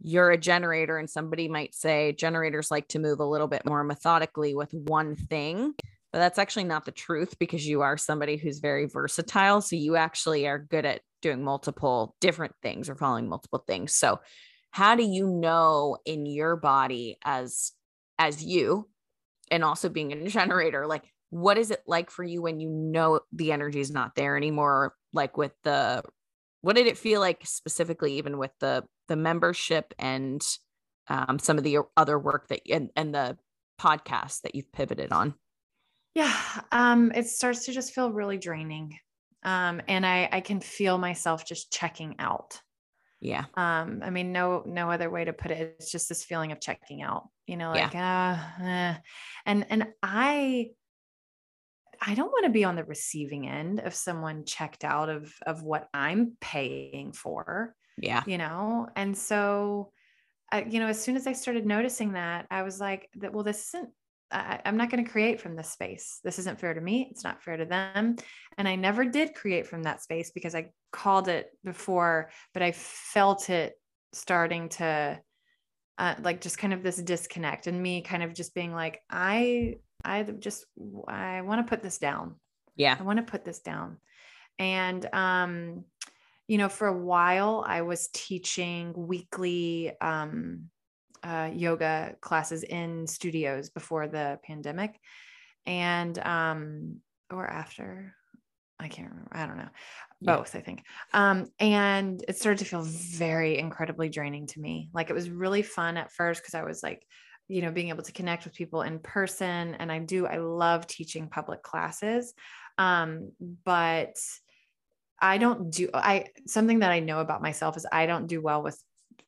you're 0.00 0.30
a 0.30 0.38
generator 0.38 0.98
and 0.98 1.10
somebody 1.10 1.48
might 1.48 1.74
say 1.74 2.12
generators 2.12 2.70
like 2.70 2.88
to 2.88 2.98
move 2.98 3.20
a 3.20 3.24
little 3.24 3.48
bit 3.48 3.64
more 3.64 3.82
methodically 3.82 4.54
with 4.54 4.72
one 4.72 5.16
thing 5.16 5.74
but 6.12 6.18
that's 6.18 6.38
actually 6.38 6.64
not 6.64 6.84
the 6.84 6.92
truth 6.92 7.38
because 7.38 7.66
you 7.66 7.82
are 7.82 7.96
somebody 7.96 8.36
who's 8.36 8.60
very 8.60 8.86
versatile 8.86 9.60
so 9.60 9.76
you 9.76 9.96
actually 9.96 10.46
are 10.46 10.58
good 10.58 10.84
at 10.86 11.00
doing 11.22 11.42
multiple 11.42 12.14
different 12.20 12.54
things 12.62 12.88
or 12.88 12.94
following 12.94 13.28
multiple 13.28 13.62
things. 13.66 13.94
So 13.94 14.20
how 14.70 14.94
do 14.94 15.02
you 15.02 15.26
know 15.26 15.96
in 16.04 16.26
your 16.26 16.56
body 16.56 17.18
as 17.24 17.72
as 18.18 18.42
you 18.42 18.88
and 19.50 19.64
also 19.64 19.88
being 19.88 20.12
a 20.12 20.28
generator 20.28 20.86
like 20.86 21.04
what 21.30 21.58
is 21.58 21.70
it 21.70 21.82
like 21.86 22.10
for 22.10 22.24
you 22.24 22.40
when 22.42 22.58
you 22.58 22.70
know 22.70 23.20
the 23.32 23.52
energy 23.52 23.80
is 23.80 23.90
not 23.90 24.14
there 24.14 24.36
anymore? 24.36 24.94
Like 25.12 25.36
with 25.36 25.52
the 25.62 26.02
what 26.62 26.76
did 26.76 26.86
it 26.86 26.98
feel 26.98 27.20
like 27.20 27.42
specifically 27.44 28.14
even 28.14 28.38
with 28.38 28.52
the 28.60 28.84
the 29.08 29.16
membership 29.16 29.92
and 29.98 30.40
um, 31.08 31.38
some 31.38 31.58
of 31.58 31.64
the 31.64 31.78
other 31.96 32.18
work 32.18 32.48
that 32.48 32.60
and, 32.70 32.90
and 32.96 33.14
the 33.14 33.36
podcast 33.80 34.42
that 34.42 34.54
you've 34.54 34.72
pivoted 34.72 35.12
on 35.12 35.34
yeah 36.18 36.34
um, 36.72 37.12
it 37.14 37.26
starts 37.26 37.66
to 37.66 37.72
just 37.72 37.94
feel 37.94 38.10
really 38.10 38.38
draining 38.38 38.98
um, 39.44 39.80
and 39.86 40.04
i 40.04 40.28
i 40.32 40.40
can 40.40 40.60
feel 40.60 40.98
myself 40.98 41.46
just 41.46 41.72
checking 41.72 42.16
out 42.18 42.60
yeah 43.20 43.44
um 43.54 44.00
i 44.04 44.10
mean 44.10 44.32
no 44.32 44.62
no 44.66 44.90
other 44.90 45.10
way 45.10 45.24
to 45.24 45.32
put 45.32 45.50
it 45.50 45.76
it's 45.78 45.90
just 45.90 46.08
this 46.08 46.24
feeling 46.24 46.52
of 46.52 46.60
checking 46.60 47.02
out 47.02 47.28
you 47.46 47.56
know 47.56 47.70
like 47.70 47.92
yeah. 47.92 48.38
uh, 48.60 48.64
eh. 48.64 48.94
and 49.46 49.66
and 49.70 49.86
i 50.02 50.68
I 52.00 52.14
don't 52.14 52.30
want 52.30 52.44
to 52.44 52.50
be 52.50 52.62
on 52.62 52.76
the 52.76 52.84
receiving 52.84 53.48
end 53.48 53.80
of 53.80 53.92
someone 53.92 54.44
checked 54.44 54.84
out 54.84 55.08
of 55.08 55.32
of 55.44 55.64
what 55.64 55.88
I'm 55.92 56.36
paying 56.40 57.12
for. 57.12 57.74
Yeah. 58.00 58.22
You 58.24 58.38
know, 58.38 58.86
and 58.94 59.18
so, 59.18 59.90
uh, 60.52 60.62
you 60.68 60.78
know, 60.78 60.86
as 60.86 61.02
soon 61.02 61.16
as 61.16 61.26
I 61.26 61.32
started 61.32 61.66
noticing 61.66 62.12
that, 62.12 62.46
I 62.52 62.62
was 62.62 62.78
like, 62.78 63.08
that 63.16 63.32
well, 63.32 63.42
this 63.42 63.74
isn't. 63.74 63.90
I, 64.30 64.60
I'm 64.64 64.76
not 64.76 64.90
going 64.90 65.04
to 65.04 65.10
create 65.10 65.40
from 65.40 65.56
this 65.56 65.70
space. 65.70 66.20
This 66.22 66.38
isn't 66.38 66.60
fair 66.60 66.74
to 66.74 66.80
me. 66.80 67.08
It's 67.10 67.24
not 67.24 67.42
fair 67.42 67.56
to 67.56 67.64
them. 67.64 68.16
And 68.56 68.68
I 68.68 68.76
never 68.76 69.04
did 69.04 69.34
create 69.34 69.66
from 69.66 69.84
that 69.84 70.02
space 70.02 70.30
because 70.30 70.54
I 70.54 70.70
called 70.92 71.28
it 71.28 71.48
before, 71.64 72.30
but 72.52 72.62
I 72.62 72.72
felt 72.72 73.50
it 73.50 73.74
starting 74.12 74.68
to 74.70 75.20
uh, 75.98 76.14
like 76.22 76.40
just 76.40 76.58
kind 76.58 76.72
of 76.72 76.82
this 76.82 76.96
disconnect 76.96 77.66
and 77.66 77.82
me 77.82 78.02
kind 78.02 78.22
of 78.22 78.34
just 78.34 78.54
being 78.54 78.72
like, 78.72 79.00
I 79.10 79.76
I 80.04 80.22
just 80.22 80.64
I 81.08 81.42
want 81.42 81.66
to 81.66 81.68
put 81.68 81.82
this 81.82 81.98
down. 81.98 82.36
Yeah. 82.76 82.96
I 82.98 83.02
want 83.02 83.18
to 83.18 83.30
put 83.30 83.44
this 83.44 83.60
down. 83.60 83.98
And 84.58 85.06
um 85.12 85.84
you 86.46 86.56
know, 86.56 86.68
for 86.68 86.86
a 86.86 86.96
while 86.96 87.64
I 87.66 87.82
was 87.82 88.08
teaching 88.12 88.94
weekly 88.96 89.92
um 90.00 90.70
uh, 91.22 91.50
yoga 91.52 92.16
classes 92.20 92.62
in 92.62 93.06
studios 93.06 93.70
before 93.70 94.08
the 94.08 94.38
pandemic 94.44 94.98
and 95.66 96.18
um 96.20 96.96
or 97.30 97.46
after 97.46 98.14
I 98.80 98.86
can't 98.86 99.10
remember. 99.10 99.32
I 99.32 99.44
don't 99.44 99.56
know. 99.56 99.68
Both, 100.22 100.54
yeah. 100.54 100.60
I 100.60 100.62
think. 100.62 100.84
Um, 101.12 101.46
and 101.58 102.24
it 102.28 102.36
started 102.36 102.60
to 102.60 102.64
feel 102.64 102.82
very 102.82 103.58
incredibly 103.58 104.08
draining 104.08 104.46
to 104.46 104.60
me. 104.60 104.88
Like 104.94 105.10
it 105.10 105.14
was 105.14 105.28
really 105.28 105.62
fun 105.62 105.96
at 105.96 106.12
first 106.12 106.40
because 106.40 106.54
I 106.54 106.62
was 106.62 106.80
like 106.80 107.04
you 107.48 107.62
know 107.62 107.70
being 107.70 107.88
able 107.88 108.02
to 108.02 108.12
connect 108.12 108.44
with 108.44 108.54
people 108.54 108.82
in 108.82 108.98
person 108.98 109.74
and 109.74 109.90
i 109.90 109.98
do 109.98 110.26
i 110.26 110.36
love 110.36 110.86
teaching 110.86 111.28
public 111.28 111.62
classes 111.62 112.34
um, 112.76 113.32
but 113.64 114.16
i 115.20 115.38
don't 115.38 115.70
do 115.70 115.88
i 115.92 116.26
something 116.46 116.80
that 116.80 116.92
i 116.92 117.00
know 117.00 117.20
about 117.20 117.42
myself 117.42 117.76
is 117.76 117.86
i 117.90 118.06
don't 118.06 118.26
do 118.26 118.40
well 118.40 118.62
with 118.62 118.80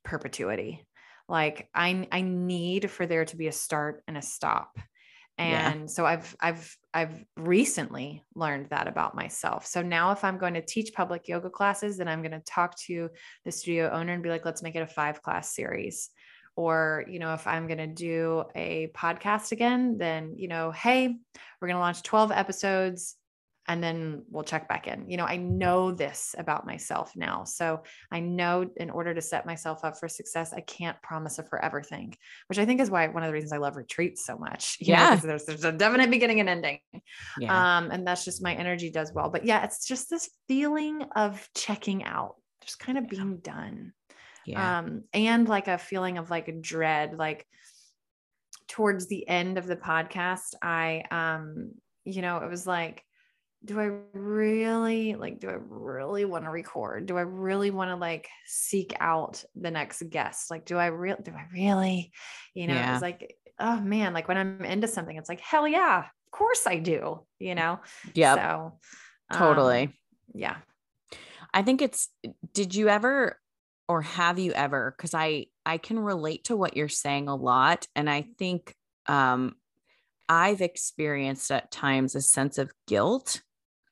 perpetuity 0.05 0.87
like 1.31 1.69
i 1.75 2.07
i 2.11 2.21
need 2.21 2.91
for 2.91 3.07
there 3.07 3.25
to 3.25 3.37
be 3.37 3.47
a 3.47 3.53
start 3.53 4.03
and 4.07 4.19
a 4.19 4.23
stop. 4.23 4.79
And 5.39 5.83
yeah. 5.83 5.87
so 5.87 6.05
i've 6.05 6.37
i've 6.41 6.77
i've 6.93 7.25
recently 7.37 8.25
learned 8.35 8.67
that 8.71 8.89
about 8.89 9.15
myself. 9.15 9.65
So 9.65 9.81
now 9.81 10.11
if 10.11 10.25
i'm 10.25 10.39
going 10.39 10.55
to 10.55 10.61
teach 10.65 10.93
public 10.93 11.29
yoga 11.29 11.49
classes 11.49 11.97
then 11.97 12.09
i'm 12.09 12.21
going 12.21 12.33
to 12.33 12.41
talk 12.41 12.77
to 12.81 13.09
the 13.45 13.53
studio 13.53 13.91
owner 13.91 14.13
and 14.13 14.23
be 14.23 14.29
like 14.29 14.45
let's 14.45 14.63
make 14.63 14.75
it 14.75 14.83
a 14.83 14.87
five 14.87 15.23
class 15.23 15.55
series. 15.55 16.11
Or 16.57 17.05
you 17.09 17.21
know 17.21 17.33
if 17.33 17.47
i'm 17.47 17.69
going 17.69 17.79
to 17.79 17.87
do 17.87 18.45
a 18.55 18.91
podcast 18.95 19.53
again 19.53 19.97
then 19.97 20.35
you 20.37 20.49
know 20.49 20.73
hey 20.73 21.17
we're 21.61 21.69
going 21.69 21.77
to 21.77 21.81
launch 21.81 22.03
12 22.03 22.33
episodes 22.33 23.17
and 23.69 23.83
then 23.83 24.25
we'll 24.31 24.45
check 24.45 24.69
back 24.69 24.87
in 24.87 25.09
you 25.09 25.17
know 25.17 25.25
i 25.25 25.37
know 25.37 25.93
this 25.93 26.35
about 26.39 26.67
myself 26.67 27.13
now 27.15 27.45
so 27.45 27.83
i 28.11 28.21
know 28.21 28.69
in 28.77 28.91
order 28.91 29.15
to 29.15 29.21
set 29.21 29.47
myself 29.47 29.85
up 29.85 29.99
for 29.99 30.09
success 30.09 30.53
i 30.53 30.61
can't 30.61 31.01
promise 31.03 31.39
a 31.39 31.43
forever 31.43 31.83
thing 31.83 32.15
which 32.49 32.59
i 32.59 32.65
think 32.65 32.81
is 32.81 32.91
why 32.91 33.07
one 33.09 33.23
of 33.23 33.29
the 33.29 33.33
reasons 33.33 33.53
i 33.53 33.59
love 33.59 33.77
retreats 33.77 34.25
so 34.25 34.37
much 34.37 34.77
yeah 34.81 35.11
know, 35.11 35.17
there's, 35.17 35.45
there's 35.45 35.65
a 35.65 35.73
definite 35.73 36.11
beginning 36.11 36.41
and 36.41 36.49
ending 36.49 36.79
yeah. 37.39 37.79
um 37.79 37.91
and 37.91 38.07
that's 38.07 38.25
just 38.25 38.43
my 38.43 38.55
energy 38.55 38.91
does 38.91 39.13
well 39.13 39.31
but 39.31 39.45
yeah 39.45 39.65
it's 39.65 39.87
just 39.87 40.11
this 40.11 40.31
feeling 40.49 41.03
of 41.15 41.49
checking 41.55 42.05
out 42.05 42.37
just 42.63 42.79
kind 42.79 42.99
of 42.99 43.09
being 43.09 43.39
done 43.39 43.93
yeah. 44.47 44.79
um 44.79 45.05
and 45.13 45.49
like 45.49 45.69
a 45.69 45.79
feeling 45.79 46.19
of 46.19 46.31
like 46.31 46.61
dread 46.61 47.17
like 47.17 47.47
towards 48.69 49.07
the 49.09 49.29
end 49.29 49.59
of 49.59 49.67
the 49.67 49.77
podcast 49.77 50.55
i 50.63 51.03
um 51.11 51.73
you 52.05 52.23
know 52.23 52.39
it 52.39 52.49
was 52.49 52.67
like 52.67 53.05
do 53.65 53.79
i 53.79 53.91
really 54.13 55.15
like 55.15 55.39
do 55.39 55.49
i 55.49 55.57
really 55.69 56.25
want 56.25 56.45
to 56.45 56.51
record? 56.51 57.07
Do 57.07 57.19
i 57.19 57.23
really 57.23 57.71
want 57.71 57.91
to 57.91 57.97
like 57.97 58.29
seek 58.47 58.95
out 59.01 59.45
the 59.55 59.71
next 59.71 60.03
guest? 60.09 60.51
Like 60.51 60.65
do 60.65 60.77
i 60.77 60.87
real 60.87 61.17
do 61.23 61.33
i 61.33 61.45
really? 61.53 62.13
You 62.55 62.67
know 62.67 62.75
yeah. 62.75 62.95
it's 62.95 63.03
like 63.03 63.37
oh 63.59 63.81
man 63.81 64.15
like 64.15 64.27
when 64.27 64.39
i'm 64.39 64.65
into 64.65 64.89
something 64.89 65.17
it's 65.17 65.29
like 65.29 65.41
hell 65.41 65.69
yeah 65.69 65.99
of 66.01 66.31
course 66.33 66.67
i 66.67 66.79
do 66.79 67.27
you 67.39 67.55
know? 67.55 67.81
Yeah 68.15 68.35
so 69.31 69.39
totally. 69.39 69.83
um, 69.85 69.95
yeah. 70.35 70.57
I 71.53 71.63
think 71.63 71.83
it's 71.83 72.09
did 72.53 72.75
you 72.75 72.89
ever 72.89 73.39
or 73.89 74.03
have 74.03 74.39
you 74.39 74.53
ever 74.53 74.95
because 74.97 75.15
i 75.15 75.47
i 75.67 75.77
can 75.77 75.99
relate 75.99 76.45
to 76.45 76.57
what 76.57 76.77
you're 76.77 76.89
saying 76.89 77.27
a 77.27 77.35
lot 77.35 77.89
and 77.97 78.09
i 78.09 78.25
think 78.39 78.73
um 79.07 79.57
i've 80.29 80.61
experienced 80.61 81.51
at 81.51 81.73
times 81.73 82.15
a 82.15 82.21
sense 82.21 82.57
of 82.57 82.73
guilt 82.87 83.43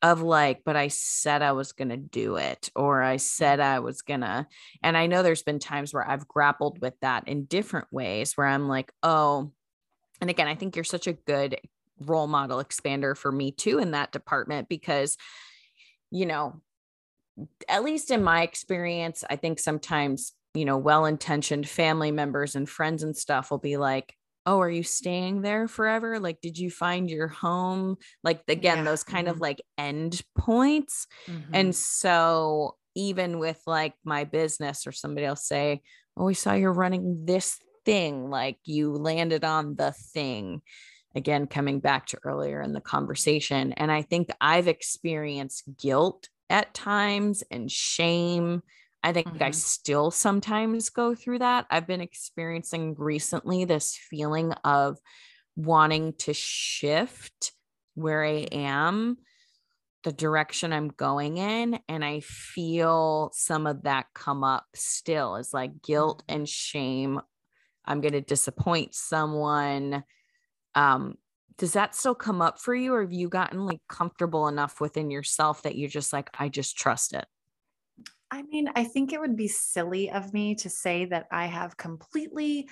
of 0.02 0.22
like 0.22 0.62
but 0.64 0.76
i 0.76 0.88
said 0.88 1.42
i 1.42 1.52
was 1.52 1.72
going 1.72 1.88
to 1.88 1.96
do 1.96 2.36
it 2.36 2.70
or 2.76 3.02
i 3.02 3.16
mm. 3.16 3.20
said 3.20 3.58
i 3.58 3.80
was 3.80 4.02
going 4.02 4.20
to 4.20 4.46
and 4.82 4.96
i 4.96 5.06
know 5.06 5.22
there's 5.22 5.42
been 5.42 5.58
times 5.58 5.92
where 5.92 6.08
i've 6.08 6.28
grappled 6.28 6.80
with 6.80 6.94
that 7.00 7.26
in 7.26 7.44
different 7.44 7.86
ways 7.90 8.36
where 8.36 8.46
i'm 8.46 8.68
like 8.68 8.92
oh 9.02 9.50
and 10.20 10.30
again 10.30 10.46
i 10.46 10.54
think 10.54 10.76
you're 10.76 10.84
such 10.84 11.06
a 11.06 11.12
good 11.12 11.58
role 12.00 12.28
model 12.28 12.62
expander 12.62 13.16
for 13.16 13.32
me 13.32 13.50
too 13.50 13.78
in 13.78 13.90
that 13.90 14.12
department 14.12 14.68
because 14.68 15.16
you 16.12 16.26
know 16.26 16.60
at 17.68 17.84
least 17.84 18.10
in 18.10 18.22
my 18.22 18.42
experience, 18.42 19.24
I 19.28 19.36
think 19.36 19.58
sometimes, 19.58 20.32
you 20.54 20.64
know, 20.64 20.78
well 20.78 21.06
intentioned 21.06 21.68
family 21.68 22.10
members 22.10 22.56
and 22.56 22.68
friends 22.68 23.02
and 23.02 23.16
stuff 23.16 23.50
will 23.50 23.58
be 23.58 23.76
like, 23.76 24.14
Oh, 24.48 24.60
are 24.60 24.70
you 24.70 24.82
staying 24.82 25.42
there 25.42 25.68
forever? 25.68 26.18
Like, 26.18 26.40
did 26.40 26.58
you 26.58 26.70
find 26.70 27.10
your 27.10 27.28
home? 27.28 27.96
Like, 28.24 28.42
again, 28.48 28.78
yeah. 28.78 28.84
those 28.84 29.04
kind 29.04 29.26
mm-hmm. 29.26 29.36
of 29.36 29.40
like 29.40 29.60
end 29.76 30.22
points. 30.36 31.06
Mm-hmm. 31.26 31.54
And 31.54 31.74
so, 31.74 32.76
even 32.94 33.38
with 33.38 33.60
like 33.66 33.94
my 34.04 34.24
business, 34.24 34.86
or 34.86 34.92
somebody 34.92 35.26
else 35.26 35.46
say, 35.46 35.82
Oh, 36.16 36.24
we 36.24 36.34
saw 36.34 36.54
you're 36.54 36.72
running 36.72 37.26
this 37.26 37.58
thing, 37.84 38.30
like 38.30 38.58
you 38.64 38.92
landed 38.92 39.44
on 39.44 39.76
the 39.76 39.92
thing 39.92 40.62
again 41.14 41.46
coming 41.46 41.80
back 41.80 42.06
to 42.06 42.18
earlier 42.22 42.60
in 42.60 42.74
the 42.74 42.82
conversation 42.82 43.72
and 43.72 43.90
i 43.90 44.02
think 44.02 44.28
i've 44.42 44.68
experienced 44.68 45.64
guilt 45.78 46.28
at 46.50 46.74
times 46.74 47.42
and 47.50 47.70
shame. 47.70 48.62
I 49.08 49.12
think 49.14 49.28
mm-hmm. 49.28 49.42
I 49.42 49.52
still 49.52 50.10
sometimes 50.10 50.90
go 50.90 51.14
through 51.14 51.38
that. 51.38 51.64
I've 51.70 51.86
been 51.86 52.02
experiencing 52.02 52.94
recently 52.98 53.64
this 53.64 53.96
feeling 53.96 54.52
of 54.64 54.98
wanting 55.56 56.12
to 56.18 56.34
shift 56.34 57.52
where 57.94 58.22
I 58.22 58.46
am, 58.52 59.16
the 60.04 60.12
direction 60.12 60.74
I'm 60.74 60.88
going 60.88 61.38
in. 61.38 61.80
And 61.88 62.04
I 62.04 62.20
feel 62.20 63.30
some 63.32 63.66
of 63.66 63.84
that 63.84 64.08
come 64.14 64.44
up 64.44 64.66
still 64.74 65.36
is 65.36 65.54
like 65.54 65.80
guilt 65.80 66.22
and 66.28 66.46
shame. 66.46 67.18
I'm 67.86 68.02
going 68.02 68.12
to 68.12 68.20
disappoint 68.20 68.94
someone. 68.94 70.04
Um, 70.74 71.14
does 71.56 71.72
that 71.72 71.94
still 71.94 72.14
come 72.14 72.42
up 72.42 72.60
for 72.60 72.74
you 72.74 72.92
or 72.92 73.00
have 73.00 73.12
you 73.14 73.30
gotten 73.30 73.64
like 73.64 73.80
comfortable 73.88 74.48
enough 74.48 74.82
within 74.82 75.10
yourself 75.10 75.62
that 75.62 75.76
you're 75.76 75.88
just 75.88 76.12
like 76.12 76.30
i 76.38 76.48
just 76.48 76.78
trust 76.78 77.14
it 77.14 77.26
I 78.30 78.42
mean, 78.42 78.68
I 78.74 78.84
think 78.84 79.12
it 79.12 79.20
would 79.20 79.36
be 79.36 79.48
silly 79.48 80.10
of 80.10 80.32
me 80.32 80.54
to 80.56 80.70
say 80.70 81.06
that 81.06 81.26
I 81.30 81.46
have 81.46 81.76
completely, 81.76 82.68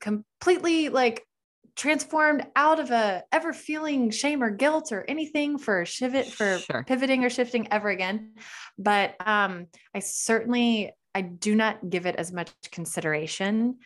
completely 0.00 0.88
like 0.88 1.26
transformed 1.74 2.46
out 2.54 2.80
of 2.80 2.90
a 2.90 3.22
ever 3.32 3.52
feeling 3.52 4.10
shame 4.10 4.42
or 4.42 4.50
guilt 4.50 4.92
or 4.92 5.04
anything 5.08 5.58
for 5.58 5.84
shivit 5.84 6.26
for 6.26 6.58
sure. 6.58 6.84
pivoting 6.86 7.24
or 7.24 7.30
shifting 7.30 7.68
ever 7.72 7.88
again. 7.88 8.34
But 8.78 9.14
um, 9.24 9.66
I 9.94 10.00
certainly 10.00 10.92
I 11.14 11.22
do 11.22 11.54
not 11.54 11.88
give 11.88 12.06
it 12.06 12.16
as 12.16 12.32
much 12.32 12.50
consideration 12.70 13.78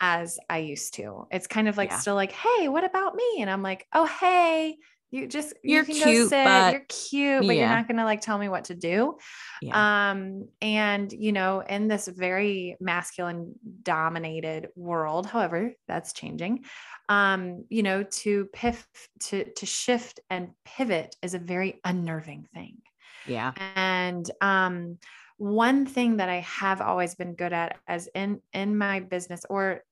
as 0.00 0.38
I 0.48 0.58
used 0.58 0.94
to. 0.94 1.26
It's 1.30 1.46
kind 1.46 1.68
of 1.68 1.76
like 1.76 1.90
yeah. 1.90 1.98
still 1.98 2.14
like, 2.14 2.32
hey, 2.32 2.68
what 2.68 2.84
about 2.84 3.14
me? 3.14 3.38
And 3.40 3.50
I'm 3.50 3.62
like, 3.62 3.86
oh 3.92 4.06
hey, 4.06 4.76
you 5.10 5.26
just 5.28 5.54
you're 5.62 5.84
you 5.84 6.02
cute, 6.02 6.30
but 6.30 6.72
you're 6.72 6.84
cute, 6.88 7.46
but 7.46 7.54
yeah. 7.54 7.60
you're 7.60 7.76
not 7.76 7.88
gonna 7.88 8.04
like 8.04 8.20
tell 8.20 8.38
me 8.38 8.48
what 8.48 8.64
to 8.64 8.74
do. 8.74 9.16
Yeah. 9.62 10.10
Um, 10.10 10.48
and 10.60 11.12
you 11.12 11.32
know, 11.32 11.60
in 11.60 11.88
this 11.88 12.08
very 12.08 12.76
masculine 12.80 13.54
dominated 13.82 14.68
world, 14.74 15.26
however, 15.26 15.72
that's 15.86 16.12
changing. 16.12 16.64
Um, 17.08 17.64
you 17.68 17.82
know, 17.82 18.02
to 18.02 18.46
piff 18.46 18.86
to 19.20 19.44
to 19.44 19.66
shift 19.66 20.20
and 20.28 20.50
pivot 20.64 21.14
is 21.22 21.34
a 21.34 21.38
very 21.38 21.80
unnerving 21.84 22.48
thing. 22.52 22.78
Yeah. 23.26 23.52
And 23.76 24.28
um 24.40 24.98
one 25.38 25.84
thing 25.84 26.16
that 26.16 26.30
I 26.30 26.40
have 26.40 26.80
always 26.80 27.14
been 27.14 27.34
good 27.34 27.52
at 27.52 27.76
as 27.86 28.08
in 28.14 28.40
in 28.52 28.76
my 28.76 29.00
business 29.00 29.42
or 29.48 29.82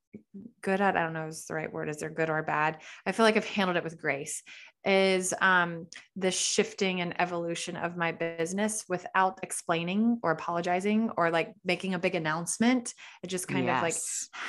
good 0.61 0.81
at, 0.81 0.97
I 0.97 1.03
don't 1.03 1.13
know 1.13 1.27
if 1.27 1.45
the 1.47 1.53
right 1.53 1.71
word. 1.71 1.89
Is 1.89 1.97
there 1.97 2.09
good 2.09 2.29
or 2.29 2.41
bad? 2.43 2.81
I 3.05 3.11
feel 3.11 3.25
like 3.25 3.37
I've 3.37 3.45
handled 3.45 3.77
it 3.77 3.83
with 3.83 3.99
grace 3.99 4.43
is 4.85 5.33
um, 5.41 5.87
the 6.15 6.31
shifting 6.31 7.01
and 7.01 7.19
evolution 7.19 7.75
of 7.75 7.97
my 7.97 8.11
business 8.11 8.85
without 8.87 9.39
explaining 9.41 10.19
or 10.21 10.31
apologizing 10.31 11.09
or 11.17 11.31
like 11.31 11.53
making 11.63 11.95
a 11.95 11.99
big 11.99 12.15
announcement. 12.15 12.93
It 13.23 13.27
just 13.27 13.47
kind 13.47 13.65
yes. 13.65 13.77
of 13.77 13.83
like 13.83 13.93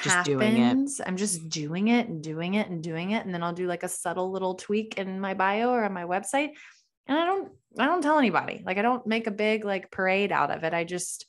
just 0.03 0.29
happens. 0.29 1.01
I'm 1.05 1.17
just 1.17 1.49
doing 1.49 1.89
it 1.89 2.09
and 2.09 2.23
doing 2.23 2.55
it 2.55 2.69
and 2.69 2.83
doing 2.83 3.13
it. 3.13 3.25
And 3.25 3.33
then 3.33 3.43
I'll 3.43 3.53
do 3.53 3.67
like 3.67 3.83
a 3.83 3.89
subtle 3.89 4.31
little 4.31 4.55
tweak 4.55 4.99
in 4.99 5.21
my 5.21 5.35
bio 5.35 5.71
or 5.71 5.85
on 5.85 5.93
my 5.93 6.05
website. 6.05 6.51
And 7.07 7.19
I 7.19 7.25
don't, 7.25 7.53
I 7.79 7.87
don't 7.87 8.03
tell 8.03 8.19
anybody. 8.19 8.63
Like 8.65 8.79
I 8.79 8.83
don't 8.83 9.07
make 9.07 9.27
a 9.27 9.31
big 9.31 9.65
like 9.65 9.91
parade 9.91 10.33
out 10.33 10.51
of 10.51 10.65
it. 10.65 10.75
I 10.75 10.85
just, 10.85 11.27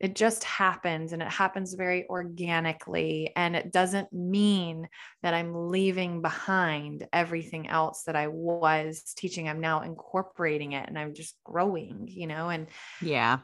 it 0.00 0.14
just 0.14 0.44
happens 0.44 1.12
and 1.12 1.22
it 1.22 1.30
happens 1.30 1.74
very 1.74 2.06
organically. 2.08 3.32
And 3.34 3.56
it 3.56 3.72
doesn't 3.72 4.12
mean 4.12 4.88
that 5.22 5.34
I'm 5.34 5.70
leaving 5.70 6.22
behind 6.22 7.06
everything 7.12 7.68
else 7.68 8.04
that 8.04 8.14
I 8.14 8.28
was 8.28 9.12
teaching. 9.16 9.48
I'm 9.48 9.60
now 9.60 9.80
incorporating 9.80 10.72
it 10.72 10.88
and 10.88 10.96
I'm 10.96 11.14
just 11.14 11.34
growing, 11.44 12.08
you 12.08 12.28
know, 12.28 12.48
and 12.48 12.68
yeah. 13.02 13.38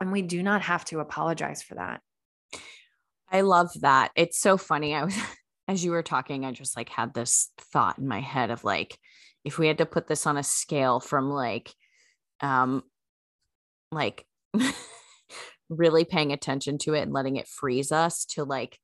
And 0.00 0.10
we 0.10 0.22
do 0.22 0.42
not 0.42 0.62
have 0.62 0.84
to 0.86 1.00
apologize 1.00 1.62
for 1.62 1.76
that. 1.76 2.00
I 3.30 3.42
love 3.42 3.70
that. 3.82 4.10
It's 4.16 4.40
so 4.40 4.56
funny. 4.56 4.94
I 4.94 5.04
was, 5.04 5.16
as 5.68 5.84
you 5.84 5.92
were 5.92 6.02
talking, 6.02 6.44
I 6.44 6.50
just 6.50 6.76
like 6.76 6.88
had 6.88 7.14
this 7.14 7.50
thought 7.72 7.98
in 7.98 8.08
my 8.08 8.20
head 8.20 8.50
of 8.50 8.64
like, 8.64 8.98
if 9.44 9.58
we 9.58 9.68
had 9.68 9.78
to 9.78 9.86
put 9.86 10.08
this 10.08 10.26
on 10.26 10.36
a 10.36 10.42
scale 10.42 10.98
from 10.98 11.30
like, 11.30 11.72
um, 12.40 12.82
like, 13.92 14.26
really 15.70 16.04
paying 16.04 16.32
attention 16.32 16.76
to 16.78 16.94
it 16.94 17.00
and 17.00 17.12
letting 17.12 17.36
it 17.36 17.48
freeze 17.48 17.92
us 17.92 18.26
to 18.26 18.44
like 18.44 18.78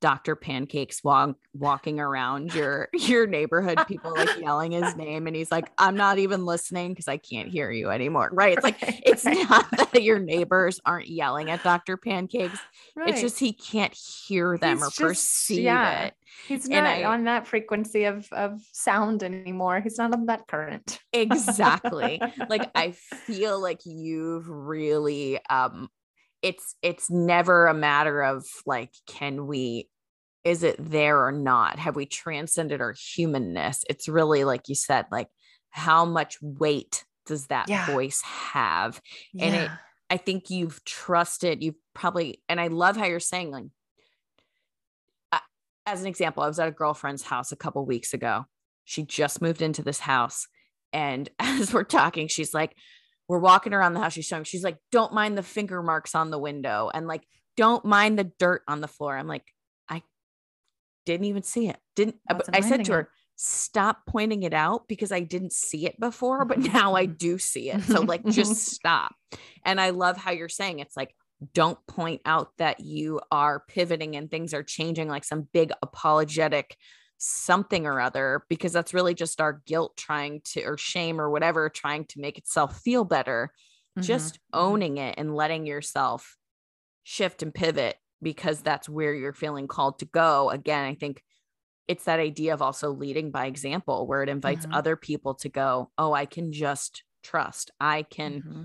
Dr. 0.00 0.34
Pancakes 0.34 1.04
walk, 1.04 1.36
walking 1.54 2.00
around 2.00 2.54
your 2.54 2.88
your 2.94 3.26
neighborhood, 3.26 3.78
people 3.88 4.12
like 4.14 4.40
yelling 4.40 4.72
his 4.72 4.96
name, 4.96 5.26
and 5.26 5.36
he's 5.36 5.50
like, 5.50 5.70
"I'm 5.78 5.96
not 5.96 6.18
even 6.18 6.46
listening 6.46 6.92
because 6.92 7.08
I 7.08 7.18
can't 7.18 7.48
hear 7.48 7.70
you 7.70 7.90
anymore." 7.90 8.30
Right? 8.32 8.54
It's 8.54 8.64
like 8.64 8.80
right, 8.82 9.02
it's 9.04 9.24
right. 9.24 9.36
not 9.50 9.70
that 9.70 10.02
your 10.02 10.18
neighbors 10.18 10.80
aren't 10.84 11.08
yelling 11.08 11.50
at 11.50 11.62
Dr. 11.62 11.96
Pancakes. 11.96 12.58
Right. 12.96 13.10
It's 13.10 13.20
just 13.20 13.38
he 13.38 13.52
can't 13.52 13.94
hear 13.94 14.56
them 14.56 14.78
he's 14.78 14.86
or 14.86 14.88
just, 14.88 14.98
perceive 15.00 15.64
yeah. 15.64 16.04
it. 16.04 16.14
He's 16.48 16.68
not 16.68 16.84
I, 16.84 17.04
on 17.04 17.24
that 17.24 17.46
frequency 17.46 18.04
of 18.04 18.26
of 18.32 18.62
sound 18.72 19.22
anymore. 19.22 19.80
He's 19.80 19.98
not 19.98 20.14
on 20.14 20.26
that 20.26 20.46
current. 20.48 20.98
exactly. 21.12 22.20
like 22.48 22.70
I 22.74 22.92
feel 22.92 23.60
like 23.60 23.80
you've 23.84 24.48
really 24.48 25.38
um 25.50 25.90
it's 26.42 26.74
it's 26.82 27.10
never 27.10 27.66
a 27.66 27.74
matter 27.74 28.22
of 28.22 28.46
like 28.66 28.90
can 29.06 29.46
we 29.46 29.88
is 30.44 30.62
it 30.62 30.76
there 30.78 31.24
or 31.24 31.32
not 31.32 31.78
have 31.78 31.96
we 31.96 32.06
transcended 32.06 32.80
our 32.80 32.94
humanness 33.14 33.84
it's 33.88 34.08
really 34.08 34.44
like 34.44 34.68
you 34.68 34.74
said 34.74 35.04
like 35.10 35.28
how 35.70 36.04
much 36.04 36.38
weight 36.40 37.04
does 37.26 37.46
that 37.48 37.68
yeah. 37.68 37.86
voice 37.86 38.22
have 38.22 39.00
yeah. 39.32 39.44
and 39.44 39.54
it 39.54 39.70
i 40.08 40.16
think 40.16 40.50
you've 40.50 40.82
trusted 40.84 41.62
you've 41.62 41.76
probably 41.94 42.42
and 42.48 42.60
i 42.60 42.68
love 42.68 42.96
how 42.96 43.06
you're 43.06 43.20
saying 43.20 43.50
like 43.50 43.64
uh, 45.32 45.38
as 45.86 46.00
an 46.00 46.06
example 46.06 46.42
i 46.42 46.48
was 46.48 46.58
at 46.58 46.68
a 46.68 46.72
girlfriend's 46.72 47.22
house 47.22 47.52
a 47.52 47.56
couple 47.56 47.84
weeks 47.84 48.14
ago 48.14 48.46
she 48.84 49.04
just 49.04 49.42
moved 49.42 49.62
into 49.62 49.82
this 49.82 50.00
house 50.00 50.48
and 50.92 51.28
as 51.38 51.72
we're 51.72 51.84
talking 51.84 52.28
she's 52.28 52.54
like 52.54 52.74
we're 53.30 53.38
walking 53.38 53.72
around 53.72 53.94
the 53.94 54.00
house. 54.00 54.14
She's 54.14 54.26
showing, 54.26 54.42
she's 54.42 54.64
like, 54.64 54.78
don't 54.90 55.12
mind 55.12 55.38
the 55.38 55.44
finger 55.44 55.84
marks 55.84 56.16
on 56.16 56.32
the 56.32 56.38
window 56.38 56.90
and 56.92 57.06
like, 57.06 57.22
don't 57.56 57.84
mind 57.84 58.18
the 58.18 58.24
dirt 58.24 58.62
on 58.66 58.80
the 58.80 58.88
floor. 58.88 59.16
I'm 59.16 59.28
like, 59.28 59.44
I 59.88 60.02
didn't 61.06 61.26
even 61.26 61.44
see 61.44 61.68
it. 61.68 61.76
Didn't, 61.94 62.16
I 62.52 62.60
said 62.60 62.84
to 62.86 62.92
her, 62.92 63.10
stop 63.36 64.00
pointing 64.04 64.42
it 64.42 64.52
out 64.52 64.88
because 64.88 65.12
I 65.12 65.20
didn't 65.20 65.52
see 65.52 65.86
it 65.86 65.98
before, 66.00 66.44
but 66.44 66.58
now 66.74 66.96
I 66.96 67.06
do 67.06 67.38
see 67.38 67.70
it. 67.70 67.84
So 67.84 68.00
like, 68.00 68.24
just 68.26 68.66
stop. 68.74 69.14
And 69.64 69.80
I 69.80 69.90
love 69.90 70.16
how 70.16 70.32
you're 70.32 70.48
saying 70.48 70.80
it's 70.80 70.96
like, 70.96 71.14
don't 71.54 71.78
point 71.86 72.22
out 72.26 72.50
that 72.58 72.80
you 72.80 73.20
are 73.30 73.62
pivoting 73.68 74.16
and 74.16 74.28
things 74.28 74.54
are 74.54 74.64
changing 74.64 75.08
like 75.08 75.22
some 75.22 75.46
big 75.52 75.70
apologetic 75.84 76.76
something 77.22 77.86
or 77.86 78.00
other 78.00 78.42
because 78.48 78.72
that's 78.72 78.94
really 78.94 79.14
just 79.14 79.42
our 79.42 79.60
guilt 79.66 79.94
trying 79.94 80.40
to 80.42 80.62
or 80.62 80.78
shame 80.78 81.20
or 81.20 81.28
whatever 81.28 81.68
trying 81.68 82.06
to 82.06 82.18
make 82.18 82.38
itself 82.38 82.80
feel 82.80 83.04
better 83.04 83.52
mm-hmm. 83.96 84.06
just 84.06 84.36
mm-hmm. 84.36 84.58
owning 84.58 84.96
it 84.96 85.14
and 85.18 85.36
letting 85.36 85.66
yourself 85.66 86.38
shift 87.02 87.42
and 87.42 87.52
pivot 87.52 87.96
because 88.22 88.62
that's 88.62 88.88
where 88.88 89.12
you're 89.12 89.34
feeling 89.34 89.68
called 89.68 89.98
to 89.98 90.06
go 90.06 90.48
again 90.48 90.86
i 90.86 90.94
think 90.94 91.22
it's 91.88 92.04
that 92.04 92.20
idea 92.20 92.54
of 92.54 92.62
also 92.62 92.90
leading 92.90 93.30
by 93.30 93.44
example 93.44 94.06
where 94.06 94.22
it 94.22 94.30
invites 94.30 94.64
mm-hmm. 94.64 94.74
other 94.74 94.96
people 94.96 95.34
to 95.34 95.50
go 95.50 95.90
oh 95.98 96.14
i 96.14 96.24
can 96.24 96.52
just 96.52 97.04
trust 97.22 97.70
i 97.78 98.02
can 98.02 98.40
mm-hmm. 98.40 98.62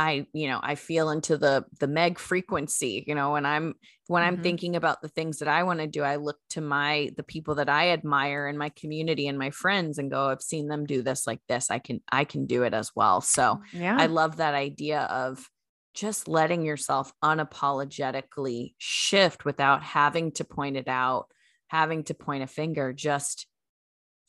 I, 0.00 0.26
you 0.32 0.48
know, 0.48 0.58
I 0.62 0.76
feel 0.76 1.10
into 1.10 1.36
the 1.36 1.66
the 1.78 1.86
Meg 1.86 2.18
frequency, 2.18 3.04
you 3.06 3.14
know, 3.14 3.32
when 3.32 3.44
I'm 3.44 3.74
when 4.06 4.22
mm-hmm. 4.22 4.36
I'm 4.36 4.42
thinking 4.42 4.74
about 4.74 5.02
the 5.02 5.08
things 5.08 5.40
that 5.40 5.48
I 5.48 5.62
want 5.64 5.80
to 5.80 5.86
do, 5.86 6.02
I 6.02 6.16
look 6.16 6.38
to 6.50 6.62
my 6.62 7.10
the 7.18 7.22
people 7.22 7.56
that 7.56 7.68
I 7.68 7.90
admire 7.90 8.48
in 8.48 8.56
my 8.56 8.70
community 8.70 9.28
and 9.28 9.38
my 9.38 9.50
friends 9.50 9.98
and 9.98 10.10
go, 10.10 10.28
I've 10.28 10.40
seen 10.40 10.68
them 10.68 10.86
do 10.86 11.02
this 11.02 11.26
like 11.26 11.40
this. 11.48 11.70
I 11.70 11.80
can 11.80 12.00
I 12.10 12.24
can 12.24 12.46
do 12.46 12.62
it 12.62 12.72
as 12.72 12.92
well. 12.96 13.20
So 13.20 13.60
yeah. 13.74 13.94
I 13.98 14.06
love 14.06 14.38
that 14.38 14.54
idea 14.54 15.02
of 15.02 15.46
just 15.92 16.28
letting 16.28 16.64
yourself 16.64 17.12
unapologetically 17.22 18.72
shift 18.78 19.44
without 19.44 19.82
having 19.82 20.32
to 20.32 20.44
point 20.44 20.78
it 20.78 20.88
out, 20.88 21.26
having 21.68 22.04
to 22.04 22.14
point 22.14 22.42
a 22.42 22.46
finger, 22.46 22.94
just 22.94 23.46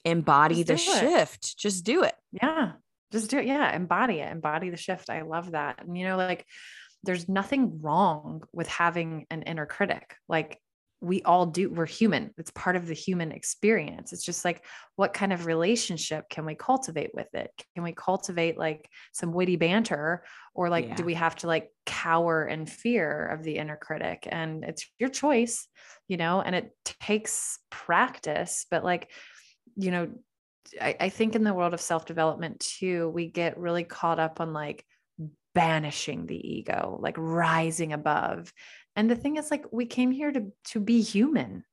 embody 0.03 0.65
just 0.65 0.85
the 0.85 0.99
shift. 0.99 1.57
Just 1.57 1.85
do 1.85 2.03
it. 2.03 2.15
Yeah 2.31 2.73
just 3.11 3.29
do 3.29 3.37
it. 3.37 3.45
Yeah 3.45 3.75
embody 3.75 4.19
it 4.19 4.31
embody 4.31 4.69
the 4.69 4.77
shift. 4.77 5.09
I 5.09 5.21
love 5.21 5.51
that. 5.51 5.83
And 5.83 5.97
you 5.97 6.05
know 6.07 6.17
like 6.17 6.45
there's 7.03 7.27
nothing 7.27 7.81
wrong 7.81 8.43
with 8.53 8.67
having 8.67 9.25
an 9.29 9.43
inner 9.43 9.65
critic. 9.65 10.15
Like 10.27 10.59
we 11.03 11.23
all 11.23 11.47
do 11.47 11.69
we're 11.69 11.87
human. 11.87 12.31
It's 12.37 12.51
part 12.51 12.75
of 12.75 12.85
the 12.85 12.93
human 12.93 13.31
experience. 13.31 14.13
It's 14.13 14.23
just 14.23 14.45
like 14.45 14.63
what 14.95 15.13
kind 15.13 15.33
of 15.33 15.47
relationship 15.47 16.29
can 16.29 16.45
we 16.45 16.53
cultivate 16.53 17.09
with 17.15 17.33
it? 17.33 17.49
Can 17.73 17.83
we 17.83 17.91
cultivate 17.91 18.57
like 18.57 18.87
some 19.11 19.33
witty 19.33 19.55
banter? 19.55 20.23
Or 20.53 20.69
like 20.69 20.89
yeah. 20.89 20.95
do 20.95 21.03
we 21.03 21.15
have 21.15 21.35
to 21.37 21.47
like 21.47 21.71
cower 21.85 22.45
in 22.45 22.67
fear 22.67 23.27
of 23.27 23.41
the 23.41 23.57
inner 23.57 23.77
critic? 23.77 24.27
And 24.29 24.63
it's 24.63 24.85
your 24.99 25.09
choice 25.09 25.67
you 26.07 26.17
know 26.17 26.41
and 26.41 26.53
it 26.53 26.75
takes 26.85 27.57
practice. 27.71 28.67
But 28.69 28.83
like 28.83 29.09
you 29.75 29.89
know 29.89 30.09
I, 30.79 30.95
I 30.99 31.09
think 31.09 31.35
in 31.35 31.43
the 31.43 31.53
world 31.53 31.73
of 31.73 31.81
self 31.81 32.05
development 32.05 32.59
too, 32.59 33.09
we 33.09 33.27
get 33.27 33.57
really 33.57 33.83
caught 33.83 34.19
up 34.19 34.39
on 34.41 34.53
like 34.53 34.85
banishing 35.53 36.25
the 36.25 36.35
ego, 36.35 36.97
like 37.01 37.15
rising 37.17 37.93
above. 37.93 38.53
And 38.95 39.09
the 39.09 39.15
thing 39.15 39.37
is, 39.37 39.51
like, 39.51 39.65
we 39.71 39.85
came 39.85 40.11
here 40.11 40.31
to 40.31 40.51
to 40.71 40.79
be 40.79 41.01
human. 41.01 41.63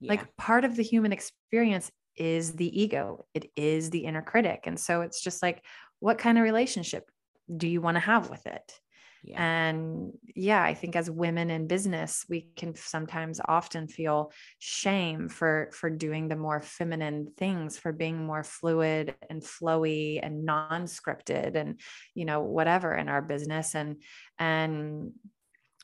Yeah. 0.00 0.12
Like, 0.12 0.36
part 0.36 0.64
of 0.64 0.76
the 0.76 0.82
human 0.82 1.12
experience 1.12 1.90
is 2.16 2.52
the 2.52 2.80
ego. 2.80 3.26
It 3.34 3.50
is 3.56 3.90
the 3.90 4.04
inner 4.04 4.22
critic, 4.22 4.64
and 4.64 4.78
so 4.78 5.02
it's 5.02 5.22
just 5.22 5.42
like, 5.42 5.64
what 6.00 6.18
kind 6.18 6.38
of 6.38 6.44
relationship 6.44 7.10
do 7.54 7.68
you 7.68 7.80
want 7.80 7.96
to 7.96 8.00
have 8.00 8.30
with 8.30 8.46
it? 8.46 8.80
Yeah. 9.26 9.42
And 9.42 10.12
yeah, 10.34 10.62
I 10.62 10.74
think 10.74 10.96
as 10.96 11.10
women 11.10 11.48
in 11.48 11.66
business, 11.66 12.26
we 12.28 12.46
can 12.56 12.74
sometimes 12.74 13.40
often 13.42 13.88
feel 13.88 14.32
shame 14.58 15.30
for 15.30 15.70
for 15.72 15.88
doing 15.88 16.28
the 16.28 16.36
more 16.36 16.60
feminine 16.60 17.32
things, 17.38 17.78
for 17.78 17.90
being 17.90 18.26
more 18.26 18.44
fluid 18.44 19.14
and 19.30 19.42
flowy 19.42 20.20
and 20.22 20.44
non-scripted 20.44 21.56
and 21.56 21.80
you 22.14 22.26
know 22.26 22.40
whatever 22.42 22.94
in 22.94 23.08
our 23.08 23.22
business 23.22 23.74
and 23.74 24.02
and 24.38 25.12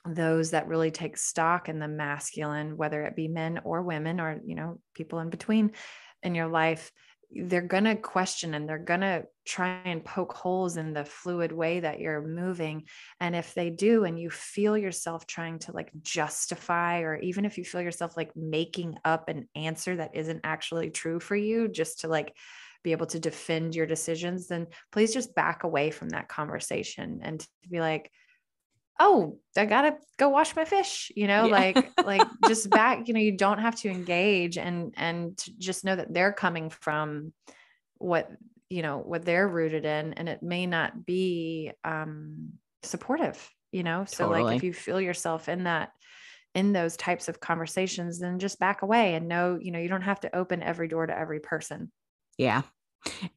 those 0.04 0.50
that 0.50 0.68
really 0.68 0.90
take 0.90 1.16
stock 1.16 1.68
in 1.68 1.78
the 1.78 1.88
masculine 1.88 2.76
whether 2.76 3.02
it 3.02 3.16
be 3.16 3.28
men 3.28 3.60
or 3.64 3.82
women 3.82 4.20
or 4.20 4.40
you 4.44 4.54
know 4.54 4.78
people 4.94 5.18
in 5.18 5.28
between 5.28 5.72
in 6.22 6.34
your 6.34 6.48
life 6.48 6.90
they're 7.32 7.60
going 7.60 7.84
to 7.84 7.96
question 7.96 8.54
and 8.54 8.68
they're 8.68 8.78
going 8.78 9.00
to 9.00 9.24
try 9.44 9.80
and 9.84 10.04
poke 10.04 10.32
holes 10.32 10.76
in 10.76 10.92
the 10.92 11.04
fluid 11.04 11.52
way 11.52 11.80
that 11.80 12.00
you're 12.00 12.26
moving. 12.26 12.84
And 13.20 13.36
if 13.36 13.54
they 13.54 13.70
do 13.70 14.04
and 14.04 14.18
you 14.18 14.30
feel 14.30 14.76
yourself 14.76 15.26
trying 15.26 15.60
to 15.60 15.72
like 15.72 15.90
justify 16.02 17.00
or 17.00 17.16
even 17.16 17.44
if 17.44 17.56
you 17.56 17.64
feel 17.64 17.80
yourself 17.80 18.16
like 18.16 18.34
making 18.34 18.96
up 19.04 19.28
an 19.28 19.48
answer 19.54 19.96
that 19.96 20.14
isn't 20.14 20.40
actually 20.44 20.90
true 20.90 21.20
for 21.20 21.36
you 21.36 21.68
just 21.68 22.00
to 22.00 22.08
like 22.08 22.34
be 22.82 22.92
able 22.92 23.06
to 23.06 23.20
defend 23.20 23.74
your 23.74 23.86
decisions 23.86 24.48
then 24.48 24.66
please 24.90 25.12
just 25.12 25.34
back 25.34 25.64
away 25.64 25.90
from 25.90 26.08
that 26.08 26.28
conversation 26.28 27.20
and 27.22 27.40
to 27.40 27.68
be 27.68 27.78
like 27.78 28.10
oh 29.00 29.38
i 29.56 29.64
gotta 29.64 29.96
go 30.18 30.28
wash 30.28 30.54
my 30.54 30.64
fish 30.64 31.10
you 31.16 31.26
know 31.26 31.46
yeah. 31.46 31.52
like 31.52 31.92
like 32.04 32.28
just 32.46 32.70
back 32.70 33.08
you 33.08 33.14
know 33.14 33.20
you 33.20 33.36
don't 33.36 33.58
have 33.58 33.74
to 33.74 33.88
engage 33.88 34.58
and 34.58 34.94
and 34.96 35.36
to 35.36 35.58
just 35.58 35.84
know 35.84 35.96
that 35.96 36.12
they're 36.12 36.32
coming 36.32 36.70
from 36.70 37.32
what 37.98 38.30
you 38.68 38.82
know 38.82 38.98
what 38.98 39.24
they're 39.24 39.48
rooted 39.48 39.84
in 39.84 40.12
and 40.12 40.28
it 40.28 40.42
may 40.42 40.66
not 40.66 41.04
be 41.04 41.72
um 41.82 42.50
supportive 42.82 43.50
you 43.72 43.82
know 43.82 44.04
so 44.06 44.28
totally. 44.28 44.44
like 44.44 44.56
if 44.58 44.62
you 44.62 44.72
feel 44.72 45.00
yourself 45.00 45.48
in 45.48 45.64
that 45.64 45.90
in 46.54 46.72
those 46.72 46.96
types 46.96 47.28
of 47.28 47.40
conversations 47.40 48.18
then 48.18 48.38
just 48.38 48.58
back 48.58 48.82
away 48.82 49.14
and 49.14 49.28
know 49.28 49.58
you 49.60 49.72
know 49.72 49.78
you 49.78 49.88
don't 49.88 50.02
have 50.02 50.20
to 50.20 50.36
open 50.36 50.62
every 50.62 50.88
door 50.88 51.06
to 51.06 51.18
every 51.18 51.40
person 51.40 51.90
yeah 52.36 52.62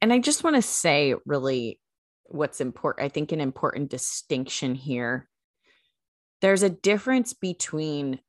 and 0.01 0.11
i 0.11 0.19
just 0.19 0.43
want 0.43 0.55
to 0.55 0.61
say 0.61 1.15
really 1.25 1.79
what's 2.25 2.61
important 2.61 3.05
i 3.05 3.09
think 3.09 3.31
an 3.31 3.41
important 3.41 3.89
distinction 3.89 4.75
here 4.75 5.29
there's 6.43 6.61
a 6.61 6.69
difference 6.69 7.31
between 7.31 8.19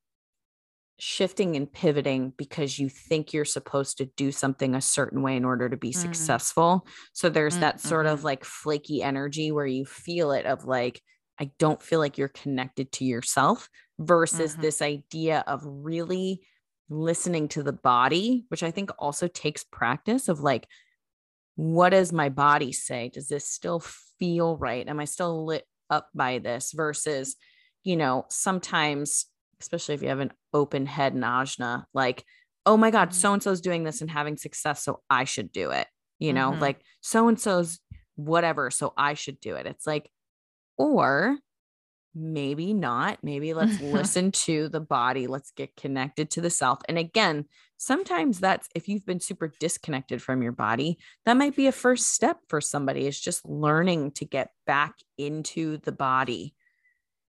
shifting 1.01 1.57
and 1.57 1.71
pivoting 1.71 2.33
because 2.37 2.79
you 2.79 2.89
think 2.89 3.33
you're 3.33 3.45
supposed 3.45 3.99
to 3.99 4.07
do 4.17 4.31
something 4.31 4.77
a 4.77 4.81
certain 4.81 5.21
way 5.21 5.37
in 5.37 5.45
order 5.45 5.69
to 5.69 5.77
be 5.77 5.91
mm. 5.91 5.97
successful. 5.97 6.87
So 7.12 7.29
there's 7.29 7.57
mm, 7.57 7.61
that 7.62 7.81
sort 7.81 8.07
mm-hmm. 8.07 8.15
of 8.15 8.23
like 8.23 8.45
flaky 8.45 9.03
energy 9.03 9.51
where 9.51 9.67
you 9.67 9.85
feel 9.85 10.31
it 10.31 10.47
of 10.47 10.65
like, 10.65 11.03
I 11.41 11.51
don't 11.59 11.83
feel 11.83 11.99
like 11.99 12.17
you're 12.17 12.29
connected 12.29 12.93
to 12.93 13.05
yourself 13.05 13.69
versus 13.99 14.53
mm-hmm. 14.53 14.62
this 14.62 14.81
idea 14.81 15.43
of 15.49 15.62
really 15.65 16.41
listening 16.89 17.49
to 17.49 17.65
the 17.65 17.73
body, 17.73 18.45
which 18.47 18.62
I 18.62 18.71
think 18.71 18.91
also 18.97 19.27
takes 19.27 19.65
practice 19.65 20.29
of 20.29 20.39
like, 20.39 20.69
what 21.57 21.89
does 21.89 22.12
my 22.12 22.29
body 22.29 22.71
say? 22.71 23.11
Does 23.12 23.27
this 23.27 23.49
still 23.49 23.83
feel 24.21 24.57
right? 24.57 24.87
Am 24.87 25.01
I 25.01 25.05
still 25.05 25.45
lit 25.45 25.65
up 25.91 26.11
by 26.15 26.39
this 26.39 26.71
versus 26.71 27.35
you 27.85 27.97
know, 27.97 28.24
sometimes, 28.30 29.26
especially 29.61 29.95
if 29.95 30.03
you 30.03 30.09
have 30.09 30.20
an 30.20 30.32
open 30.53 30.87
head 30.87 31.14
ajna, 31.14 31.85
like, 31.93 32.24
oh 32.66 32.76
my 32.76 32.91
God, 32.91 33.14
so 33.14 33.32
and 33.35 33.43
so's 33.43 33.61
doing 33.61 33.85
this 33.85 34.01
and 34.01 34.11
having 34.11 34.37
success. 34.37 34.82
So 34.82 35.01
I 35.09 35.24
should 35.24 35.53
do 35.53 35.70
it. 35.70 35.87
You 36.18 36.32
know, 36.32 36.53
mm-hmm. 36.53 36.61
like 36.61 36.80
so 37.01 37.28
and 37.28 37.39
so's 37.39 37.80
whatever. 38.16 38.70
So 38.70 38.95
I 38.97 39.14
should 39.14 39.41
do 39.41 39.57
it. 39.57 39.66
It's 39.66 39.87
like, 39.87 40.11
or 40.78 41.37
maybe 42.14 42.72
not. 42.72 43.18
Maybe 43.22 43.53
let's 43.55 43.80
listen 43.80 44.32
to 44.32 44.68
the 44.68 44.80
body. 44.80 45.26
Let's 45.26 45.51
get 45.51 45.76
connected 45.76 46.30
to 46.30 46.41
the 46.41 46.51
self. 46.51 46.78
And 46.89 46.97
again, 46.97 47.47
sometimes 47.76 48.41
that's 48.41 48.68
if 48.74 48.89
you've 48.89 49.05
been 49.05 49.20
super 49.20 49.53
disconnected 49.61 50.22
from 50.22 50.43
your 50.43 50.53
body, 50.53 50.99
that 51.26 51.37
might 51.37 51.57
be 51.57 51.66
a 51.66 51.72
first 51.72 52.12
step 52.12 52.39
for 52.49 52.61
somebody 52.61 53.07
is 53.07 53.20
just 53.20 53.45
learning 53.45 54.12
to 54.12 54.24
get 54.24 54.51
back 54.66 54.95
into 55.18 55.78
the 55.78 55.93
body 55.93 56.55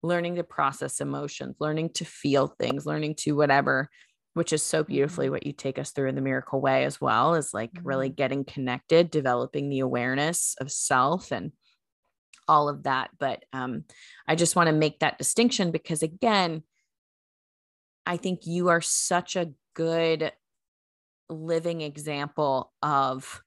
learning 0.06 0.36
to 0.36 0.43
process 0.43 1.01
emotions, 1.01 1.56
learning 1.60 1.89
to 1.89 2.06
feel 2.06 2.47
things, 2.47 2.86
learning 2.86 3.16
to 3.16 3.34
whatever, 3.34 3.89
which 4.34 4.53
is 4.53 4.62
so 4.62 4.84
beautifully 4.84 5.26
mm-hmm. 5.26 5.34
what 5.34 5.45
you 5.45 5.53
take 5.53 5.80
us 5.80 5.91
through 5.91 6.10
in 6.10 6.16
the 6.16 6.22
miracle 6.22 6.62
way 6.62 6.86
as 6.86 7.01
well, 7.01 7.36
is 7.36 7.53
like 7.53 7.72
mm-hmm. 7.74 7.88
really 7.88 8.10
getting 8.10 8.45
connected, 8.45 9.10
developing 9.10 9.70
the 9.70 9.80
awareness 9.80 10.56
of 10.60 10.72
self 10.72 11.32
and 11.32 11.51
all 12.47 12.70
of 12.70 12.84
that. 12.84 13.10
But 13.20 13.43
um, 13.53 13.86
I 14.28 14.36
just 14.36 14.56
want 14.56 14.68
to 14.68 14.74
make 14.74 14.99
that 14.99 15.18
distinction 15.18 15.72
because, 15.72 16.03
again, 16.03 16.64
I 18.06 18.18
think 18.18 18.41
you 18.45 18.70
are 18.70 18.82
such 18.82 19.36
a 19.36 19.51
good 19.74 20.32
living 21.28 21.82
example 21.82 22.72
of 22.84 23.41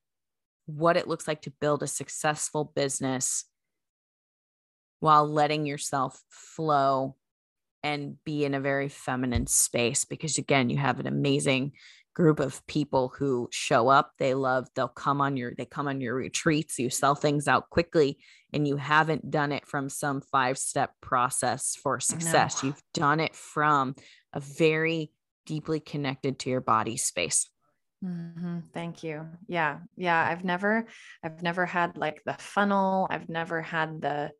what 0.66 0.96
it 0.96 1.08
looks 1.08 1.28
like 1.28 1.42
to 1.42 1.52
build 1.60 1.82
a 1.82 1.86
successful 1.86 2.72
business 2.74 3.44
while 5.00 5.28
letting 5.28 5.66
yourself 5.66 6.20
flow 6.28 7.16
and 7.82 8.16
be 8.24 8.44
in 8.44 8.54
a 8.54 8.60
very 8.60 8.88
feminine 8.88 9.46
space 9.46 10.04
because 10.04 10.38
again 10.38 10.68
you 10.68 10.76
have 10.76 10.98
an 10.98 11.06
amazing 11.06 11.72
group 12.14 12.40
of 12.40 12.66
people 12.66 13.12
who 13.16 13.48
show 13.52 13.88
up 13.88 14.10
they 14.18 14.34
love 14.34 14.66
they'll 14.74 14.88
come 14.88 15.20
on 15.20 15.36
your 15.36 15.54
they 15.56 15.64
come 15.64 15.86
on 15.86 16.00
your 16.00 16.14
retreats 16.14 16.78
you 16.78 16.90
sell 16.90 17.14
things 17.14 17.46
out 17.46 17.70
quickly 17.70 18.18
and 18.52 18.66
you 18.66 18.76
haven't 18.76 19.30
done 19.30 19.52
it 19.52 19.64
from 19.66 19.88
some 19.88 20.20
five 20.20 20.58
step 20.58 20.90
process 21.00 21.76
for 21.80 22.00
success 22.00 22.64
you've 22.64 22.82
done 22.92 23.20
it 23.20 23.36
from 23.36 23.94
a 24.32 24.40
very 24.40 25.12
deeply 25.46 25.78
connected 25.78 26.40
to 26.40 26.50
your 26.50 26.60
body 26.60 26.96
space 26.96 27.48
Mm-hmm. 28.04 28.58
Thank 28.72 29.02
you. 29.02 29.26
Yeah. 29.48 29.78
Yeah. 29.96 30.24
I've 30.24 30.44
never, 30.44 30.86
I've 31.22 31.42
never 31.42 31.66
had 31.66 31.96
like 31.96 32.22
the 32.24 32.34
funnel. 32.34 33.08
I've 33.10 33.28
never 33.28 33.60
had 33.60 34.00
the 34.00 34.30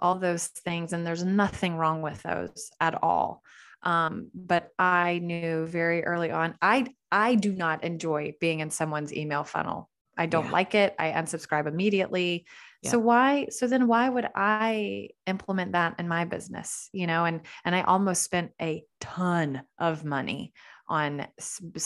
all 0.00 0.16
those 0.16 0.46
things. 0.46 0.92
And 0.92 1.06
there's 1.06 1.24
nothing 1.24 1.76
wrong 1.76 2.02
with 2.02 2.22
those 2.22 2.70
at 2.80 3.02
all. 3.02 3.42
Um, 3.82 4.30
but 4.34 4.70
I 4.78 5.20
knew 5.22 5.66
very 5.66 6.04
early 6.04 6.30
on, 6.30 6.54
I, 6.60 6.86
I 7.10 7.34
do 7.34 7.52
not 7.52 7.84
enjoy 7.84 8.34
being 8.40 8.60
in 8.60 8.70
someone's 8.70 9.14
email 9.14 9.44
funnel. 9.44 9.88
I 10.16 10.26
don't 10.26 10.46
yeah. 10.46 10.52
like 10.52 10.74
it. 10.74 10.94
I 10.98 11.12
unsubscribe 11.12 11.66
immediately. 11.66 12.44
Yeah. 12.82 12.90
So 12.90 12.98
why, 12.98 13.46
so 13.50 13.66
then 13.66 13.86
why 13.86 14.08
would 14.08 14.28
I 14.34 15.10
implement 15.26 15.72
that 15.72 15.94
in 15.98 16.08
my 16.08 16.24
business? 16.26 16.90
You 16.92 17.06
know, 17.06 17.24
and, 17.24 17.40
and 17.64 17.74
I 17.74 17.82
almost 17.82 18.22
spent 18.22 18.52
a 18.60 18.84
ton 19.00 19.62
of 19.78 20.04
money 20.04 20.52
on 20.90 21.26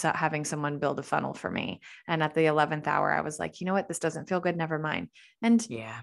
having 0.03 0.45
someone 0.45 0.79
build 0.79 0.99
a 0.99 1.03
funnel 1.03 1.35
for 1.35 1.51
me. 1.51 1.81
And 2.09 2.23
at 2.23 2.35
the 2.35 2.47
11th 2.47 2.87
hour, 2.87 3.13
I 3.13 3.21
was 3.21 3.39
like, 3.39 3.61
you 3.61 3.67
know 3.67 3.75
what? 3.75 3.87
This 3.87 3.99
doesn't 3.99 4.29
feel 4.29 4.41
good. 4.41 4.57
Never 4.57 4.79
mind. 4.79 5.11
And 5.43 5.65
yeah, 5.69 6.01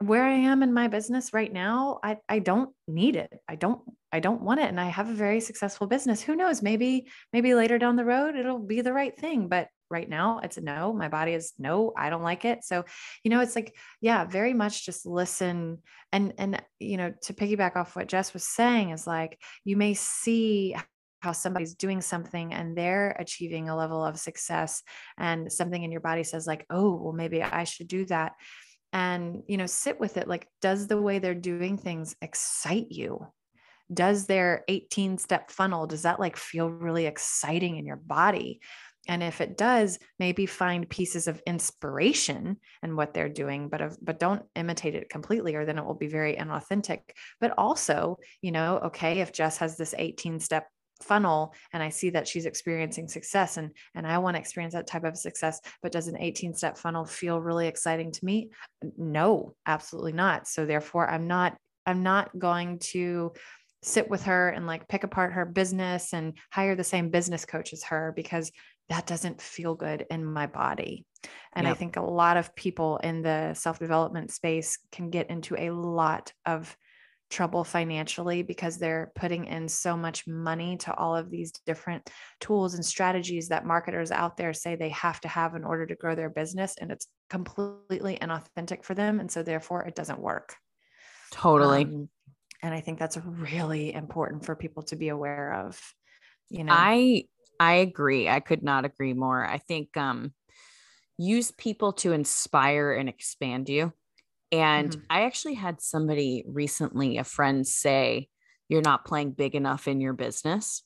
where 0.00 0.24
I 0.24 0.32
am 0.32 0.62
in 0.62 0.72
my 0.72 0.88
business 0.88 1.32
right 1.34 1.52
now, 1.52 2.00
I, 2.02 2.16
I 2.28 2.38
don't 2.38 2.70
need 2.88 3.16
it. 3.16 3.32
I 3.46 3.56
don't, 3.56 3.80
I 4.10 4.20
don't 4.20 4.40
want 4.40 4.60
it. 4.60 4.68
And 4.68 4.80
I 4.80 4.88
have 4.88 5.10
a 5.10 5.14
very 5.14 5.40
successful 5.40 5.86
business. 5.86 6.22
Who 6.22 6.36
knows? 6.36 6.62
Maybe, 6.62 7.08
maybe 7.32 7.54
later 7.54 7.78
down 7.78 7.96
the 7.96 8.04
road, 8.04 8.34
it'll 8.34 8.58
be 8.58 8.80
the 8.80 8.94
right 8.94 9.16
thing. 9.16 9.48
But 9.48 9.68
right 9.90 10.08
now 10.08 10.40
it's 10.42 10.56
a 10.56 10.62
no. 10.62 10.94
My 10.94 11.08
body 11.08 11.34
is 11.34 11.52
no, 11.58 11.92
I 11.96 12.08
don't 12.08 12.22
like 12.22 12.46
it. 12.46 12.64
So, 12.64 12.84
you 13.24 13.30
know, 13.30 13.40
it's 13.40 13.54
like, 13.54 13.76
yeah, 14.00 14.24
very 14.24 14.54
much 14.54 14.86
just 14.86 15.04
listen. 15.04 15.78
And, 16.12 16.32
and, 16.38 16.62
you 16.78 16.96
know, 16.96 17.12
to 17.22 17.34
piggyback 17.34 17.76
off 17.76 17.94
what 17.94 18.08
Jess 18.08 18.32
was 18.32 18.44
saying 18.44 18.90
is 18.90 19.06
like, 19.06 19.38
you 19.64 19.76
may 19.76 19.92
see 19.94 20.74
how 21.20 21.32
somebody's 21.32 21.74
doing 21.74 22.00
something 22.00 22.54
and 22.54 22.74
they're 22.74 23.10
achieving 23.18 23.68
a 23.68 23.76
level 23.76 24.02
of 24.02 24.18
success 24.18 24.82
and 25.18 25.52
something 25.52 25.82
in 25.82 25.92
your 25.92 26.00
body 26.00 26.24
says 26.24 26.46
like, 26.46 26.64
oh, 26.70 26.94
well, 26.94 27.12
maybe 27.12 27.42
I 27.42 27.64
should 27.64 27.88
do 27.88 28.06
that 28.06 28.32
and 28.92 29.42
you 29.46 29.56
know 29.56 29.66
sit 29.66 30.00
with 30.00 30.16
it 30.16 30.28
like 30.28 30.48
does 30.60 30.86
the 30.86 31.00
way 31.00 31.18
they're 31.18 31.34
doing 31.34 31.78
things 31.78 32.16
excite 32.20 32.90
you? 32.90 33.26
Does 33.92 34.26
their 34.26 34.64
18 34.68 35.18
step 35.18 35.50
funnel 35.50 35.86
does 35.86 36.02
that 36.02 36.20
like 36.20 36.36
feel 36.36 36.68
really 36.68 37.06
exciting 37.06 37.76
in 37.76 37.86
your 37.86 37.96
body? 37.96 38.60
And 39.08 39.22
if 39.22 39.40
it 39.40 39.56
does 39.56 39.98
maybe 40.18 40.46
find 40.46 40.88
pieces 40.88 41.26
of 41.26 41.42
inspiration 41.46 42.58
in 42.82 42.96
what 42.96 43.14
they're 43.14 43.28
doing 43.28 43.68
but 43.68 43.96
but 44.02 44.20
don't 44.20 44.42
imitate 44.54 44.94
it 44.94 45.08
completely 45.08 45.54
or 45.54 45.64
then 45.64 45.78
it 45.78 45.84
will 45.84 45.94
be 45.94 46.08
very 46.08 46.36
inauthentic. 46.36 47.00
But 47.40 47.54
also 47.58 48.18
you 48.42 48.52
know 48.52 48.78
okay 48.86 49.20
if 49.20 49.32
jess 49.32 49.58
has 49.58 49.76
this 49.76 49.94
18 49.96 50.40
step 50.40 50.66
funnel 51.02 51.54
and 51.72 51.82
I 51.82 51.88
see 51.88 52.10
that 52.10 52.28
she's 52.28 52.46
experiencing 52.46 53.08
success 53.08 53.56
and 53.56 53.70
and 53.94 54.06
I 54.06 54.18
want 54.18 54.36
to 54.36 54.40
experience 54.40 54.74
that 54.74 54.86
type 54.86 55.04
of 55.04 55.16
success 55.16 55.60
but 55.82 55.92
does 55.92 56.08
an 56.08 56.18
18 56.18 56.54
step 56.54 56.76
funnel 56.76 57.04
feel 57.04 57.40
really 57.40 57.66
exciting 57.66 58.12
to 58.12 58.24
me 58.24 58.50
no 58.96 59.54
absolutely 59.66 60.12
not 60.12 60.46
so 60.46 60.66
therefore 60.66 61.08
I'm 61.08 61.26
not 61.26 61.56
I'm 61.86 62.02
not 62.02 62.38
going 62.38 62.78
to 62.78 63.32
sit 63.82 64.10
with 64.10 64.24
her 64.24 64.50
and 64.50 64.66
like 64.66 64.88
pick 64.88 65.04
apart 65.04 65.32
her 65.32 65.44
business 65.44 66.12
and 66.12 66.34
hire 66.52 66.76
the 66.76 66.84
same 66.84 67.10
business 67.10 67.44
coach 67.44 67.72
as 67.72 67.82
her 67.84 68.12
because 68.14 68.52
that 68.90 69.06
doesn't 69.06 69.40
feel 69.40 69.74
good 69.74 70.04
in 70.10 70.24
my 70.24 70.46
body. 70.46 71.06
And 71.54 71.66
yep. 71.66 71.74
I 71.74 71.78
think 71.78 71.96
a 71.96 72.02
lot 72.02 72.36
of 72.36 72.54
people 72.54 72.98
in 72.98 73.22
the 73.22 73.54
self 73.54 73.78
development 73.78 74.30
space 74.30 74.78
can 74.92 75.10
get 75.10 75.30
into 75.30 75.56
a 75.56 75.70
lot 75.70 76.32
of 76.44 76.76
trouble 77.30 77.64
financially 77.64 78.42
because 78.42 78.76
they're 78.76 79.12
putting 79.14 79.46
in 79.46 79.68
so 79.68 79.96
much 79.96 80.26
money 80.26 80.76
to 80.76 80.94
all 80.94 81.16
of 81.16 81.30
these 81.30 81.52
different 81.64 82.10
tools 82.40 82.74
and 82.74 82.84
strategies 82.84 83.48
that 83.48 83.64
marketers 83.64 84.10
out 84.10 84.36
there 84.36 84.52
say 84.52 84.74
they 84.74 84.88
have 84.90 85.20
to 85.20 85.28
have 85.28 85.54
in 85.54 85.64
order 85.64 85.86
to 85.86 85.94
grow 85.94 86.14
their 86.14 86.30
business 86.30 86.74
and 86.80 86.90
it's 86.90 87.06
completely 87.28 88.18
inauthentic 88.20 88.84
for 88.84 88.94
them 88.94 89.20
and 89.20 89.30
so 89.30 89.42
therefore 89.42 89.82
it 89.84 89.94
doesn't 89.94 90.20
work. 90.20 90.56
Totally. 91.30 91.84
Um, 91.84 92.08
and 92.62 92.74
i 92.74 92.80
think 92.80 92.98
that's 92.98 93.16
really 93.16 93.94
important 93.94 94.44
for 94.44 94.54
people 94.54 94.82
to 94.82 94.96
be 94.96 95.08
aware 95.08 95.54
of 95.54 95.80
you 96.50 96.64
know? 96.64 96.72
I 96.76 97.24
i 97.58 97.74
agree. 97.74 98.28
I 98.28 98.40
could 98.40 98.62
not 98.62 98.84
agree 98.84 99.14
more. 99.14 99.46
I 99.46 99.58
think 99.58 99.96
um 99.96 100.34
use 101.16 101.50
people 101.52 101.92
to 101.92 102.12
inspire 102.12 102.92
and 102.92 103.08
expand 103.08 103.68
you 103.68 103.92
and 104.52 104.90
mm-hmm. 104.90 105.00
I 105.08 105.22
actually 105.22 105.54
had 105.54 105.80
somebody 105.80 106.44
recently, 106.46 107.18
a 107.18 107.24
friend, 107.24 107.66
say, 107.66 108.28
You're 108.68 108.82
not 108.82 109.04
playing 109.04 109.32
big 109.32 109.54
enough 109.54 109.88
in 109.88 110.00
your 110.00 110.12
business. 110.12 110.82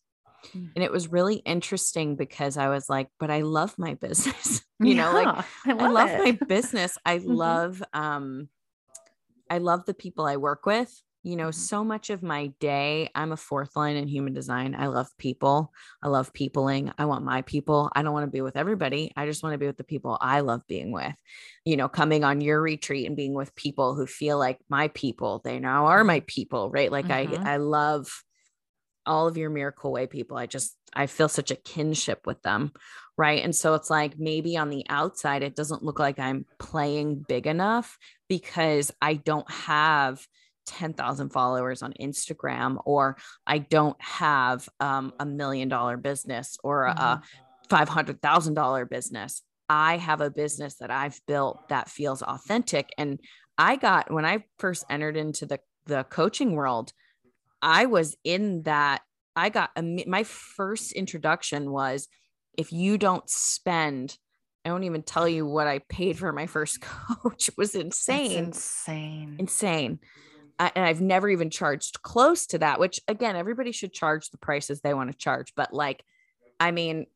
Mm-hmm. 0.49 0.67
And 0.77 0.85
it 0.85 0.93
was 0.93 1.11
really 1.11 1.37
interesting 1.37 2.17
because 2.17 2.57
I 2.57 2.69
was 2.69 2.89
like, 2.89 3.09
But 3.19 3.31
I 3.31 3.43
love 3.43 3.75
my 3.79 3.95
business. 4.01 4.63
you 4.81 4.95
yeah, 4.95 5.05
know, 5.05 5.13
like 5.13 5.45
I 5.67 5.73
love, 5.73 5.81
I 5.81 5.89
love 5.89 6.19
my 6.19 6.47
business. 6.47 6.99
I 7.05 7.19
mm-hmm. 7.19 7.33
love, 7.33 7.83
um, 7.93 8.49
I 9.51 9.59
love 9.59 9.85
the 9.87 9.95
people 9.95 10.27
I 10.27 10.37
work 10.37 10.67
with 10.67 10.93
you 11.25 11.37
know, 11.37 11.49
mm-hmm. 11.49 11.53
so 11.53 11.83
much 11.83 12.11
of 12.11 12.23
my 12.23 12.49
day, 12.61 13.09
I'm 13.15 13.33
a 13.33 13.37
fourth 13.37 13.75
line 13.77 13.97
in 13.97 14.07
human 14.07 14.35
design. 14.35 14.77
I 14.79 14.89
love 14.89 15.09
people. 15.19 15.73
I 16.03 16.09
love 16.09 16.35
peopling. 16.35 16.93
I 16.99 17.07
want 17.07 17.25
my 17.25 17.41
people. 17.43 17.91
I 17.97 18.03
don't 18.03 18.13
want 18.13 18.27
to 18.27 18.31
be 18.31 18.43
with 18.43 18.59
everybody. 18.59 19.11
I 19.17 19.25
just 19.25 19.43
want 19.43 19.55
to 19.55 19.59
be 19.59 19.67
with 19.67 19.79
the 19.79 19.85
people 19.85 20.19
I 20.21 20.41
love 20.41 20.61
being 20.69 20.93
with. 20.93 21.15
You 21.65 21.79
know, 21.79 21.89
coming 21.89 22.25
on 22.25 22.43
your 22.43 22.61
retreat 22.61 23.07
and 23.07 23.17
being 23.17 23.33
with 23.33 23.57
people 23.57 23.95
who 23.95 24.07
feel 24.07 24.39
like 24.39 24.59
my 24.69 24.89
people, 24.89 25.41
they 25.43 25.59
now 25.59 25.87
are 25.87 26.05
my 26.05 26.21
people, 26.27 26.71
right? 26.71 26.93
Like 26.93 27.07
mm-hmm. 27.07 27.43
I 27.43 27.55
I 27.55 27.57
love 27.57 28.07
all 29.07 29.27
of 29.27 29.39
your 29.39 29.51
miracle 29.51 29.93
way 29.93 30.07
people. 30.07 30.37
I 30.37 30.45
just 30.45 30.77
I 30.93 31.07
feel 31.07 31.31
such 31.31 31.51
a 31.51 31.57
kinship 31.57 32.27
with 32.27 32.43
them, 32.43 32.73
right? 33.17 33.43
And 33.43 33.57
so 33.57 33.75
it's 33.75 33.89
like 33.89 34.19
maybe 34.19 34.59
on 34.59 34.69
the 34.69 34.85
outside 34.91 35.43
it 35.43 35.57
doesn't 35.57 35.83
look 35.83 35.99
like 35.99 36.19
I'm 36.19 36.45
playing 36.59 37.25
big 37.27 37.47
enough 37.47 37.97
because 38.29 38.93
I 39.01 39.15
don't 39.15 39.51
have 39.51 40.27
10,000 40.67 41.31
followers 41.31 41.83
on 41.83 41.93
Instagram, 42.01 42.81
or 42.85 43.17
I 43.47 43.59
don't 43.59 44.01
have 44.01 44.69
um, 44.81 45.13
a 45.19 45.27
million 45.27 45.69
dollar 45.69 45.97
business 45.97 46.59
or 46.63 46.87
mm-hmm. 46.87 46.99
a 46.99 47.23
$500,000 47.69 48.91
business. 48.91 49.43
I 49.69 49.97
have 49.97 50.21
a 50.21 50.31
business 50.31 50.77
that 50.77 50.91
I've 50.91 51.21
built 51.27 51.69
that 51.69 51.89
feels 51.89 52.23
authentic. 52.23 52.91
And 52.99 53.19
I 53.57 53.77
got, 53.77 54.13
when 54.13 54.25
I 54.25 54.45
first 54.59 54.85
entered 54.91 55.17
into 55.17 55.47
the, 55.47 55.61
the 55.87 56.05
coaching 56.05 56.53
world, 56.53 56.93
I 57.63 57.87
was 57.87 58.17
in 58.25 58.63
that. 58.63 59.03
I 59.37 59.49
got 59.49 59.71
a, 59.75 59.83
my 60.07 60.23
first 60.23 60.93
introduction 60.93 61.71
was 61.71 62.09
if 62.57 62.73
you 62.73 62.99
don't 62.99 63.29
spend 63.29 64.17
I 64.65 64.73
won't 64.73 64.85
even 64.85 65.03
tell 65.03 65.29
you 65.29 65.45
what 65.45 65.67
I 65.67 65.81
paid 65.81 66.19
for 66.19 66.33
my 66.33 66.47
first 66.47 66.81
coach. 67.23 67.49
It 67.49 67.59
was 67.59 67.75
insane. 67.75 68.47
That's 68.47 68.59
insane. 68.59 69.37
Insane. 69.39 69.99
I, 70.59 70.73
and 70.75 70.85
I've 70.85 71.01
never 71.01 71.29
even 71.29 71.51
charged 71.51 72.03
close 72.03 72.47
to 72.49 72.59
that, 72.59 72.79
which 72.79 73.01
again, 73.09 73.37
everybody 73.37 73.73
should 73.73 73.93
charge 73.93 74.31
the 74.31 74.39
prices 74.39 74.81
they 74.81 74.95
want 74.95 75.11
to 75.11 75.17
charge. 75.17 75.53
But 75.55 75.73
like, 75.73 76.05
I 76.61 76.71
mean, 76.71 77.07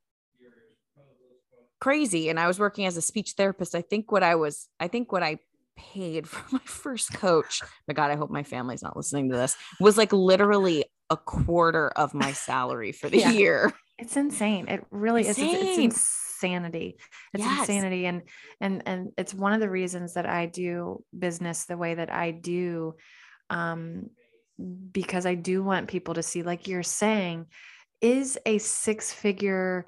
crazy. 1.81 2.29
And 2.29 2.41
I 2.41 2.47
was 2.47 2.59
working 2.59 2.87
as 2.87 2.97
a 2.97 3.03
speech 3.03 3.33
therapist. 3.37 3.75
I 3.75 3.83
think 3.83 4.11
what 4.11 4.23
I 4.23 4.35
was, 4.35 4.69
I 4.81 4.89
think 4.89 5.13
what 5.13 5.23
I 5.23 5.39
paid 5.77 6.29
for 6.29 6.45
my 6.55 6.63
first 6.65 7.13
coach, 7.13 7.63
my 7.87 7.95
God, 7.95 8.11
I 8.11 8.17
hope 8.17 8.31
my 8.31 8.43
family's 8.43 8.83
not 8.83 8.97
listening 8.97 9.31
to 9.31 9.37
this, 9.37 9.57
was 9.81 9.97
like 9.97 10.13
literally 10.13 10.85
a 11.11 11.17
quarter 11.17 11.89
of 11.89 12.15
my 12.15 12.33
salary 12.33 12.93
for 12.93 13.09
the 13.09 13.19
yeah. 13.19 13.31
year. 13.31 13.73
It's 13.99 14.17
insane. 14.17 14.69
It 14.69 14.85
really 14.91 15.27
insane. 15.27 15.57
is. 15.57 15.79
It's, 15.79 15.79
it's 15.79 16.39
insanity. 16.43 16.99
It's 17.35 17.43
yes. 17.43 17.61
insanity. 17.61 18.07
And 18.07 18.23
and 18.61 18.83
and 18.87 19.11
it's 19.17 19.35
one 19.35 19.53
of 19.53 19.61
the 19.61 19.71
reasons 19.71 20.15
that 20.15 20.27
I 20.27 20.47
do 20.47 21.03
business 21.17 21.65
the 21.65 21.77
way 21.77 21.95
that 21.95 22.13
I 22.13 22.31
do 22.31 22.95
um, 23.51 24.11
because 24.93 25.27
I 25.27 25.35
do 25.35 25.63
want 25.63 25.89
people 25.89 26.15
to 26.15 26.23
see, 26.23 26.43
like 26.43 26.67
you're 26.67 26.83
saying, 26.83 27.47
is 28.01 28.39
a 28.47 28.59
six 28.59 29.13
figure 29.13 29.87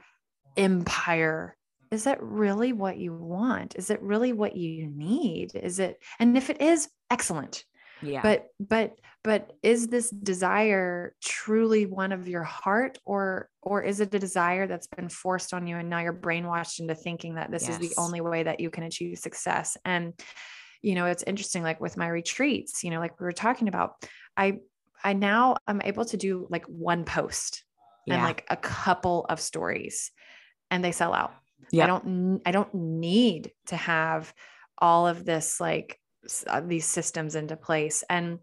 empire 0.56 1.56
is 1.90 2.04
that 2.04 2.22
really 2.22 2.72
what 2.72 2.98
you 2.98 3.12
want? 3.12 3.74
Is 3.76 3.90
it 3.90 4.00
really 4.00 4.32
what 4.32 4.56
you 4.56 4.86
need? 4.86 5.54
Is 5.54 5.78
it 5.78 6.00
and 6.18 6.36
if 6.36 6.50
it 6.50 6.60
is 6.60 6.88
excellent. 7.10 7.64
Yeah. 8.02 8.22
But 8.22 8.46
but 8.58 8.92
but 9.22 9.52
is 9.62 9.88
this 9.88 10.08
desire 10.08 11.14
truly 11.22 11.84
one 11.84 12.12
of 12.12 12.28
your 12.28 12.44
heart 12.44 12.96
or 13.04 13.50
or 13.60 13.82
is 13.82 14.00
it 14.00 14.14
a 14.14 14.18
desire 14.18 14.66
that's 14.66 14.86
been 14.86 15.10
forced 15.10 15.52
on 15.52 15.66
you 15.66 15.76
and 15.76 15.90
now 15.90 15.98
you're 15.98 16.14
brainwashed 16.14 16.80
into 16.80 16.94
thinking 16.94 17.34
that 17.34 17.50
this 17.50 17.68
yes. 17.68 17.72
is 17.72 17.78
the 17.78 18.00
only 18.00 18.22
way 18.22 18.44
that 18.44 18.60
you 18.60 18.70
can 18.70 18.84
achieve 18.84 19.18
success? 19.18 19.76
And 19.84 20.14
you 20.82 20.94
know 20.94 21.06
it's 21.06 21.24
interesting 21.26 21.62
like 21.62 21.80
with 21.80 21.96
my 21.96 22.08
retreats 22.08 22.82
you 22.84 22.90
know 22.90 22.98
like 22.98 23.18
we 23.20 23.24
were 23.24 23.32
talking 23.32 23.68
about 23.68 23.94
i 24.36 24.58
i 25.04 25.12
now 25.12 25.56
i'm 25.66 25.80
able 25.84 26.04
to 26.04 26.16
do 26.16 26.46
like 26.50 26.64
one 26.66 27.04
post 27.04 27.64
yeah. 28.06 28.14
and 28.14 28.22
like 28.22 28.44
a 28.50 28.56
couple 28.56 29.26
of 29.28 29.40
stories 29.40 30.10
and 30.70 30.84
they 30.84 30.92
sell 30.92 31.12
out. 31.12 31.32
Yeah 31.72 31.84
i 31.84 31.86
don't 31.86 32.40
i 32.46 32.50
don't 32.52 32.74
need 32.74 33.52
to 33.66 33.76
have 33.76 34.32
all 34.78 35.06
of 35.06 35.24
this 35.24 35.60
like 35.60 36.00
uh, 36.46 36.60
these 36.60 36.84
systems 36.84 37.34
into 37.34 37.56
place. 37.56 38.04
And 38.08 38.40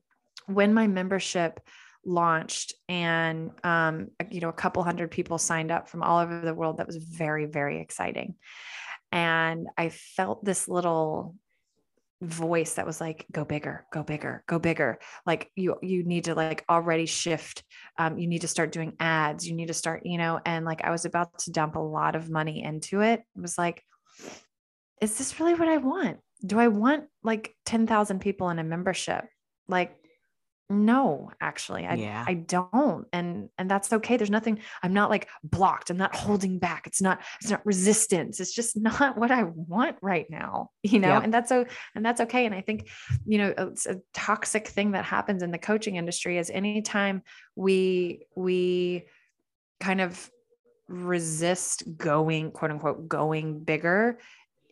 when 0.48 0.74
my 0.74 0.88
membership 0.88 1.60
launched 2.06 2.74
and 2.88 3.52
um, 3.64 4.08
you 4.32 4.40
know 4.40 4.50
a 4.50 4.54
couple 4.54 4.82
hundred 4.84 5.12
people 5.12 5.38
signed 5.38 5.72
up 5.72 5.90
from 5.90 6.02
all 6.02 6.20
over 6.20 6.42
the 6.42 6.54
world 6.54 6.78
that 6.78 6.88
was 6.88 6.98
very 6.98 7.46
very 7.46 7.82
exciting. 7.82 8.36
And 9.12 9.68
i 9.78 9.90
felt 9.90 10.44
this 10.44 10.68
little 10.68 11.36
voice 12.22 12.74
that 12.74 12.86
was 12.86 13.00
like 13.00 13.26
go 13.32 13.46
bigger 13.46 13.86
go 13.92 14.04
bigger 14.04 14.44
go 14.48 14.60
bigger. 14.60 14.98
Like 15.26 15.52
you 15.56 15.76
you 15.82 16.04
need 16.04 16.26
to 16.26 16.36
like 16.36 16.66
already 16.70 17.06
shift 17.06 17.64
um, 17.98 18.18
you 18.18 18.28
need 18.28 18.42
to 18.42 18.48
start 18.48 18.72
doing 18.72 18.94
ads 19.00 19.48
you 19.48 19.56
need 19.56 19.68
to 19.68 19.74
start 19.74 20.02
you 20.06 20.18
know 20.18 20.40
and 20.46 20.66
like 20.66 20.84
i 20.84 20.92
was 20.92 21.06
about 21.06 21.38
to 21.40 21.52
dump 21.52 21.76
a 21.76 21.80
lot 21.80 22.16
of 22.16 22.30
money 22.30 22.64
into 22.64 23.02
it. 23.02 23.22
It 23.36 23.42
was 23.42 23.58
like 23.58 23.84
is 25.02 25.18
this 25.18 25.40
really 25.40 25.54
what 25.54 25.68
i 25.68 25.78
want? 25.78 26.18
Do 26.46 26.60
i 26.60 26.68
want 26.68 27.06
like 27.24 27.56
10,000 27.66 28.20
people 28.20 28.50
in 28.50 28.60
a 28.60 28.64
membership? 28.64 29.26
Like 29.68 29.96
no 30.70 31.32
actually 31.40 31.86
i 31.86 31.94
yeah. 31.94 32.26
i 32.28 32.34
don't 32.34 33.08
and 33.14 33.48
and 33.58 33.72
that's 33.72 33.94
okay 33.94 34.18
there's 34.18 34.30
nothing 34.30 34.60
i'm 34.84 34.94
not 34.94 35.10
like 35.10 35.30
blocked 35.44 35.90
i'm 35.90 35.98
not 35.98 36.14
holding 36.14 36.60
back 36.60 36.86
it's 36.86 37.02
not 37.02 37.22
it's 37.42 37.50
not 37.50 37.66
resistance 37.66 38.40
it's 38.42 38.54
just 38.54 38.76
not 38.82 39.18
what 39.18 39.32
i 39.32 39.44
want 39.44 39.96
right 40.02 40.30
now 40.30 40.70
you 40.84 41.00
know 41.00 41.20
and 41.20 41.34
that's 41.34 41.48
so 41.48 41.66
and 41.96 42.06
that's 42.06 42.20
okay 42.20 42.46
and 42.46 42.54
i 42.54 42.60
think 42.60 42.90
you 43.26 43.38
know 43.38 43.54
it's 43.58 43.86
a 43.86 44.00
toxic 44.14 44.68
thing 44.68 44.92
that 44.92 45.06
happens 45.06 45.42
in 45.42 45.52
the 45.52 45.58
coaching 45.58 45.96
industry 45.96 46.38
is 46.38 46.50
anytime 46.50 47.22
we 47.56 48.26
we 48.36 49.06
kind 49.80 50.02
of 50.02 50.30
resist 50.90 51.84
going 51.98 52.52
quote 52.52 52.72
unquote 52.72 53.08
going 53.08 53.60
bigger 53.60 54.20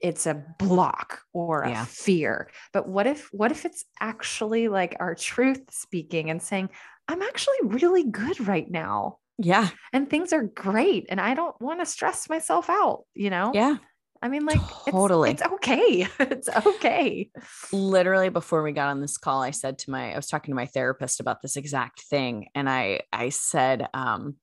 it's 0.06 0.28
a 0.28 0.43
block 0.60 1.22
or 1.34 1.64
a 1.64 1.72
yeah. 1.72 1.86
fear. 1.86 2.51
But 2.74 2.88
what 2.88 3.08
if 3.08 3.28
what 3.32 3.51
if 3.51 3.66
it's 3.66 3.84
actually 3.99 4.68
like 4.68 4.95
our 4.99 5.16
truth 5.16 5.64
speaking 5.72 6.30
and 6.30 6.39
saying, 6.39 6.70
I'm 7.08 7.24
actually 7.24 7.58
really 7.64 8.03
good 8.03 8.47
right 8.47 8.70
now. 8.70 9.18
Yeah. 9.39 9.70
And 9.93 10.08
things 10.08 10.32
are 10.32 10.43
great 10.43 11.08
and 11.10 11.20
I 11.20 11.34
don't 11.34 11.60
want 11.60 11.80
to 11.80 11.88
stress 11.88 12.30
myself 12.30 12.70
out, 12.70 13.06
you 13.16 13.32
know? 13.32 13.51
Yeah. 13.56 13.78
I 14.22 14.30
mean, 14.30 14.45
like, 14.45 14.62
totally. 14.88 15.32
It's, 15.32 15.41
it's, 15.41 15.53
okay. 15.53 16.08
it's 16.20 16.49
okay. 16.49 17.32
Literally, 17.72 18.30
before 18.30 18.62
we 18.62 18.74
got 18.74 18.89
on 18.89 19.01
this 19.01 19.18
call, 19.18 19.41
I 19.41 19.51
said 19.51 19.80
to 19.80 19.91
my, 19.91 20.14
I 20.14 20.16
was 20.16 20.28
talking 20.28 20.51
to 20.51 20.56
my 20.56 20.68
therapist 20.68 21.20
about 21.20 21.41
this 21.41 21.58
exact 21.58 22.01
thing. 22.03 22.47
And 22.53 22.70
I, 22.70 23.01
I 23.12 23.30
said, 23.30 23.88
um, 23.93 24.36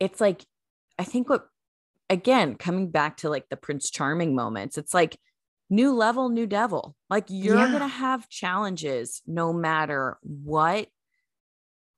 it's 0.00 0.20
like, 0.20 0.44
I 0.98 1.04
think 1.04 1.28
what 1.28 1.46
again, 2.12 2.56
coming 2.56 2.90
back 2.90 3.18
to 3.18 3.30
like 3.30 3.48
the 3.48 3.56
Prince 3.56 3.90
Charming 3.90 4.34
moments, 4.34 4.76
it's 4.76 4.92
like 4.92 5.18
new 5.70 5.94
level, 5.94 6.28
new 6.28 6.46
devil. 6.46 6.94
Like 7.08 7.24
you're 7.28 7.56
yeah. 7.56 7.68
going 7.68 7.80
to 7.80 7.86
have 7.86 8.28
challenges 8.28 9.22
no 9.26 9.52
matter 9.52 10.18
what 10.22 10.88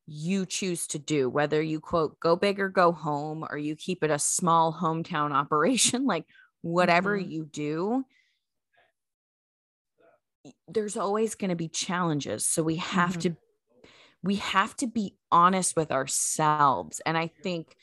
you 0.06 0.46
choose 0.46 0.86
to 0.88 0.98
do, 0.98 1.28
whether 1.28 1.60
you 1.60 1.80
quote, 1.80 2.20
go 2.20 2.36
big 2.36 2.60
or 2.60 2.68
go 2.68 2.92
home, 2.92 3.44
or 3.50 3.58
you 3.58 3.74
keep 3.74 4.04
it 4.04 4.10
a 4.10 4.18
small 4.18 4.72
hometown 4.72 5.32
operation, 5.34 6.06
like 6.06 6.24
whatever 6.62 7.18
mm-hmm. 7.18 7.30
you 7.30 7.44
do, 7.44 8.04
there's 10.68 10.96
always 10.96 11.34
going 11.34 11.50
to 11.50 11.56
be 11.56 11.68
challenges. 11.68 12.46
So 12.46 12.62
we 12.62 12.76
have 12.76 13.18
mm-hmm. 13.18 13.34
to 13.34 13.36
we 14.22 14.36
have 14.36 14.74
to 14.76 14.86
be 14.86 15.16
honest 15.30 15.76
with 15.76 15.92
ourselves. 15.92 17.02
And 17.04 17.18
I 17.18 17.30
think 17.42 17.76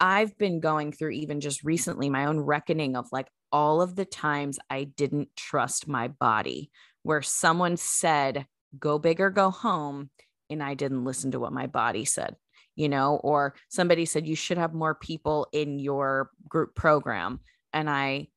I've 0.00 0.36
been 0.36 0.60
going 0.60 0.92
through 0.92 1.10
even 1.10 1.40
just 1.40 1.64
recently 1.64 2.10
my 2.10 2.26
own 2.26 2.40
reckoning 2.40 2.96
of 2.96 3.06
like 3.12 3.28
all 3.50 3.80
of 3.80 3.96
the 3.96 4.04
times 4.04 4.58
I 4.68 4.84
didn't 4.84 5.30
trust 5.36 5.88
my 5.88 6.08
body, 6.08 6.70
where 7.02 7.22
someone 7.22 7.76
said, 7.76 8.46
go 8.78 8.98
big 8.98 9.20
or 9.20 9.30
go 9.30 9.50
home. 9.50 10.10
and 10.50 10.62
I 10.62 10.74
didn't 10.74 11.04
listen 11.04 11.32
to 11.32 11.40
what 11.40 11.52
my 11.52 11.66
body 11.66 12.04
said, 12.04 12.36
you 12.76 12.88
know, 12.88 13.16
or 13.16 13.54
somebody 13.68 14.04
said 14.04 14.26
you 14.26 14.36
should 14.36 14.58
have 14.58 14.74
more 14.74 14.94
people 14.94 15.48
in 15.52 15.78
your 15.78 16.30
group 16.48 16.74
program 16.74 17.40
and 17.72 17.90
I 17.90 18.28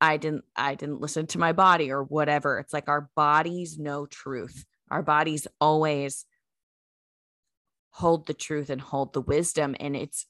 I 0.00 0.16
didn't 0.16 0.44
I 0.56 0.74
didn't 0.74 1.00
listen 1.00 1.26
to 1.28 1.38
my 1.38 1.52
body 1.52 1.90
or 1.90 2.02
whatever. 2.02 2.58
It's 2.58 2.72
like 2.72 2.88
our 2.88 3.10
bodies 3.16 3.78
know 3.78 4.06
truth. 4.06 4.64
Our 4.90 5.02
bodies 5.02 5.46
always 5.60 6.24
hold 7.90 8.26
the 8.26 8.34
truth 8.34 8.70
and 8.70 8.80
hold 8.80 9.12
the 9.12 9.20
wisdom 9.20 9.74
and 9.78 9.96
it's 9.96 10.26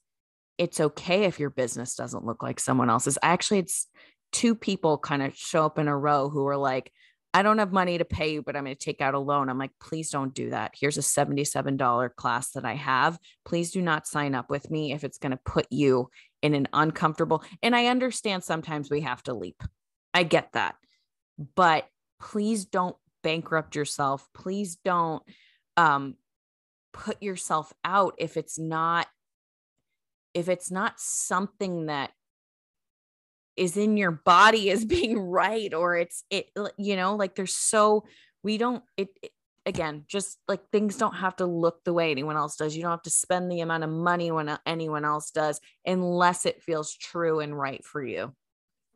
it's 0.61 0.79
okay 0.79 1.23
if 1.23 1.39
your 1.39 1.49
business 1.49 1.95
doesn't 1.95 2.23
look 2.23 2.43
like 2.43 2.59
someone 2.59 2.87
else's. 2.87 3.17
Actually, 3.23 3.59
it's 3.59 3.87
two 4.31 4.53
people 4.53 4.99
kind 4.99 5.23
of 5.23 5.35
show 5.35 5.65
up 5.65 5.79
in 5.79 5.87
a 5.87 5.97
row 5.97 6.29
who 6.29 6.45
are 6.45 6.55
like, 6.55 6.91
I 7.33 7.41
don't 7.41 7.57
have 7.57 7.73
money 7.73 7.97
to 7.97 8.05
pay 8.05 8.33
you, 8.33 8.43
but 8.43 8.55
I'm 8.55 8.65
going 8.65 8.75
to 8.75 8.79
take 8.79 9.01
out 9.01 9.15
a 9.15 9.19
loan. 9.19 9.49
I'm 9.49 9.57
like, 9.57 9.71
please 9.81 10.11
don't 10.11 10.35
do 10.35 10.51
that. 10.51 10.73
Here's 10.79 10.99
a 10.99 11.01
$77 11.01 12.15
class 12.15 12.51
that 12.51 12.63
I 12.63 12.75
have. 12.75 13.17
Please 13.43 13.71
do 13.71 13.81
not 13.81 14.05
sign 14.05 14.35
up 14.35 14.51
with 14.51 14.69
me 14.69 14.91
if 14.91 15.03
it's 15.03 15.17
going 15.17 15.31
to 15.31 15.39
put 15.43 15.65
you 15.71 16.11
in 16.43 16.53
an 16.53 16.67
uncomfortable. 16.73 17.43
And 17.63 17.75
I 17.75 17.87
understand 17.87 18.43
sometimes 18.43 18.91
we 18.91 19.01
have 19.01 19.23
to 19.23 19.33
leap. 19.33 19.63
I 20.13 20.21
get 20.21 20.51
that. 20.53 20.75
But 21.55 21.87
please 22.19 22.65
don't 22.65 22.97
bankrupt 23.23 23.75
yourself. 23.75 24.27
Please 24.35 24.75
don't 24.75 25.23
um, 25.75 26.17
put 26.93 27.23
yourself 27.23 27.73
out 27.83 28.13
if 28.19 28.37
it's 28.37 28.59
not 28.59 29.07
if 30.33 30.49
it's 30.49 30.71
not 30.71 30.99
something 30.99 31.87
that 31.87 32.11
is 33.57 33.77
in 33.77 33.97
your 33.97 34.11
body 34.11 34.71
as 34.71 34.85
being 34.85 35.19
right 35.19 35.73
or 35.73 35.95
it's 35.95 36.23
it 36.29 36.49
you 36.77 36.95
know 36.95 37.15
like 37.15 37.35
there's 37.35 37.55
so 37.55 38.05
we 38.43 38.57
don't 38.57 38.83
it, 38.97 39.09
it, 39.21 39.31
again 39.65 40.03
just 40.07 40.39
like 40.47 40.61
things 40.71 40.97
don't 40.97 41.15
have 41.15 41.35
to 41.35 41.45
look 41.45 41.83
the 41.83 41.93
way 41.93 42.09
anyone 42.09 42.35
else 42.35 42.55
does 42.55 42.75
you 42.75 42.81
don't 42.81 42.91
have 42.91 43.01
to 43.03 43.11
spend 43.11 43.51
the 43.51 43.61
amount 43.61 43.83
of 43.83 43.89
money 43.89 44.31
when 44.31 44.57
anyone 44.65 45.05
else 45.05 45.29
does 45.29 45.59
unless 45.85 46.45
it 46.45 46.63
feels 46.63 46.95
true 46.95 47.39
and 47.41 47.57
right 47.57 47.85
for 47.85 48.03
you 48.03 48.33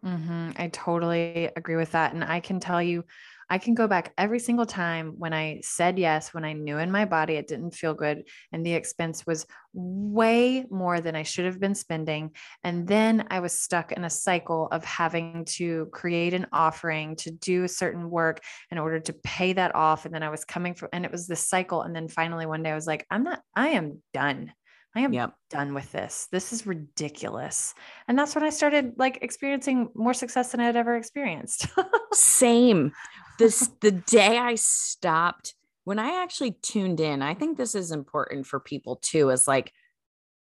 mm-hmm. 0.03 0.49
i 0.57 0.67
totally 0.69 1.51
agree 1.55 1.75
with 1.75 1.91
that 1.91 2.13
and 2.13 2.23
i 2.23 2.39
can 2.39 2.59
tell 2.59 2.81
you 2.81 3.03
I 3.49 3.57
can 3.57 3.75
go 3.75 3.87
back 3.87 4.13
every 4.17 4.39
single 4.39 4.65
time 4.65 5.13
when 5.17 5.33
I 5.33 5.61
said 5.63 5.99
yes, 5.99 6.33
when 6.33 6.45
I 6.45 6.53
knew 6.53 6.77
in 6.77 6.91
my 6.91 7.05
body 7.05 7.35
it 7.35 7.47
didn't 7.47 7.75
feel 7.75 7.93
good 7.93 8.23
and 8.51 8.65
the 8.65 8.73
expense 8.73 9.25
was 9.25 9.45
way 9.73 10.65
more 10.69 11.01
than 11.01 11.15
I 11.15 11.23
should 11.23 11.45
have 11.45 11.59
been 11.59 11.75
spending. 11.75 12.31
And 12.63 12.87
then 12.87 13.27
I 13.29 13.39
was 13.41 13.59
stuck 13.59 13.91
in 13.91 14.03
a 14.03 14.09
cycle 14.09 14.67
of 14.71 14.83
having 14.83 15.45
to 15.49 15.87
create 15.91 16.33
an 16.33 16.47
offering 16.51 17.15
to 17.17 17.31
do 17.31 17.63
a 17.63 17.69
certain 17.69 18.09
work 18.09 18.41
in 18.71 18.77
order 18.77 18.99
to 18.99 19.13
pay 19.13 19.53
that 19.53 19.75
off. 19.75 20.05
And 20.05 20.13
then 20.13 20.23
I 20.23 20.29
was 20.29 20.45
coming 20.45 20.73
from, 20.73 20.89
and 20.93 21.05
it 21.05 21.11
was 21.11 21.27
this 21.27 21.45
cycle. 21.45 21.81
And 21.81 21.95
then 21.95 22.07
finally 22.07 22.45
one 22.45 22.63
day 22.63 22.71
I 22.71 22.75
was 22.75 22.87
like, 22.87 23.05
I'm 23.09 23.23
not, 23.23 23.41
I 23.55 23.69
am 23.69 24.01
done. 24.13 24.53
I 24.97 25.01
am 25.01 25.11
yep. 25.11 25.33
done 25.49 25.73
with 25.73 25.91
this. 25.91 26.29
This 26.31 26.53
is 26.53 26.65
ridiculous. 26.65 27.73
And 28.07 28.17
that's 28.17 28.33
when 28.33 28.45
I 28.45 28.49
started 28.49 28.93
like 28.97 29.19
experiencing 29.21 29.89
more 29.93 30.13
success 30.13 30.51
than 30.51 30.61
I 30.61 30.65
had 30.65 30.77
ever 30.77 30.95
experienced. 30.95 31.67
Same 32.13 32.93
this 33.37 33.69
the 33.81 33.91
day 33.91 34.37
I 34.37 34.55
stopped 34.55 35.55
when 35.85 35.99
I 35.99 36.23
actually 36.23 36.51
tuned 36.51 36.99
in, 36.99 37.21
I 37.21 37.35
think 37.35 37.57
this 37.57 37.75
is 37.75 37.91
important 37.91 38.47
for 38.47 38.59
people 38.59 38.97
too, 38.97 39.29
is 39.29 39.47
like 39.47 39.71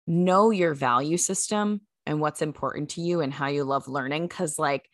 know 0.07 0.49
your 0.49 0.73
value 0.73 1.17
system 1.17 1.81
and 2.05 2.19
what's 2.19 2.41
important 2.41 2.89
to 2.91 3.01
you 3.01 3.21
and 3.21 3.33
how 3.33 3.47
you 3.47 3.65
love 3.65 3.87
learning. 3.87 4.29
Cause 4.29 4.57
like 4.57 4.89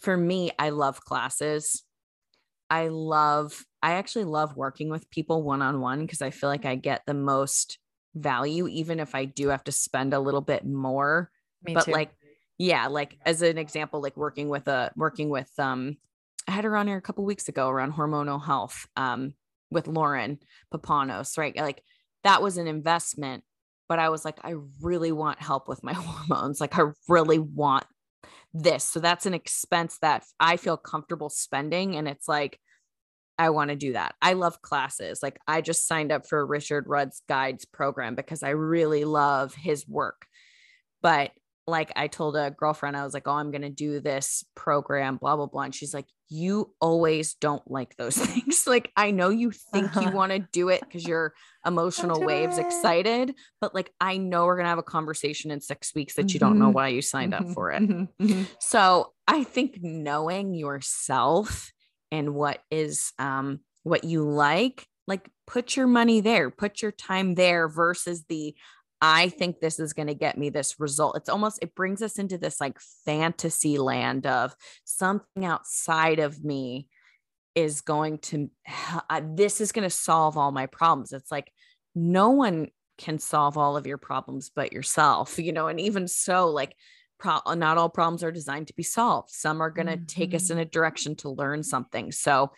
for 0.00 0.16
me, 0.16 0.50
I 0.58 0.70
love 0.70 1.04
classes. 1.04 1.84
I 2.68 2.88
love, 2.88 3.64
I 3.80 3.92
actually 3.92 4.24
love 4.24 4.56
working 4.56 4.90
with 4.90 5.10
people 5.10 5.42
one 5.42 5.62
on 5.62 5.80
one 5.80 6.04
because 6.04 6.22
I 6.22 6.30
feel 6.30 6.48
like 6.48 6.64
I 6.64 6.74
get 6.74 7.02
the 7.06 7.14
most 7.14 7.78
value, 8.14 8.66
even 8.66 8.98
if 8.98 9.14
I 9.14 9.24
do 9.24 9.48
have 9.48 9.64
to 9.64 9.72
spend 9.72 10.14
a 10.14 10.20
little 10.20 10.40
bit 10.40 10.66
more. 10.66 11.30
Me 11.62 11.74
but 11.74 11.84
too. 11.84 11.92
like, 11.92 12.10
yeah, 12.58 12.88
like 12.88 13.18
as 13.24 13.42
an 13.42 13.56
example, 13.56 14.02
like 14.02 14.16
working 14.16 14.48
with 14.48 14.66
a 14.66 14.90
working 14.96 15.28
with 15.28 15.50
um 15.58 15.96
I 16.48 16.52
had 16.52 16.64
her 16.64 16.76
on 16.76 16.88
here 16.88 16.96
a 16.96 17.02
couple 17.02 17.24
weeks 17.24 17.48
ago 17.48 17.68
around 17.68 17.94
hormonal 17.94 18.44
health 18.44 18.86
um, 18.96 19.34
with 19.70 19.86
Lauren 19.86 20.38
Papanos, 20.72 21.38
right? 21.38 21.56
Like 21.56 21.82
that 22.24 22.42
was 22.42 22.56
an 22.56 22.66
investment, 22.66 23.44
but 23.88 23.98
I 23.98 24.08
was 24.08 24.24
like, 24.24 24.38
I 24.44 24.54
really 24.80 25.12
want 25.12 25.40
help 25.40 25.68
with 25.68 25.82
my 25.82 25.92
hormones. 25.96 26.60
Like 26.60 26.78
I 26.78 26.82
really 27.08 27.38
want 27.38 27.84
this. 28.54 28.84
So 28.84 29.00
that's 29.00 29.26
an 29.26 29.34
expense 29.34 29.98
that 30.02 30.24
I 30.38 30.56
feel 30.56 30.76
comfortable 30.76 31.30
spending. 31.30 31.96
And 31.96 32.06
it's 32.06 32.28
like, 32.28 32.58
I 33.38 33.50
want 33.50 33.70
to 33.70 33.76
do 33.76 33.94
that. 33.94 34.14
I 34.20 34.34
love 34.34 34.62
classes. 34.62 35.22
Like 35.22 35.38
I 35.48 35.62
just 35.62 35.88
signed 35.88 36.12
up 36.12 36.26
for 36.28 36.44
Richard 36.46 36.84
Rudd's 36.86 37.22
guides 37.28 37.64
program 37.64 38.14
because 38.14 38.42
I 38.42 38.50
really 38.50 39.04
love 39.04 39.54
his 39.54 39.88
work. 39.88 40.26
But 41.00 41.32
like 41.66 41.92
I 41.96 42.08
told 42.08 42.36
a 42.36 42.50
girlfriend, 42.50 42.96
I 42.96 43.04
was 43.04 43.14
like, 43.14 43.26
oh, 43.26 43.32
I'm 43.32 43.50
going 43.50 43.62
to 43.62 43.70
do 43.70 44.00
this 44.00 44.44
program, 44.54 45.16
blah, 45.16 45.36
blah, 45.36 45.46
blah. 45.46 45.62
And 45.62 45.74
she's 45.74 45.94
like, 45.94 46.06
you 46.32 46.74
always 46.80 47.34
don't 47.34 47.62
like 47.70 47.96
those 47.96 48.16
things. 48.16 48.66
like, 48.66 48.90
I 48.96 49.10
know 49.10 49.28
you 49.28 49.50
think 49.50 49.96
uh-huh. 49.96 50.00
you 50.00 50.16
want 50.16 50.32
to 50.32 50.38
do 50.38 50.70
it 50.70 50.80
because 50.80 51.06
your 51.06 51.34
emotional 51.64 52.20
waves 52.20 52.58
it. 52.58 52.66
excited, 52.66 53.34
but 53.60 53.74
like, 53.74 53.92
I 54.00 54.16
know 54.16 54.46
we're 54.46 54.56
going 54.56 54.64
to 54.64 54.70
have 54.70 54.78
a 54.78 54.82
conversation 54.82 55.50
in 55.50 55.60
six 55.60 55.94
weeks 55.94 56.14
that 56.14 56.32
you 56.32 56.40
don't 56.40 56.58
know 56.58 56.66
mm-hmm. 56.66 56.74
why 56.74 56.88
you 56.88 57.02
signed 57.02 57.34
up 57.34 57.48
for 57.50 57.70
it. 57.70 57.82
Mm-hmm. 57.82 58.24
Mm-hmm. 58.24 58.42
so 58.58 59.12
I 59.28 59.44
think 59.44 59.78
knowing 59.82 60.54
yourself 60.54 61.72
and 62.10 62.34
what 62.34 62.60
is, 62.70 63.12
um, 63.18 63.60
what 63.82 64.04
you 64.04 64.22
like, 64.28 64.86
like 65.06 65.28
put 65.46 65.76
your 65.76 65.86
money 65.86 66.20
there, 66.20 66.50
put 66.50 66.82
your 66.82 66.92
time 66.92 67.34
there 67.34 67.68
versus 67.68 68.24
the 68.28 68.54
I 69.02 69.28
think 69.28 69.58
this 69.58 69.80
is 69.80 69.92
going 69.92 70.06
to 70.06 70.14
get 70.14 70.38
me 70.38 70.48
this 70.48 70.78
result. 70.78 71.16
It's 71.16 71.28
almost, 71.28 71.58
it 71.60 71.74
brings 71.74 72.00
us 72.00 72.18
into 72.18 72.38
this 72.38 72.60
like 72.60 72.78
fantasy 73.04 73.76
land 73.76 74.26
of 74.26 74.54
something 74.84 75.44
outside 75.44 76.20
of 76.20 76.44
me 76.44 76.86
is 77.56 77.80
going 77.80 78.18
to, 78.18 78.48
uh, 79.10 79.20
this 79.34 79.60
is 79.60 79.72
going 79.72 79.82
to 79.82 79.90
solve 79.90 80.38
all 80.38 80.52
my 80.52 80.66
problems. 80.66 81.12
It's 81.12 81.32
like 81.32 81.52
no 81.96 82.30
one 82.30 82.68
can 82.96 83.18
solve 83.18 83.58
all 83.58 83.76
of 83.76 83.88
your 83.88 83.98
problems 83.98 84.52
but 84.54 84.72
yourself, 84.72 85.36
you 85.36 85.52
know, 85.52 85.66
and 85.66 85.80
even 85.80 86.08
so, 86.08 86.48
like, 86.48 86.74
Pro- 87.18 87.54
not 87.54 87.78
all 87.78 87.88
problems 87.88 88.24
are 88.24 88.32
designed 88.32 88.66
to 88.66 88.74
be 88.74 88.82
solved. 88.82 89.30
Some 89.30 89.60
are 89.62 89.70
going 89.70 89.86
to 89.86 89.92
mm-hmm. 89.92 90.06
take 90.06 90.34
us 90.34 90.50
in 90.50 90.56
mm-hmm. 90.56 90.62
a 90.62 90.64
direction 90.64 91.14
to 91.16 91.30
learn 91.30 91.62
something. 91.62 92.10
So 92.10 92.50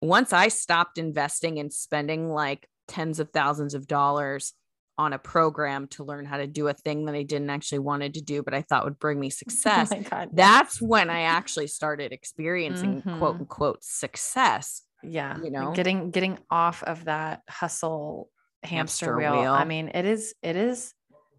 once 0.00 0.32
I 0.32 0.48
stopped 0.48 0.96
investing 0.96 1.58
and 1.58 1.70
spending 1.70 2.30
like 2.30 2.66
tens 2.86 3.20
of 3.20 3.28
thousands 3.32 3.74
of 3.74 3.86
dollars 3.86 4.54
on 4.98 5.12
a 5.12 5.18
program 5.18 5.86
to 5.86 6.04
learn 6.04 6.26
how 6.26 6.36
to 6.36 6.46
do 6.46 6.66
a 6.66 6.74
thing 6.74 7.04
that 7.04 7.14
I 7.14 7.22
didn't 7.22 7.50
actually 7.50 7.78
wanted 7.78 8.14
to 8.14 8.20
do, 8.20 8.42
but 8.42 8.52
I 8.52 8.62
thought 8.62 8.84
would 8.84 8.98
bring 8.98 9.20
me 9.20 9.26
oh 9.28 9.30
success. 9.30 9.92
Oh 10.12 10.26
That's 10.32 10.82
when 10.82 11.08
I 11.08 11.22
actually 11.22 11.68
started 11.68 12.12
experiencing 12.12 13.02
mm-hmm. 13.02 13.18
quote 13.18 13.36
unquote 13.36 13.84
success. 13.84 14.82
Yeah. 15.02 15.38
You 15.42 15.50
know, 15.50 15.72
getting 15.72 16.10
getting 16.10 16.38
off 16.50 16.82
of 16.82 17.04
that 17.04 17.42
hustle 17.48 18.28
hamster, 18.64 19.06
hamster 19.06 19.16
wheel. 19.16 19.40
wheel. 19.40 19.52
I 19.52 19.64
mean, 19.64 19.92
it 19.94 20.04
is, 20.04 20.34
it 20.42 20.56
is, 20.56 20.92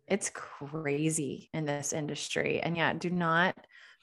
it's 0.07 0.29
crazy 0.29 1.49
in 1.53 1.65
this 1.65 1.91
industry. 1.91 2.61
And 2.61 2.77
yeah, 2.77 2.93
do 2.93 3.09
not 3.09 3.55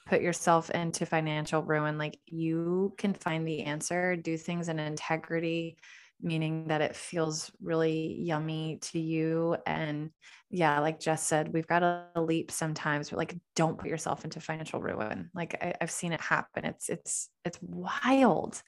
put 0.07 0.21
yourself 0.21 0.71
into 0.71 1.07
financial 1.07 1.63
ruin. 1.63 1.99
Like 1.99 2.19
you 2.27 2.95
can 2.99 3.15
find 3.15 3.47
the 3.47 3.63
answer, 3.63 4.15
do 4.15 4.37
things 4.37 4.69
in 4.69 4.79
integrity 4.79 5.79
meaning 6.21 6.69
that 6.69 6.81
it 6.81 6.97
feels 6.97 7.51
really 7.61 8.17
yummy 8.21 8.79
to 8.81 8.99
you. 8.99 9.57
And 9.67 10.11
yeah, 10.51 10.81
like 10.81 11.01
Jess 11.01 11.23
said, 11.23 11.53
we've 11.53 11.67
got 11.67 11.81
to 11.81 12.07
leap 12.17 12.51
sometimes, 12.51 13.11
but 13.11 13.19
like 13.19 13.37
don't 13.55 13.79
put 13.79 13.89
yourself 13.89 14.25
into 14.25 14.41
financial 14.41 14.81
ruin. 14.81 15.31
Like 15.35 15.57
I, 15.61 15.75
have 15.81 15.91
seen 15.91 16.13
it 16.13 16.21
happen. 16.21 16.65
It's 16.65 16.89
it's 16.89 17.29
it's 17.45 17.59
wild. 17.61 18.63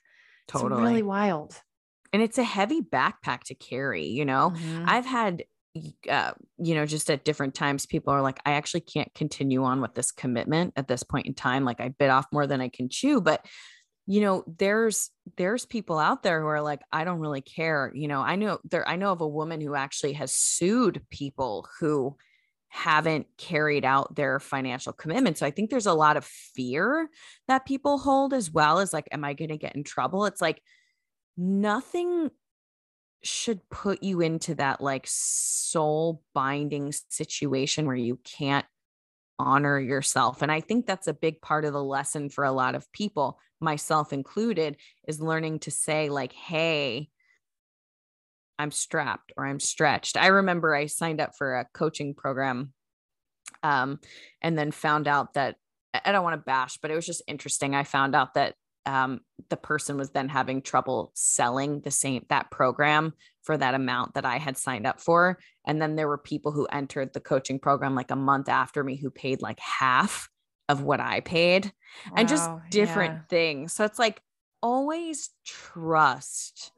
Totally. 0.48 0.72
It's 0.72 0.80
really 0.80 1.02
wild. 1.02 1.60
And 2.12 2.22
it's 2.22 2.38
a 2.38 2.44
heavy 2.44 2.80
backpack 2.80 3.44
to 3.44 3.54
carry, 3.54 4.06
you 4.06 4.24
know. 4.24 4.52
Mm-hmm. 4.54 4.84
I've 4.86 5.06
had 5.06 5.44
uh, 6.08 6.32
you 6.58 6.74
know, 6.74 6.86
just 6.86 7.10
at 7.10 7.24
different 7.24 7.54
times, 7.54 7.86
people 7.86 8.12
are 8.12 8.22
like, 8.22 8.40
I 8.44 8.52
actually 8.52 8.80
can't 8.80 9.12
continue 9.14 9.62
on 9.64 9.80
with 9.80 9.94
this 9.94 10.10
commitment 10.10 10.72
at 10.76 10.88
this 10.88 11.02
point 11.02 11.26
in 11.26 11.34
time. 11.34 11.64
Like, 11.64 11.80
I 11.80 11.88
bit 11.88 12.10
off 12.10 12.26
more 12.32 12.46
than 12.46 12.60
I 12.60 12.68
can 12.68 12.88
chew. 12.88 13.20
But 13.20 13.44
you 14.10 14.22
know 14.22 14.42
there's 14.58 15.10
there's 15.36 15.66
people 15.66 15.98
out 15.98 16.22
there 16.22 16.40
who 16.40 16.46
are 16.46 16.62
like 16.62 16.80
i 16.90 17.04
don't 17.04 17.20
really 17.20 17.42
care 17.42 17.92
you 17.94 18.08
know 18.08 18.20
i 18.20 18.36
know 18.36 18.58
there 18.64 18.88
i 18.88 18.96
know 18.96 19.12
of 19.12 19.20
a 19.20 19.28
woman 19.28 19.60
who 19.60 19.74
actually 19.74 20.14
has 20.14 20.34
sued 20.34 21.02
people 21.10 21.68
who 21.78 22.16
haven't 22.68 23.26
carried 23.36 23.84
out 23.84 24.14
their 24.14 24.40
financial 24.40 24.92
commitment 24.92 25.36
so 25.36 25.44
i 25.46 25.50
think 25.50 25.68
there's 25.68 25.86
a 25.86 25.92
lot 25.92 26.16
of 26.16 26.24
fear 26.24 27.08
that 27.48 27.66
people 27.66 27.98
hold 27.98 28.32
as 28.32 28.50
well 28.50 28.78
as 28.78 28.92
like 28.92 29.06
am 29.12 29.24
i 29.24 29.34
going 29.34 29.50
to 29.50 29.58
get 29.58 29.76
in 29.76 29.84
trouble? 29.84 30.24
It's 30.24 30.40
like 30.40 30.62
nothing 31.38 32.30
should 33.22 33.68
put 33.70 34.02
you 34.02 34.20
into 34.20 34.54
that 34.56 34.80
like 34.80 35.04
soul 35.06 36.22
binding 36.34 36.92
situation 37.08 37.86
where 37.86 37.96
you 37.96 38.18
can't 38.24 38.66
honor 39.38 39.78
yourself. 39.78 40.42
And 40.42 40.50
I 40.50 40.60
think 40.60 40.86
that's 40.86 41.06
a 41.06 41.14
big 41.14 41.40
part 41.40 41.64
of 41.64 41.72
the 41.72 41.82
lesson 41.82 42.28
for 42.28 42.44
a 42.44 42.52
lot 42.52 42.74
of 42.74 42.90
people, 42.92 43.38
myself 43.60 44.12
included, 44.12 44.76
is 45.06 45.20
learning 45.20 45.60
to 45.60 45.70
say, 45.70 46.08
like, 46.08 46.32
hey, 46.32 47.08
I'm 48.58 48.70
strapped 48.70 49.32
or 49.36 49.46
I'm 49.46 49.60
stretched. 49.60 50.16
I 50.16 50.28
remember 50.28 50.74
I 50.74 50.86
signed 50.86 51.20
up 51.20 51.36
for 51.36 51.56
a 51.56 51.68
coaching 51.72 52.14
program 52.14 52.72
um, 53.62 54.00
and 54.42 54.58
then 54.58 54.72
found 54.72 55.06
out 55.06 55.34
that 55.34 55.56
I 55.94 56.12
don't 56.12 56.24
want 56.24 56.34
to 56.34 56.44
bash, 56.44 56.78
but 56.78 56.90
it 56.90 56.94
was 56.94 57.06
just 57.06 57.22
interesting. 57.26 57.74
I 57.74 57.84
found 57.84 58.14
out 58.14 58.34
that 58.34 58.54
um, 58.88 59.20
the 59.50 59.56
person 59.56 59.98
was 59.98 60.10
then 60.10 60.30
having 60.30 60.62
trouble 60.62 61.12
selling 61.14 61.80
the 61.80 61.90
same 61.90 62.24
that 62.30 62.50
program 62.50 63.12
for 63.42 63.56
that 63.56 63.74
amount 63.74 64.14
that 64.14 64.24
I 64.24 64.38
had 64.38 64.56
signed 64.56 64.86
up 64.86 64.98
for. 64.98 65.38
And 65.66 65.80
then 65.80 65.94
there 65.94 66.08
were 66.08 66.18
people 66.18 66.52
who 66.52 66.64
entered 66.66 67.12
the 67.12 67.20
coaching 67.20 67.58
program 67.58 67.94
like 67.94 68.10
a 68.10 68.16
month 68.16 68.48
after 68.48 68.82
me 68.82 68.96
who 68.96 69.10
paid 69.10 69.42
like 69.42 69.60
half 69.60 70.30
of 70.70 70.82
what 70.82 71.00
I 71.00 71.20
paid 71.20 71.66
wow, 71.66 72.12
and 72.16 72.28
just 72.28 72.50
different 72.70 73.14
yeah. 73.14 73.22
things. 73.28 73.74
So 73.74 73.84
it's 73.84 73.98
like 73.98 74.22
always 74.62 75.30
trust 75.44 76.72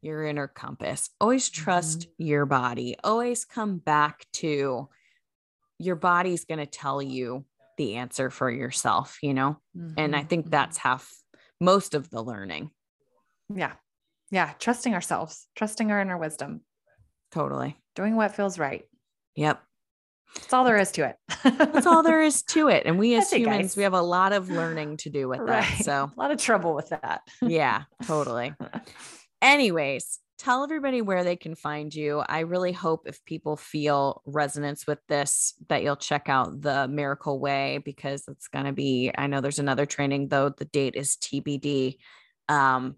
your 0.00 0.24
inner 0.24 0.48
compass. 0.48 1.10
Always 1.20 1.50
trust 1.50 2.00
mm-hmm. 2.00 2.22
your 2.24 2.46
body. 2.46 2.96
Always 3.04 3.44
come 3.44 3.76
back 3.76 4.26
to 4.34 4.88
your 5.78 5.96
body's 5.96 6.46
going 6.46 6.58
to 6.58 6.66
tell 6.66 7.02
you 7.02 7.44
the 7.78 7.96
answer 7.96 8.30
for 8.30 8.50
yourself, 8.50 9.18
you 9.22 9.32
know? 9.32 9.58
Mm-hmm. 9.76 9.94
And 9.96 10.14
I 10.14 10.22
think 10.22 10.44
mm-hmm. 10.44 10.50
that's 10.50 10.76
half 10.76 11.10
most 11.60 11.94
of 11.94 12.10
the 12.10 12.22
learning. 12.22 12.70
Yeah. 13.52 13.72
Yeah. 14.30 14.52
Trusting 14.58 14.92
ourselves, 14.92 15.46
trusting 15.56 15.90
our 15.90 16.00
inner 16.00 16.18
wisdom. 16.18 16.60
Totally. 17.32 17.76
Doing 17.96 18.16
what 18.16 18.34
feels 18.34 18.58
right. 18.58 18.84
Yep. 19.36 19.62
That's 20.34 20.52
all 20.52 20.64
there 20.64 20.76
is 20.76 20.92
to 20.92 21.08
it. 21.08 21.16
That's 21.42 21.86
all 21.86 22.02
there 22.02 22.22
is 22.22 22.42
to 22.44 22.68
it. 22.68 22.84
And 22.84 22.98
we 22.98 23.14
as 23.18 23.30
humans, 23.32 23.76
we 23.76 23.82
have 23.84 23.94
a 23.94 24.02
lot 24.02 24.32
of 24.32 24.50
learning 24.50 24.98
to 24.98 25.10
do 25.10 25.28
with 25.28 25.40
right. 25.40 25.62
that. 25.62 25.84
So 25.84 26.10
a 26.14 26.20
lot 26.20 26.30
of 26.30 26.38
trouble 26.38 26.74
with 26.74 26.90
that. 26.90 27.22
yeah, 27.40 27.84
totally. 28.04 28.52
Anyways, 29.42 30.18
tell 30.38 30.62
everybody 30.62 31.02
where 31.02 31.24
they 31.24 31.36
can 31.36 31.54
find 31.54 31.92
you. 31.92 32.20
I 32.20 32.40
really 32.40 32.72
hope 32.72 33.02
if 33.06 33.24
people 33.24 33.56
feel 33.56 34.22
resonance 34.24 34.86
with 34.86 35.00
this, 35.08 35.54
that 35.68 35.82
you'll 35.82 35.96
check 35.96 36.28
out 36.28 36.60
the 36.62 36.86
Miracle 36.86 37.40
Way 37.40 37.78
because 37.84 38.26
it's 38.28 38.48
going 38.48 38.64
to 38.64 38.72
be, 38.72 39.10
I 39.18 39.26
know 39.26 39.40
there's 39.40 39.58
another 39.58 39.84
training 39.84 40.28
though, 40.28 40.48
the 40.50 40.64
date 40.64 40.94
is 40.94 41.16
TBD. 41.16 41.96
Um, 42.48 42.96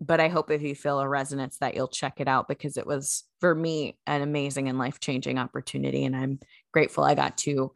but 0.00 0.20
I 0.20 0.28
hope 0.28 0.50
if 0.50 0.62
you 0.62 0.74
feel 0.74 0.98
a 0.98 1.08
resonance 1.08 1.58
that 1.58 1.74
you'll 1.74 1.88
check 1.88 2.20
it 2.20 2.28
out 2.28 2.48
because 2.48 2.76
it 2.76 2.86
was 2.86 3.24
for 3.40 3.54
me 3.54 3.96
an 4.06 4.22
amazing 4.22 4.68
and 4.68 4.76
life 4.76 4.98
changing 4.98 5.38
opportunity. 5.38 6.04
And 6.04 6.16
I'm 6.16 6.40
grateful 6.72 7.04
I 7.04 7.14
got 7.14 7.38
to 7.38 7.72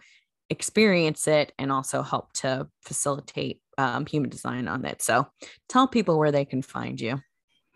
experience 0.51 1.29
it 1.29 1.53
and 1.59 1.71
also 1.71 2.03
help 2.03 2.33
to 2.33 2.69
facilitate 2.83 3.61
um, 3.79 4.07
human 4.07 4.29
design 4.29 4.67
on 4.67 4.85
it. 4.85 5.01
So 5.03 5.29
tell 5.69 5.87
people 5.87 6.19
where 6.19 6.33
they 6.33 6.45
can 6.45 6.63
find 6.63 7.01
you. 7.01 7.21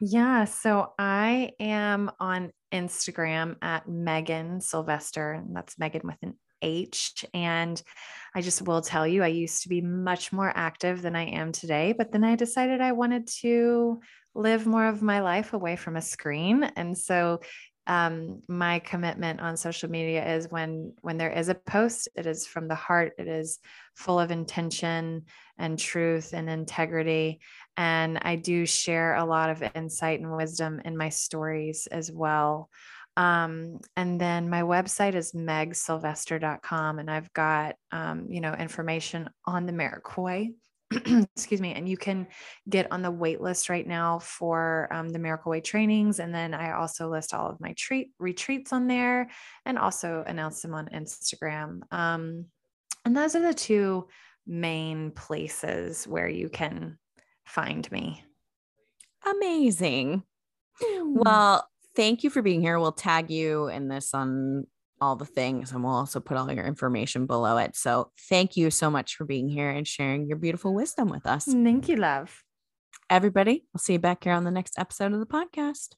Yeah. 0.04 0.46
So 0.46 0.94
I 0.98 1.52
am 1.60 2.10
on 2.18 2.50
Instagram 2.74 3.54
at 3.62 3.86
Meghan 3.86 4.60
Sylvester, 4.60 5.30
and 5.30 5.54
that's 5.54 5.76
Meghan 5.76 6.02
with 6.02 6.16
an 6.22 6.34
H. 6.60 7.24
And 7.32 7.80
I 8.34 8.40
just 8.40 8.62
will 8.62 8.80
tell 8.80 9.06
you, 9.06 9.22
I 9.22 9.28
used 9.28 9.62
to 9.62 9.68
be 9.68 9.80
much 9.80 10.32
more 10.32 10.52
active 10.52 11.02
than 11.02 11.14
I 11.14 11.26
am 11.26 11.52
today, 11.52 11.94
but 11.96 12.10
then 12.10 12.24
I 12.24 12.34
decided 12.34 12.80
I 12.80 12.90
wanted 12.90 13.28
to 13.42 14.00
live 14.34 14.66
more 14.66 14.86
of 14.86 15.02
my 15.02 15.20
life 15.20 15.52
away 15.52 15.76
from 15.76 15.94
a 15.94 16.02
screen. 16.02 16.64
And 16.64 16.98
so 16.98 17.40
um, 17.86 18.42
my 18.48 18.78
commitment 18.78 19.40
on 19.40 19.56
social 19.56 19.90
media 19.90 20.36
is 20.36 20.50
when 20.50 20.92
when 21.00 21.18
there 21.18 21.32
is 21.32 21.48
a 21.48 21.54
post 21.54 22.08
it 22.14 22.26
is 22.26 22.46
from 22.46 22.68
the 22.68 22.76
heart 22.76 23.14
it 23.18 23.26
is 23.26 23.58
full 23.96 24.20
of 24.20 24.30
intention 24.30 25.24
and 25.58 25.78
truth 25.78 26.32
and 26.32 26.48
integrity. 26.48 27.40
And 27.76 28.18
i 28.22 28.36
do 28.36 28.66
share 28.66 29.14
a 29.16 29.24
lot 29.24 29.50
of 29.50 29.62
insight 29.74 30.20
and 30.20 30.36
wisdom 30.36 30.80
in 30.84 30.96
my 30.96 31.08
stories 31.08 31.88
as 31.88 32.10
well. 32.10 32.68
Um, 33.16 33.80
and 33.96 34.18
then 34.18 34.48
my 34.48 34.62
website 34.62 35.14
is 35.14 35.32
megsylvester.com 35.32 36.98
and 36.98 37.10
i've 37.10 37.32
got 37.32 37.76
um, 37.90 38.28
you 38.30 38.40
know 38.40 38.54
information 38.54 39.28
on 39.44 39.66
the 39.66 39.72
Way 40.16 40.52
excuse 41.36 41.60
me, 41.60 41.72
and 41.72 41.88
you 41.88 41.96
can 41.96 42.26
get 42.68 42.90
on 42.90 43.02
the 43.02 43.10
wait 43.10 43.40
list 43.40 43.68
right 43.68 43.86
now 43.86 44.18
for 44.18 44.88
um, 44.92 45.08
the 45.08 45.18
Miracle 45.18 45.50
Way 45.50 45.60
trainings. 45.60 46.18
And 46.18 46.34
then 46.34 46.54
I 46.54 46.72
also 46.72 47.08
list 47.08 47.34
all 47.34 47.48
of 47.48 47.60
my 47.60 47.74
treat 47.76 48.10
retreats 48.18 48.72
on 48.72 48.86
there 48.86 49.30
and 49.64 49.78
also 49.78 50.24
announce 50.26 50.62
them 50.62 50.74
on 50.74 50.88
Instagram. 50.88 51.80
Um, 51.90 52.46
and 53.04 53.16
those 53.16 53.34
are 53.34 53.42
the 53.42 53.54
two 53.54 54.08
main 54.46 55.10
places 55.12 56.06
where 56.06 56.28
you 56.28 56.48
can 56.48 56.98
find 57.44 57.90
me. 57.90 58.22
Amazing. 59.24 60.22
Hmm. 60.80 61.14
Well, 61.14 61.68
thank 61.94 62.24
you 62.24 62.30
for 62.30 62.42
being 62.42 62.60
here. 62.60 62.78
We'll 62.78 62.92
tag 62.92 63.30
you 63.30 63.68
in 63.68 63.88
this 63.88 64.14
on 64.14 64.66
all 65.02 65.16
the 65.16 65.26
things 65.26 65.72
and 65.72 65.82
we'll 65.82 65.92
also 65.92 66.20
put 66.20 66.36
all 66.36 66.50
your 66.50 66.64
information 66.64 67.26
below 67.26 67.56
it. 67.58 67.74
So 67.74 68.12
thank 68.28 68.56
you 68.56 68.70
so 68.70 68.88
much 68.88 69.16
for 69.16 69.24
being 69.24 69.48
here 69.48 69.68
and 69.68 69.86
sharing 69.86 70.26
your 70.26 70.36
beautiful 70.36 70.72
wisdom 70.72 71.08
with 71.08 71.26
us. 71.26 71.44
Thank 71.44 71.88
you, 71.88 71.96
love. 71.96 72.44
Everybody, 73.10 73.64
we'll 73.74 73.80
see 73.80 73.94
you 73.94 73.98
back 73.98 74.22
here 74.24 74.32
on 74.32 74.44
the 74.44 74.50
next 74.50 74.78
episode 74.78 75.12
of 75.12 75.18
the 75.18 75.26
podcast. 75.26 75.96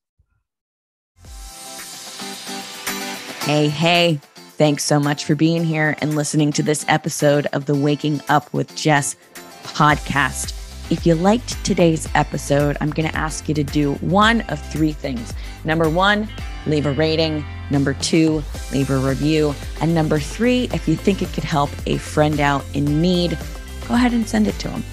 Hey, 3.44 3.68
hey. 3.68 4.20
Thanks 4.56 4.84
so 4.84 5.00
much 5.00 5.24
for 5.24 5.34
being 5.34 5.64
here 5.64 5.96
and 6.00 6.14
listening 6.14 6.52
to 6.52 6.62
this 6.62 6.84
episode 6.88 7.46
of 7.52 7.66
the 7.66 7.74
Waking 7.74 8.20
Up 8.28 8.54
with 8.54 8.74
Jess 8.76 9.16
podcast. 9.64 10.54
If 10.92 11.04
you 11.04 11.14
liked 11.14 11.62
today's 11.64 12.08
episode, 12.14 12.76
I'm 12.80 12.90
going 12.90 13.08
to 13.08 13.16
ask 13.16 13.48
you 13.48 13.54
to 13.54 13.64
do 13.64 13.94
one 13.94 14.42
of 14.42 14.64
three 14.70 14.92
things. 14.92 15.34
Number 15.64 15.88
one, 15.88 16.28
leave 16.66 16.86
a 16.86 16.92
rating. 16.92 17.44
Number 17.70 17.94
two, 17.94 18.42
leave 18.72 18.90
a 18.90 18.98
review. 18.98 19.54
And 19.80 19.94
number 19.94 20.18
three, 20.18 20.68
if 20.72 20.86
you 20.86 20.96
think 20.96 21.22
it 21.22 21.32
could 21.32 21.44
help 21.44 21.70
a 21.86 21.98
friend 21.98 22.40
out 22.40 22.64
in 22.74 23.00
need, 23.00 23.38
go 23.88 23.94
ahead 23.94 24.12
and 24.12 24.28
send 24.28 24.46
it 24.48 24.58
to 24.60 24.68
them. 24.68 24.84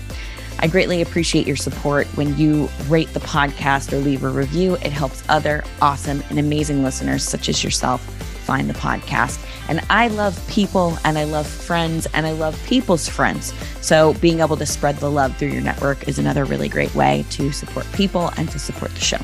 I 0.60 0.68
greatly 0.68 1.02
appreciate 1.02 1.48
your 1.48 1.56
support 1.56 2.06
when 2.16 2.38
you 2.38 2.70
rate 2.88 3.12
the 3.14 3.20
podcast 3.20 3.92
or 3.94 3.98
leave 3.98 4.24
a 4.24 4.30
review. 4.30 4.76
It 4.76 4.92
helps 4.92 5.24
other 5.28 5.64
awesome 5.82 6.24
and 6.30 6.38
amazing 6.38 6.84
listeners, 6.84 7.24
such 7.24 7.50
as 7.50 7.64
yourself, 7.64 8.02
find 8.46 8.70
the 8.70 8.76
podcast. 8.76 9.44
And 9.70 9.82
I 9.90 10.10
love 10.10 10.40
people 10.48 10.98
and 11.04 11.18
I 11.18 11.24
love 11.24 11.48
friends 11.48 12.08
and 12.14 12.28
I 12.28 12.34
love 12.34 12.62
people's 12.68 13.10
friends. 13.10 13.54
So 13.82 14.14
being 14.16 14.40
able 14.40 14.58
to 14.58 14.66
spread 14.66 14.98
the 14.98 15.10
love 15.10 15.36
through 15.38 15.50
your 15.50 15.62
network 15.62 16.08
is 16.08 16.20
another 16.20 16.46
really 16.46 16.70
great 16.70 16.94
way 16.94 17.26
to 17.32 17.52
support 17.52 17.88
people 17.94 18.32
and 18.38 18.50
to 18.52 18.60
support 18.60 18.94
the 18.94 19.02
show. 19.02 19.20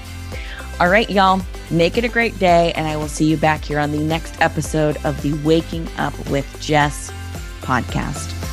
All 0.80 0.90
right, 0.90 1.10
y'all, 1.10 1.42
make 1.72 1.98
it 1.98 2.04
a 2.04 2.08
great 2.08 2.38
day. 2.38 2.72
And 2.74 2.88
I 2.88 2.98
will 2.98 3.08
see 3.08 3.26
you 3.26 3.36
back 3.36 3.64
here 3.64 3.80
on 3.80 3.92
the 3.92 4.00
next 4.00 4.40
episode 4.42 4.98
of 5.06 5.20
the 5.24 5.34
Waking 5.44 5.88
Up 5.98 6.14
with 6.30 6.46
Jess 6.62 7.12
podcast. 7.62 8.47